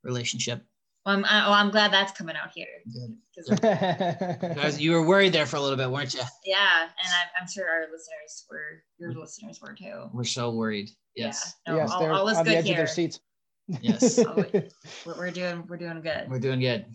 relationship. 0.04 0.64
Well, 1.04 1.16
I'm 1.16 1.24
I, 1.26 1.44
well, 1.44 1.52
I'm 1.54 1.70
glad 1.70 1.92
that's 1.92 2.12
coming 2.12 2.36
out 2.36 2.50
here. 2.54 2.66
Good. 2.92 3.16
'Cause- 3.48 3.60
Guys, 4.56 4.80
you 4.80 4.92
were 4.92 5.06
worried 5.06 5.32
there 5.32 5.46
for 5.46 5.56
a 5.56 5.60
little 5.60 5.76
bit, 5.76 5.90
weren't 5.90 6.12
you? 6.14 6.20
yeah, 6.44 6.82
and 6.82 6.90
I'm, 7.12 7.42
I'm 7.42 7.48
sure 7.48 7.68
our 7.68 7.82
listeners 7.82 8.46
were 8.50 8.82
your 8.98 9.12
listeners 9.12 9.60
were 9.62 9.74
too. 9.74 10.08
We're 10.12 10.24
so 10.24 10.50
worried. 10.50 10.90
Yes. 11.14 11.54
Yeah, 11.66 11.72
no, 11.74 11.78
yes, 11.80 11.90
all, 11.90 12.00
they're 12.00 12.12
all 12.12 12.28
is 12.28 12.38
on 12.38 12.44
the 12.44 12.50
good 12.50 12.56
edge 12.56 12.64
of 12.64 12.66
here. 12.66 12.76
their 12.78 12.86
seats. 12.86 13.20
Yes. 13.80 14.18
Oh. 14.26 14.44
We're, 15.06 15.30
doing 15.30 15.64
we're 15.68 15.76
doing 15.76 16.00
good. 16.00 16.26
We're 16.30 16.38
doing 16.38 16.60
good. 16.60 16.86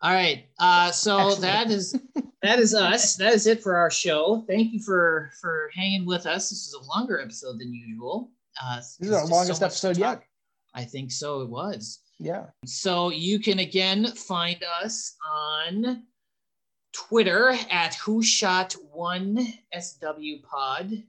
All 0.00 0.12
right. 0.12 0.44
Uh, 0.58 0.90
so 0.92 1.16
Excellent. 1.18 1.40
that 1.42 1.70
is 1.70 1.96
that 2.42 2.58
is 2.58 2.74
us. 2.74 3.16
That 3.18 3.34
is 3.34 3.46
it 3.46 3.62
for 3.62 3.76
our 3.76 3.90
show. 3.90 4.44
Thank 4.48 4.72
you 4.72 4.80
for 4.80 5.30
for 5.40 5.70
hanging 5.74 6.06
with 6.06 6.26
us. 6.26 6.50
This 6.50 6.66
is 6.66 6.74
a 6.74 6.84
longer 6.98 7.20
episode 7.20 7.58
than 7.58 7.72
usual. 7.74 8.30
Uh, 8.62 8.76
This 8.76 8.98
is 9.00 9.10
our 9.12 9.20
just 9.20 9.28
so 9.28 9.34
longest 9.34 9.62
episode 9.62 9.96
yet. 9.96 10.22
I 10.74 10.84
think 10.84 11.10
so. 11.10 11.40
It 11.42 11.48
was. 11.48 12.00
Yeah. 12.20 12.46
So 12.64 13.10
you 13.10 13.38
can 13.40 13.58
again 13.60 14.06
find 14.14 14.62
us 14.82 15.16
on 15.28 16.04
Twitter 16.92 17.54
at 17.70 17.94
Who 17.96 18.22
Shot 18.22 18.74
One 18.92 19.38
SW 19.78 20.42
Pod. 20.48 21.02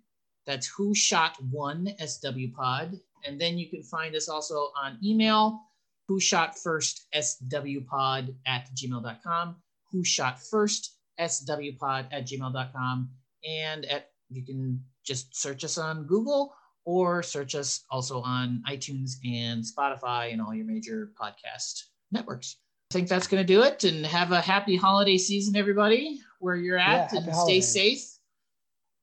That's 0.45 0.67
Who 0.67 0.95
Shot 0.95 1.35
One 1.51 1.89
SW 2.05 2.53
Pod, 2.55 2.99
and 3.25 3.39
then 3.39 3.57
you 3.57 3.69
can 3.69 3.83
find 3.83 4.15
us 4.15 4.29
also 4.29 4.71
on 4.81 4.97
email 5.03 5.61
Who 6.07 6.19
Shot 6.19 6.57
First 6.57 7.07
SW 7.13 7.79
Pod 7.89 8.35
at 8.45 8.69
gmail.com. 8.75 9.55
who 9.91 10.03
shot 10.03 10.39
first, 10.41 10.95
swpod 11.19 12.05
at 12.11 12.27
gmail.com. 12.27 13.09
And 13.47 13.85
at 13.85 14.11
you 14.29 14.45
can 14.45 14.83
just 15.03 15.35
search 15.35 15.63
us 15.63 15.77
on 15.77 16.05
Google 16.05 16.53
or 16.85 17.23
search 17.23 17.55
us 17.55 17.83
also 17.89 18.21
on 18.21 18.63
iTunes 18.69 19.13
and 19.25 19.63
Spotify 19.63 20.31
and 20.31 20.41
all 20.41 20.53
your 20.53 20.65
major 20.65 21.11
podcast 21.19 21.83
networks. 22.11 22.57
I 22.91 22.93
think 22.93 23.07
that's 23.07 23.27
going 23.27 23.45
to 23.45 23.53
do 23.53 23.61
it. 23.63 23.83
And 23.83 24.05
have 24.05 24.31
a 24.31 24.41
happy 24.41 24.75
holiday 24.75 25.17
season, 25.17 25.55
everybody, 25.55 26.19
where 26.39 26.55
you're 26.55 26.77
at, 26.77 27.11
happy 27.11 27.17
and 27.17 27.25
stay 27.25 27.31
holidays. 27.31 27.71
safe. 27.71 28.17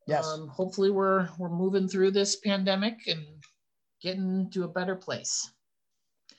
Yes. 0.06 0.26
Um, 0.26 0.48
hopefully, 0.48 0.90
we're 0.90 1.28
we're 1.38 1.48
moving 1.48 1.88
through 1.88 2.12
this 2.12 2.36
pandemic 2.36 3.06
and 3.06 3.24
getting 4.02 4.50
to 4.50 4.64
a 4.64 4.68
better 4.68 4.94
place. 4.96 5.50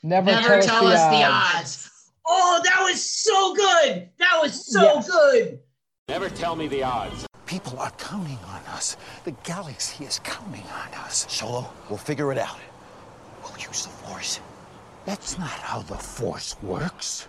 Never, 0.04 0.28
Never 0.32 0.62
tell, 0.62 0.88
us 0.88 1.02
the 1.10 1.24
odds. 1.24 1.56
odds. 1.56 1.90
Oh, 2.28 2.62
that 2.64 2.82
was 2.84 3.02
so 3.04 3.56
good. 3.56 4.10
That 4.20 4.40
was 4.42 4.72
so 4.72 4.82
Yes. 4.96 5.10
good. 5.10 5.60
Never 6.10 6.30
tell 6.30 6.56
me 6.56 6.68
the 6.68 6.84
odds. 6.84 7.26
People 7.46 7.80
are 7.80 7.92
counting 7.92 8.40
on 8.48 8.62
us. 8.74 8.98
The 9.24 9.32
galaxy 9.44 10.04
is 10.06 10.20
counting 10.24 10.66
on 10.68 10.94
us. 11.06 11.26
Solo, 11.30 11.70
we'll 11.90 11.98
figure 11.98 12.32
it 12.32 12.38
out. 12.38 12.58
We'll 13.44 13.58
use 13.58 13.84
the 13.84 13.90
Force. 13.90 14.40
That's 15.06 15.38
not 15.38 15.50
how 15.50 15.82
the 15.82 15.96
Force 15.98 16.56
works. 16.62 17.28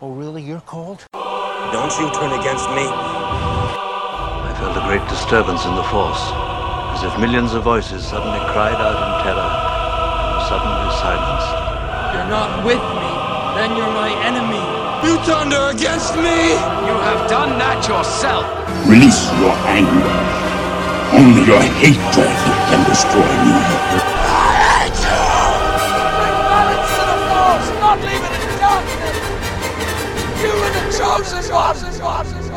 Oh, 0.00 0.10
really? 0.12 0.42
You're 0.42 0.60
cold? 0.62 1.04
Don't 1.12 1.92
you 1.98 2.08
turn 2.14 2.32
against 2.38 2.68
me. 2.70 2.86
I 2.86 4.54
felt 4.58 4.76
a 4.76 4.80
great 4.88 5.06
disturbance 5.08 5.64
in 5.66 5.74
the 5.74 5.82
force, 5.84 6.30
as 6.98 7.04
if 7.04 7.20
millions 7.20 7.54
of 7.54 7.62
voices 7.62 8.02
suddenly 8.04 8.40
cried 8.50 8.74
out 8.74 8.98
in 8.98 9.12
terror 9.22 9.38
and 9.38 10.34
were 10.34 10.46
suddenly 10.50 10.90
silenced. 10.98 11.54
You're 12.10 12.26
not 12.26 12.66
with 12.66 12.82
me, 12.98 13.10
then 13.54 13.78
you're 13.78 13.94
my 13.94 14.10
enemy. 14.26 14.58
You 15.06 15.14
turned 15.22 15.52
her 15.52 15.70
against 15.70 16.16
me! 16.16 16.58
You 16.90 16.96
have 17.06 17.30
done 17.30 17.54
that 17.62 17.86
yourself. 17.86 18.42
Release 18.90 19.30
your 19.38 19.54
anger. 19.70 20.10
Only 21.14 21.46
your 21.46 21.62
hatred 21.78 22.34
can 22.66 22.82
destroy 22.90 23.30
me. 23.46 23.54
Balance 26.50 26.90
to 26.98 27.04
the 27.06 27.18
force, 27.30 27.68
not 27.78 27.98
leave 28.02 28.26
it 28.26 28.34
in 28.42 28.50
darkness. 28.58 29.22
You 30.42 30.50
were 30.50 30.72
the 30.74 30.82
chosen 30.98 31.46
ones. 31.54 32.47